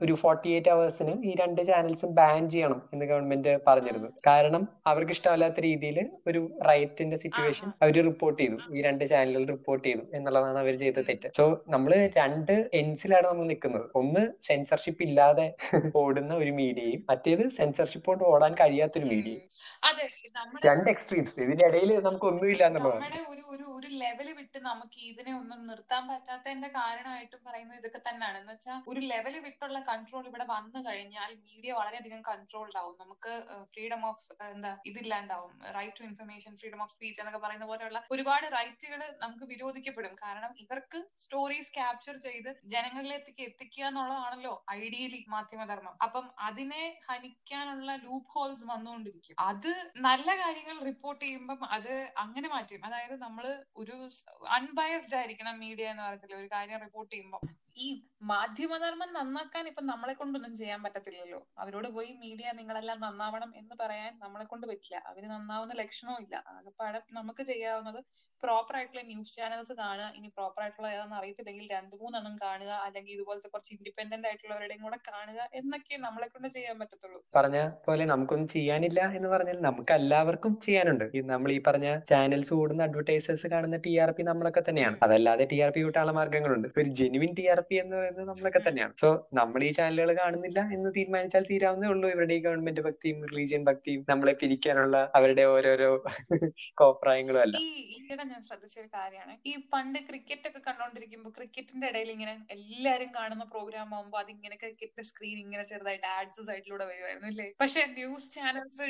ഒരു 0.04 0.14
ഫോർട്ടി 0.22 0.50
എയ്റ്റ് 0.58 0.72
അവേഴ്സിന് 0.76 1.16
ഈ 1.30 1.34
രണ്ട് 1.42 1.62
ചാനൽസും 1.72 2.14
ബാൻ 2.22 2.44
ചെയ്യണം 2.56 2.82
എന്ന് 2.94 3.06
ഗവൺമെന്റ് 3.14 3.54
പറഞ്ഞിരുന്നു. 3.68 4.12
കാരണം 4.30 4.64
അവർക്ക് 4.94 5.16
ഇഷ്ടമല്ലാത്ത 5.18 5.60
രീതിയിൽ 5.70 6.00
ഒരു 6.30 6.42
റൈറ്റിന്റെ 6.70 7.20
സിറ്റുവേഷൻ 7.26 7.68
അവർ 7.84 7.98
റിപ്പോർട്ട് 8.12 8.40
ചെയ്തു. 8.44 8.58
ഈ 8.76 8.82
രണ്ട് 8.90 9.06
ചാനലുകൾ 9.14 9.46
റിപ്പോർട്ട് 9.56 9.86
ചെയ്തു 9.90 10.04
എന്നുള്ളതാണ് 10.18 10.60
അവർ 10.64 10.74
ചെയ്ത 10.86 11.00
തെറ്റ്. 11.10 11.30
സോ 11.40 11.46
നമ്മൾ 11.76 11.92
രണ്ട് 12.16 12.54
എൻസിലാണ് 12.82 13.28
നമ്മൾ 13.28 13.48
നിൽക്കുന്നത്. 13.52 13.86
ഒന്ന് 14.02 14.24
സെൻസർഷിപ്പ് 14.48 15.04
ഇല്ലാതെ 15.08 15.48
ഓടുന്ന 16.02 16.34
ഒരു 16.42 16.52
മീഡിയയും 16.60 17.02
മറ്റേത് 17.12 17.44
സെൻസർഷിപ്പ് 17.58 18.08
കൊണ്ട് 18.10 18.24
ഓടാൻ 18.32 18.54
കഴിയാത്തൊരു 18.62 19.08
മീഡിയയും 19.14 19.44
രണ്ട് 20.70 20.90
എക്സ്ട്രീംസ് 20.94 21.36
ഇതിന്റെ 21.46 21.66
ഇടയിൽ 21.70 21.92
നമുക്ക് 22.08 22.28
ഒന്നുമില്ല 22.32 22.64
എന്നുള്ളതാണ് 22.70 23.22
ഒരു 23.34 23.44
ഒരു 23.76 23.90
ലെവൽ 24.02 24.28
വിട്ട് 24.38 24.60
നമുക്ക് 24.68 25.00
ഇതിനെ 25.10 25.32
ഒന്നും 25.40 25.60
നിർത്താൻ 25.70 26.04
പറ്റാത്തതിന്റെ 26.10 26.70
കാരണമായിട്ടും 26.78 27.42
പറയുന്നത് 27.48 27.78
ഇതൊക്കെ 27.82 28.02
തന്നെയാണ്. 28.08 28.38
എന്ന് 28.42 28.54
വെച്ചാൽ 28.54 28.78
ഒരു 28.92 29.02
ലെവൽ 29.12 29.36
വിട്ടുള്ള 29.46 29.80
കൺട്രോൾ 29.90 30.24
ഇവിടെ 30.30 30.46
വന്നു 30.52 30.80
കഴിഞ്ഞാൽ 30.88 31.32
മീഡിയ 31.48 31.72
വളരെയധികം 31.80 32.22
കൺട്രോൾഡ് 32.30 32.78
ആവും. 32.82 32.96
നമുക്ക് 33.04 33.34
ഫ്രീഡം 33.72 34.04
ഓഫ് 34.10 34.26
എന്താ 34.50 34.72
ഇതില്ലാണ്ടാവും. 34.92 35.54
Right 35.78 35.98
to 36.00 36.06
information 36.10 36.54
freedom 36.62 36.82
of 36.86 36.94
speech 36.96 37.20
എന്നൊക്കെ 37.24 37.42
പറയുന്ന 37.46 37.68
പോലെയുള്ള 37.72 38.02
ഒരുപാട് 38.16 38.48
റൈറ്റുകൾ 38.58 39.02
നമുക്ക് 39.26 39.48
വിരോധിക്കപ്പെടും. 39.54 40.16
കാരണം 40.24 40.54
ഇവർക്ക് 40.66 41.02
സ്റ്റോറീസ് 41.26 41.74
ക്യാപ്ചർ 42.02 42.18
ചെയ്ത് 42.26 42.50
ജനങ്ങളിലേക്ക് 42.66 43.42
എത്തിക്കുക 43.42 43.84
എന്നുള്ളതാണല്ലോ 43.88 44.54
ഐഡിയലി 44.72 45.20
മാധ്യമധർമ്മം. 45.30 45.96
അപ്പം 46.06 46.26
അതിനെ 46.40 46.84
ഹനിക്കാനുള്ള 47.08 47.96
ലൂപ്പ് 47.96 48.32
ഹോൾസ് 48.34 48.66
വന്നുകൊണ്ടിരിക്കും. 48.66 49.36
അത് 49.50 49.70
നല്ല 50.00 50.30
കാര്യങ്ങൾ 50.36 50.78
റിപ്പോർട്ട് 50.90 51.22
ചെയ്യുമ്പം 51.26 51.60
അത് 51.70 51.94
അങ്ങനെ 52.18 52.50
മാറ്റും. 52.50 52.86
അതായത് 52.86 53.16
നമ്മൾ 53.22 53.46
ഒരു 53.78 53.96
അൺബയസ്ഡ് 54.58 55.16
ആയിരിക്കണം 55.16 55.60
മീഡിയ 55.60 55.92
എന്ന് 55.94 56.04
പറയത്തില്ല 56.04 56.36
ഒരു 56.36 56.50
കാര്യം 56.54 56.80
റിപ്പോർട്ട് 56.80 57.12
ചെയ്യുമ്പോൾ 57.14 57.44
ഈ 57.78 57.88
മാധ്യമധർമ്മം 58.24 59.10
നന്നാക്കാൻ 59.14 59.66
ഇപ്പൊ 59.68 59.82
നമ്മളെ 59.82 60.14
കൊണ്ടൊന്നും 60.14 60.56
ചെയ്യാൻ 60.56 60.84
പറ്റത്തില്ലല്ലോ. 60.84 61.40
അവരോട് 61.58 61.88
പോയി 61.88 62.12
മീഡിയ 62.24 62.48
നിങ്ങളെല്ലാം 62.60 63.00
നന്നാവണം 63.02 63.52
എന്ന് 63.56 63.76
പറയാൻ 63.80 64.12
നമ്മളെ 64.20 64.46
കൊണ്ട് 64.46 64.68
പറ്റില്ല. 64.68 64.98
അവർ 65.12 65.24
നന്നാവുന്ന 65.28 65.74
ലക്ഷണവും 65.74 66.20
ഇല്ല. 66.26 66.36
ആകെപ്പാടെ 66.56 67.02
നമുക്ക് 67.12 67.44
ചെയ്യാവുന്നത് 67.44 68.02
പ്രോപ്പർ 68.44 68.76
ആയിട്ടുള്ള 68.78 69.04
ന്യൂസ് 69.10 69.34
ചാനൽസ് 69.38 69.74
കാണുക 69.82 70.08
ഇനി 70.18 70.30
പ്രോപ്പർ 70.38 70.62
ആയിട്ടുള്ള 70.64 70.88
ഏതാണെന്ന് 70.94 71.18
അറിയത്തില്ലെങ്കിൽ 71.20 71.66
രണ്ട് 71.76 71.96
മൂന്നെണ്ണം 72.02 72.36
കാണുക 72.44 72.72
അല്ലെങ്കിൽ 72.86 73.14
ഇതുപോലത്തെ 73.16 73.50
കുറച്ച് 73.54 73.72
ഇൻഡിപെൻഡന്റ് 73.76 74.28
ആയിട്ടുള്ളവരുടെയും 74.30 74.84
കൂടെ 74.86 75.00
കാണുക 75.10 75.40
എന്നൊക്കെ 75.60 75.96
നമ്മളെ 76.06 76.28
കൊണ്ട് 76.28 76.48
ചെയ്യാൻ 76.56 76.76
പറ്റത്തുള്ളൂ. 76.82 77.20
പറഞ്ഞ 77.38 77.58
പോലെ 77.88 78.06
നമുക്കൊന്നും 78.14 78.50
ചെയ്യാനില്ല 78.56 79.02
എന്ന് 79.18 79.30
പറഞ്ഞാൽ 79.34 79.60
നമുക്ക് 79.68 79.94
എല്ലാവർക്കും 80.00 80.54
ചെയ്യാനുണ്ട് 80.66 81.06
നമ്മൾ 81.34 81.52
ഈ 81.52 81.60
പറഞ്ഞ 81.68 81.88
ചാനൽസ് 82.12 82.54
കൂടുന്ന 82.54 82.82
അഡ്വർടൈസേഴ്സ് 82.88 83.48
കാണുന്ന 83.54 83.80
ടി 83.86 83.94
ആർ 84.04 84.12
പി 84.12 84.24
നമ്മളൊക്കെ 84.32 84.64
തന്നെയാണ്. 84.70 84.98
അതല്ലാതെ 85.06 85.46
ടി 85.52 85.60
ആർ 85.66 85.72
പി 85.76 85.82
കൂട്ടാനുള്ള 85.82 86.14
മാർഗങ്ങളുണ്ട് 86.20 86.68
ഒരു 86.80 86.90
ജെനുവിൻ 87.00 87.34
ടി 87.40 87.46
ആർ 87.54 87.62
പി 87.70 87.76
എന്ന് 87.84 87.96
പറയുന്നത് 87.98 88.28
നമ്മളൊക്കെ 88.32 88.62
തന്നെയാണ്. 88.68 88.94
സോ 89.02 89.10
നമ്മൾ 89.40 89.62
ഈ 89.64 89.72
ചാനലുകൾ 89.80 90.12
കാണുന്നില്ല 90.22 90.60
എന്ന് 90.78 90.92
തീരുമാനിച്ചാൽ 90.98 91.46
തീരാവുന്നേ 91.52 91.90
ഉള്ളൂ. 91.94 92.08
ഇവരുടെ 92.16 92.36
ഈ 92.40 92.42
ഗവൺമെന്റ് 92.48 92.84
ഭക്തിയും 92.88 93.20
റിലീജിയൻ 93.32 93.64
ഭക്തിയും 93.70 94.04
നമ്മളെ 94.12 94.36
പിരിക്കാനുള്ള 94.42 94.98
അവരുടെ 95.20 95.46
ഓരോരോ 95.54 95.90
കോപ്രായങ്ങളും 96.82 97.42
അല്ല. 97.46 97.56
ഞാൻ 98.32 98.42
ശ്രദ്ധിച്ച 98.48 98.78
ഒരു 98.84 98.90
കാര്യമാണ്. 98.96 99.34
ഈ 99.52 99.54
പണ്ട് 99.74 100.00
ക്രിക്കറ്റ് 100.08 100.50
ഒക്കെ 100.50 100.62
കണ്ടോണ്ടിരിക്കുമ്പോ 100.68 101.32
ക്രിക്കറ്റിന്റെ 101.38 101.88
ഇടയിൽ 101.92 102.12
ഇങ്ങനെ 102.16 102.34
എല്ലാരും 102.58 103.12
കാണുന്ന 103.18 103.46
പ്രോഗ്രാം 103.54 103.96
ആകുമ്പോ 103.98 104.20
അതിങ്ങനെ 104.24 104.56
ക്രിക്കറ്റിന്റെ 104.64 105.06
സ്ക്രീൻ 105.12 105.38
ഇങ്ങനെ 105.46 105.66
ചെറുതായിട്ട് 105.72 106.08
ആഡ്സ് 106.16 106.44
സൈഡിലൂടെ 106.50 106.86
വരുമായിരുന്നു 106.92 107.30
അല്ലേ? 107.32 107.48
പക്ഷെ 107.64 107.84
ന്യൂസ് 107.98 108.30
ചാനൽസ് 108.38 108.88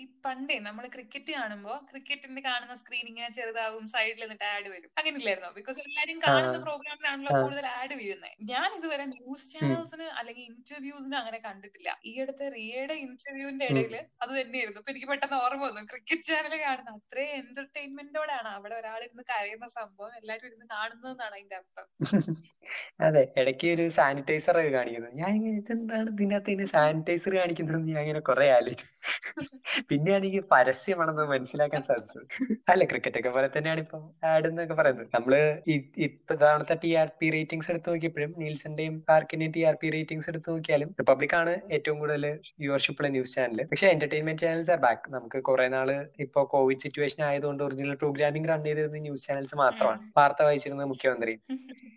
ഈ 0.00 0.04
പണ്ടേ 0.24 0.56
നമ്മൾ 0.66 0.84
ക്രിക്കറ്റ് 0.94 1.32
കാണുമ്പോ 1.38 1.74
ക്രിക്കറ്റിന്റെ 1.90 2.42
കാണുന്ന 2.46 2.74
സ്ക്രീൻ 2.80 3.06
ഇങ്ങനെ 3.10 3.30
ചെറുതാവും 3.36 3.84
സൈഡിൽ 3.94 4.22
നിന്നിട്ട് 4.22 4.46
ആഡ് 4.52 4.68
വരും. 4.74 4.90
അങ്ങനെ 5.00 5.16
ഇല്ലായിരുന്നോ 5.20 5.50
ബിക്കോസ് 5.58 5.80
എല്ലാരും 5.86 6.18
കാണുന്ന. 6.26 6.58
പ്രോഗ്രാമിലാണല്ലോ 6.66 7.32
കൂടുതൽ 7.40 7.66
ആഡ് 7.78 7.94
വീഴുന്നത് 8.00 8.12
ഞാൻ 8.52 8.68
ഇതുവരെ 8.78 9.04
ന്യൂസ് 9.14 9.48
ചാനൽസിന് 9.54 10.06
അല്ലെങ്കിൽ 10.20 10.44
ഇന്റർവ്യൂസിന് 10.50 11.16
അങ്ങനെ 11.20 11.38
കണ്ടിട്ടില്ല. 11.46 11.90
ഈ 12.10 12.14
അടുത്ത 12.24 12.48
റിയയുടെ 12.56 12.96
ഇന്റർവ്യൂവിന്റെ 13.06 13.66
ഇടയിൽ 13.72 13.94
അത് 14.24 14.32
തന്നെയായിരുന്നു. 14.38 14.80
ഇപ്പൊ 14.82 14.92
എനിക്ക് 14.94 15.08
പെട്ടെന്ന് 15.12 15.38
ഓർമ്മ 15.44 15.62
വന്നു. 15.68 15.82
ക്രിക്കറ്റ് 15.92 16.28
ചാനൽ 16.30 16.54
കാണുന്ന 16.64 16.90
അത്രേ 16.98 17.26
എന്റർടൈൻമെന്റോടാണ് 17.40 18.48
അവിടെ 18.64 18.76
ഒരാൾ 18.80 19.00
ഇരുന്ന് 19.06 19.24
കരയുന്ന 19.30 19.66
സംഭവം 19.76 20.12
എല്ലാരും 20.20 20.46
ഇരുന്ന് 20.46 20.66
കാണുന്നതെന്നാണ് 20.74 21.34
അതിന്റെ 21.36 21.56
അർത്ഥം. 21.60 21.86
അതെ 23.06 23.22
ഇടയ്ക്ക് 23.40 23.68
ഒരു 23.74 23.84
സാനിറ്റൈസർ 23.98 24.56
കാണിക്കുന്നത് 24.76 25.14
ഞാൻ 25.22 25.32
ഇതെന്താണ് 25.52 26.08
ഇതിനകത്ത് 26.14 26.50
ഇനി 26.50 26.66
സാനിറ്റൈസർ 26.74 27.34
കാണിക്കുന്നത് 27.40 27.88
ഞാൻ 27.92 28.00
ഇങ്ങനെ 28.04 28.22
കുറെ 28.30 28.46
ആലോചിച്ചു. 28.56 28.86
പിന്നെയാണ് 29.88 30.26
ഈ 30.34 30.40
പരസ്യമാണെന്ന് 30.52 31.24
മനസ്സിലാക്കാൻ 31.32 31.82
സാധിച്ചത് 31.88 32.24
അല്ല 32.72 32.84
ക്രിക്കറ്റ് 32.90 33.18
ഒക്കെ 33.20 33.30
പോലെ 33.36 33.48
തന്നെയാണ് 33.56 33.80
ഇപ്പൊ 33.84 33.98
ആഡ് 34.30 34.48
എന്നൊക്കെ 34.50 34.76
പറയുന്നത്. 34.80 35.08
നമ്മൾ 35.14 35.34
ഇത്തവണത്തെ 36.06 36.76
ടി 36.82 36.90
ആർ 37.00 37.08
പി 37.20 37.28
റേറ്റിംഗ്സ് 37.34 37.70
എടുത്ത് 37.72 37.88
നോക്കിയപ്പോഴും 37.92 38.32
നീൽസന്റെയും 38.42 38.94
പാർക്കിന്റെയും 39.10 39.52
ടി 39.56 39.62
ആർ 39.68 39.76
പി 39.82 39.88
റേറ്റിംഗ്സ് 39.96 40.28
എടുത്ത് 40.32 40.48
നോക്കിയാലും 40.54 40.90
റിപ്പബ്ലിക് 41.00 41.36
ആണ് 41.40 41.54
ഏറ്റവും 41.76 41.98
കൂടുതൽ 42.02 42.24
വ്യൂവർഷിപ്പ് 42.62 43.00
ഉള്ള 43.02 43.10
ന്യൂസ് 43.16 43.34
ചാനൽ 43.36 43.60
പക്ഷെ 43.70 43.88
എന്റർടൈൻമെന്റ് 43.94 44.42
ചാനൽസ് 44.44 44.72
ആർ 44.74 44.80
ബാക്ക് 44.86 45.12
നമുക്ക് 45.14 45.40
കുറെ 45.48 45.66
നാൾ 45.74 45.90
ഇപ്പൊ 46.24 46.42
കോവിഡ് 46.54 46.82
സിറ്റുവേഷൻ 46.84 47.22
ആയതുകൊണ്ട് 47.28 47.62
ഒറിജിനൽ 47.66 47.96
പ്രോഗ്രാമിംഗ് 48.02 48.50
റൺ 48.50 48.62
ചെയ്തിരുന്ന 48.66 49.02
ന്യൂസ് 49.06 49.26
ചാനൽസ് 49.28 49.56
മാത്രമാണ്. 49.62 50.00
വാർത്ത 50.18 50.42
വായിച്ചിരുന്നത് 50.48 50.88
മുഖ്യമന്ത്രി. 50.92 51.34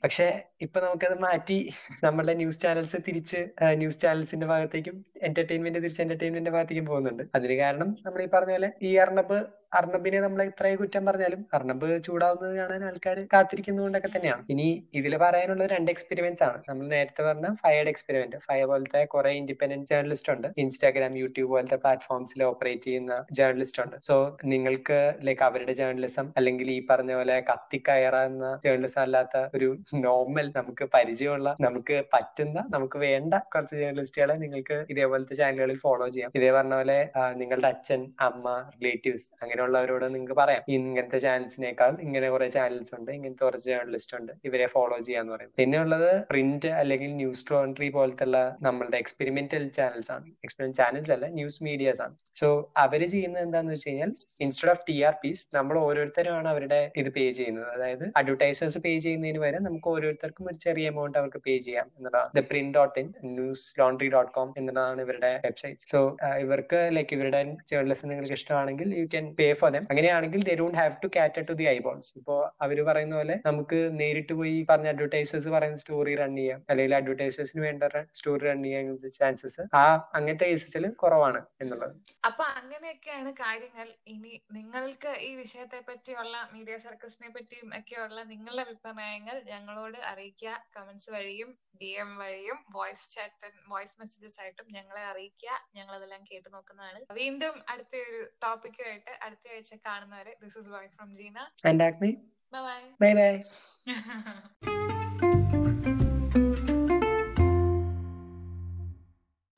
പക്ഷെ 0.03 0.27
ഇപ്പൊ 0.65 0.77
നമുക്കത് 0.81 1.15
മാറ്റി 1.25 1.59
നമ്മളുടെ 2.03 2.35
ന്യൂസ് 2.41 2.61
ചാനൽസ് 2.61 2.97
തിരിച്ച് 3.07 3.39
ന്യൂസ് 3.81 4.01
ചാനൽസിന്റെ 4.01 4.47
ഭാഗത്തേക്കും 4.53 4.95
എന്റർടൈൻമെന്റ് 5.27 5.79
തിരിച്ച് 5.83 6.01
എന്റർടൈൻമെന്റിന്റെ 6.05 6.53
ഭാഗത്തേക്കും 6.55 6.87
പോകുന്നുണ്ട്. 6.97 7.23
അതിന് 7.35 7.57
കാരണം 7.57 7.89
നമ്മൾ 8.05 8.21
ഈ 8.23 8.29
പറഞ്ഞ 8.33 8.51
പോലെ 8.51 8.69
ഈ 8.81 8.91
അർണബ് 8.97 9.37
അർണബിനെ 9.71 10.19
നമ്മൾ 10.19 10.41
ഇത്രേ 10.43 10.69
കുറ്റം 10.75 11.05
പറഞ്ഞാലും 11.05 11.41
അർണബ് 11.53 12.03
ചൂടാവുന്നത് 12.03 12.55
കാണാൻ 12.59 12.83
ആൾക്കാർ 12.89 13.17
കാത്തിരിക്കുന്നതുകൊണ്ടൊക്കെ 13.33 14.09
തന്നെയാണ്. 14.15 14.43
ഇനി 14.49 14.67
ഇതിൽ 14.93 15.17
പറയാനുള്ള 15.17 15.65
രണ്ട് 15.73 15.89
എക്സ്പെരിമെന്റ്സ് 15.93 16.43
ആണ്. 16.43 16.59
നമ്മൾ 16.69 16.85
നേരത്തെ 16.87 17.21
പറഞ്ഞ 17.23 17.47
ഫയർഡ് 17.63 17.91
എക്സ്പെരിമെന്റ് 17.93 18.37
ഫയർ 18.47 18.65
പോലത്തെ 18.71 19.05
കുറെ 19.13 19.31
ഇൻഡിപെൻഡന്റ് 19.39 19.87
ജേർണലിസ്റ്റ് 19.91 20.31
ഉണ്ട്. 20.33 20.47
ഇൻസ്റ്റാഗ്രാം 20.63 21.11
യൂട്യൂബ് 21.21 21.51
പോലത്തെ 21.53 21.77
പ്ലാറ്റ്ഫോംസിൽ 21.77 22.43
ഓപ്പറേറ്റ് 22.43 22.87
ചെയ്യുന്ന 22.87 23.15
ജേർണലിസ്റ്റ് 23.39 23.81
ഉണ്ട്. 23.83 23.97
സോ 24.07 24.15
നിങ്ങൾക്ക് 24.53 24.99
ലൈക്ക് 25.29 25.43
അവരുടെ 25.49 25.71
ജേർണലിസം 25.71 26.33
അല്ലെങ്കിൽ 26.37 26.71
ഈ 26.71 26.79
പറഞ്ഞ 26.89 27.13
പോലെ 27.13 27.37
കത്തിക്കയറുന്ന 27.49 28.59
ജേർണലിസം 28.65 29.01
അല്ലാത്ത 29.01 29.45
ഒരു 29.55 29.69
നോർമൽ 30.07 30.53
നമുക്ക് 30.55 30.87
പരിചയമുള്ള 30.93 31.55
നമുക്ക് 31.59 32.03
പറ്റുന്ന 32.13 32.57
നമുക്ക് 32.69 32.97
വേണ്ട 32.97 33.33
കുറച്ച് 33.55 33.75
ജേർണലിസ്റ്റുകളെ 33.75 34.37
നിങ്ങൾക്ക് 34.45 34.85
ഇതേപോലത്തെ 34.89 35.35
ചാനലുകളിൽ 35.35 35.77
ഫോളോ 35.77 36.07
ചെയ്യാം. 36.07 36.31
ഇതേ 36.35 36.51
പറഞ്ഞ 36.51 36.73
പോലെ 36.73 36.99
നിങ്ങളുടെ 37.33 37.67
അച്ഛൻ 37.67 38.01
അമ്മ 38.19 38.45
റിലേറ്റീവ്സ് 38.77 39.27
അങ്ങനെ 39.41 39.56
അങ്ങനെയുള്ളവരോട് 39.57 40.05
നിങ്ങൾക്ക് 40.13 40.35
പറയാം. 40.39 40.63
ഇങ്ങനത്തെ 40.75 41.19
ചാനൽസിനേക്കാൾ 41.25 41.93
ഇങ്ങനെ 42.05 42.27
കുറെ 42.33 42.47
ചാനൽസ് 42.55 42.93
ഉണ്ട് 42.97 43.09
ഇങ്ങനത്തെ 43.15 43.43
കുറച്ച് 43.47 43.67
ജേർണലിസ്റ്റ് 43.69 44.15
ഉണ്ട് 44.19 44.33
ഇവരെ 44.47 44.67
ഫോളോ 44.73 44.97
ചെയ്യാന്ന് 45.07 45.31
പറയും. 45.35 45.51
പിന്നെ 45.59 45.77
ഉള്ളത് 45.83 46.09
പ്രിന്റ് 46.31 46.69
അല്ലെങ്കിൽ 46.81 47.09
ന്യൂസ് 47.21 47.43
ട്രോൺട്രി 47.47 47.89
പോലത്തുള്ള 47.95 48.37
നമ്മളുടെ 48.67 48.97
എക്സ്പെരിമെന്റൽ 49.03 49.63
ചാനൽസ് 49.77 50.11
ആണ്. 50.15 50.27
എക്സ്പെരിമെന്റ് 50.45 50.79
ചാനൽസ് 50.81 51.11
അല്ല 51.15 51.27
ന്യൂസ് 51.39 51.59
മീഡിയാസ് 51.67 52.01
ആണ്. 52.05 52.15
സോ 52.39 52.49
അവർ 52.83 53.01
ചെയ്യുന്നത് 53.13 53.43
എന്താന്ന് 53.47 53.73
വെച്ച് 53.75 53.87
കഴിഞ്ഞാൽ 53.89 54.11
instead 54.45 54.73
of 54.75 54.85
T 54.89 54.97
R 55.09 55.15
Ps 55.23 55.43
നമ്മൾ 55.57 55.75
ഓരോരുത്തരുമാണ് 55.87 56.49
അവരുടെ 56.53 56.81
ഇത് 57.01 57.09
പേ 57.17 57.25
ചെയ്യുന്നത്. 57.39 57.67
അതായത് 57.75 58.05
അഡ്വർടൈസേഴ്സ് 58.21 58.81
പേ 58.85 58.93
ചെയ്യുന്നതിന് 59.07 59.41
വരെ 59.45 59.59
നമുക്ക് 59.67 59.89
ഓരോരുത്തർക്കും 59.95 60.47
ഒരു 60.51 60.59
ചെറിയ 60.67 60.91
എമൗണ്ട് 60.93 61.17
അവർക്ക് 61.23 61.41
പേ 61.47 61.55
ചെയ്യാം 61.67 61.89
എന്നതാണ് 61.97 62.29
the 62.39 62.43
Print 62.51 62.75
dot 62.77 62.97
in 63.03 63.09
Newslaundry 63.81 64.09
dot 64.15 64.31
com 64.37 64.49
എന്നതാണ് 64.61 65.01
ഇവരുടെ 65.07 65.33
വെബ്സൈറ്റ് 65.47 65.89
സോ 65.93 66.01
ഇവർക്ക് 66.45 66.79
ലൈക്ക് 66.97 67.13
ഇവരുടെ 67.17 67.41
ജേർണലിസം 67.71 68.09
നിങ്ങൾക്ക് 68.11 68.37
ഇഷ്ടമാണെങ്കിൽ 68.39 68.89
you 69.01 69.05
can 69.13 69.27
pay 69.39 69.46
for 69.53 69.71
them 69.71 69.87
അങ്ങനെയാണെങ്കിൽ 69.89 70.43
they 70.43 70.55
don't 70.55 70.77
have 70.77 70.95
to 71.03 71.07
cater 71.15 71.43
to 71.43 71.53
the 71.53 71.63
eyeballs 71.63 72.13
ഇപ്പോ 72.17 72.55
അവർ 72.61 72.83
പറയുന്ന 72.83 73.17
പോലെ 73.17 73.39
നമുക്ക് 73.45 73.99
നേരിട്ട് 73.99 74.33
പോയി 74.33 74.65
പറഞ്ഞ 74.69 74.87
അഡ്വർടൈസേഴ്സ് 74.87 75.49
പറയുന്ന 75.49 75.77
സ്റ്റോറി 75.77 76.15
റൺ 76.15 76.35
ചെയ്യാം. 76.35 76.65
അല്ലെങ്കിൽ 76.69 76.95
അഡ്വർടൈസേഴ്സിന് 76.95 77.61
വേണ്ട 77.61 77.83
സ്റ്റോറി 78.13 78.45
റൺ 78.45 78.63
ചെയ്യാൻ 78.63 78.97
ചാൻസസ് 78.97 79.75
ആ 79.75 80.09
അങ്ങനത്തെ 80.13 80.45
കേസസിൽ 80.45 80.89
കുറവാണ് 80.89 81.45
എന്നുള്ളത്. 81.61 81.95
അപ്പൊ 82.25 82.43
അങ്ങനെയൊക്കെയാണ് 82.43 83.33
കാര്യങ്ങൾ. 83.33 83.87
ഇനി 84.07 84.41
നിങ്ങൾക്ക് 84.51 85.19
ഈ 85.19 85.35
വിഷയത്തെ 85.35 85.83
പറ്റിയുള്ള 85.87 86.49
മീഡിയ 86.53 86.77
സർക്കസിനെ 86.77 87.29
പറ്റിയും 87.29 87.69
ഒക്കെയുള്ള 87.79 88.23
നിങ്ങളുടെ 88.23 88.61
അഭിപ്രായങ്ങൾ 88.61 89.43
ഞങ്ങളോട് 89.43 89.97
അറിയിക്കുക. 89.97 90.63
കമന്റ്സ് 90.77 91.11
വഴിയും 91.11 91.57
ഡി 91.81 91.85
എം 91.85 92.17
വഴിയും 92.17 92.65
വോയിസ് 92.75 93.15
ചാറ്റ് 93.15 93.47
വോയിസ് 93.69 94.01
മെസ്സേജസ് 94.01 94.41
ആയിട്ടും 94.41 94.65
ഞങ്ങളെ 94.71 95.01
അറിയിക്കുക. 95.01 95.49
ഞങ്ങൾ 95.75 95.95
അതെല്ലാം 95.95 96.23
കേട്ടു 96.31 96.49
നോക്കുന്നതാണ്. 96.49 96.99
വീണ്ടും 97.13 97.63
അടുത്ത 97.69 97.95
ഒരു 98.09 98.29
ടോപ്പിക്കുമായിട്ട് 98.43 99.11
അടുത്ത 99.21 99.36
ആഴ്ച 99.47 99.73
കാണുന്നവരെ 99.85 100.33
this 100.41 100.57
is 100.59 100.69
bye 100.69 100.85
from 100.95 101.09
Jeena 101.13 101.37
and 101.67 101.83
Acme 101.83 102.11
bye 102.53 102.61
bye 103.01 103.11
bye 103.13 103.31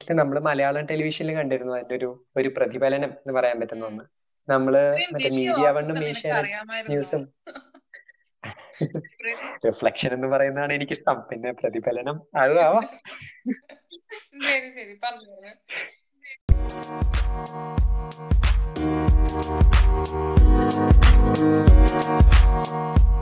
നമ്മൾ 0.01 0.37
മലയാളം 0.45 0.85
ടെലിവിഷനിൽ 0.89 1.33
കണ്ടിരുന്നു 1.35 1.73
അതിന്റെ 1.75 1.95
ഒരു 1.97 2.07
ഒരു 2.35 2.49
പ്രതിഫലനം 2.55 3.11
എന്ന് 3.15 3.33
പറയാൻ 3.37 3.57
പറ്റുന്ന 3.61 3.83
ഒന്ന്. 3.85 4.03
നമ്മൾ 4.47 4.73
മറ്റേ 5.13 5.29
മീഡിയ 5.35 5.67
വണ്ണും 5.77 5.97
ന്യൂസും 6.89 7.23
റിഫ്ലക്ഷൻ 9.65 10.11
എന്ന് 10.17 10.27
പറയുന്നതാണ് 10.33 10.73
എനിക്കിഷ്ടം. 10.77 11.17
പിന്നെ 11.29 11.51
പ്രതിഫലനം. 11.61 12.17
അത് 12.43 12.55
ആവാം 12.65 12.85
ശരി 14.47 14.69
ശരി. 14.77 14.93
പറഞ്ഞു. 15.03 15.51
Thank 19.31 19.45
you. 22.69 23.18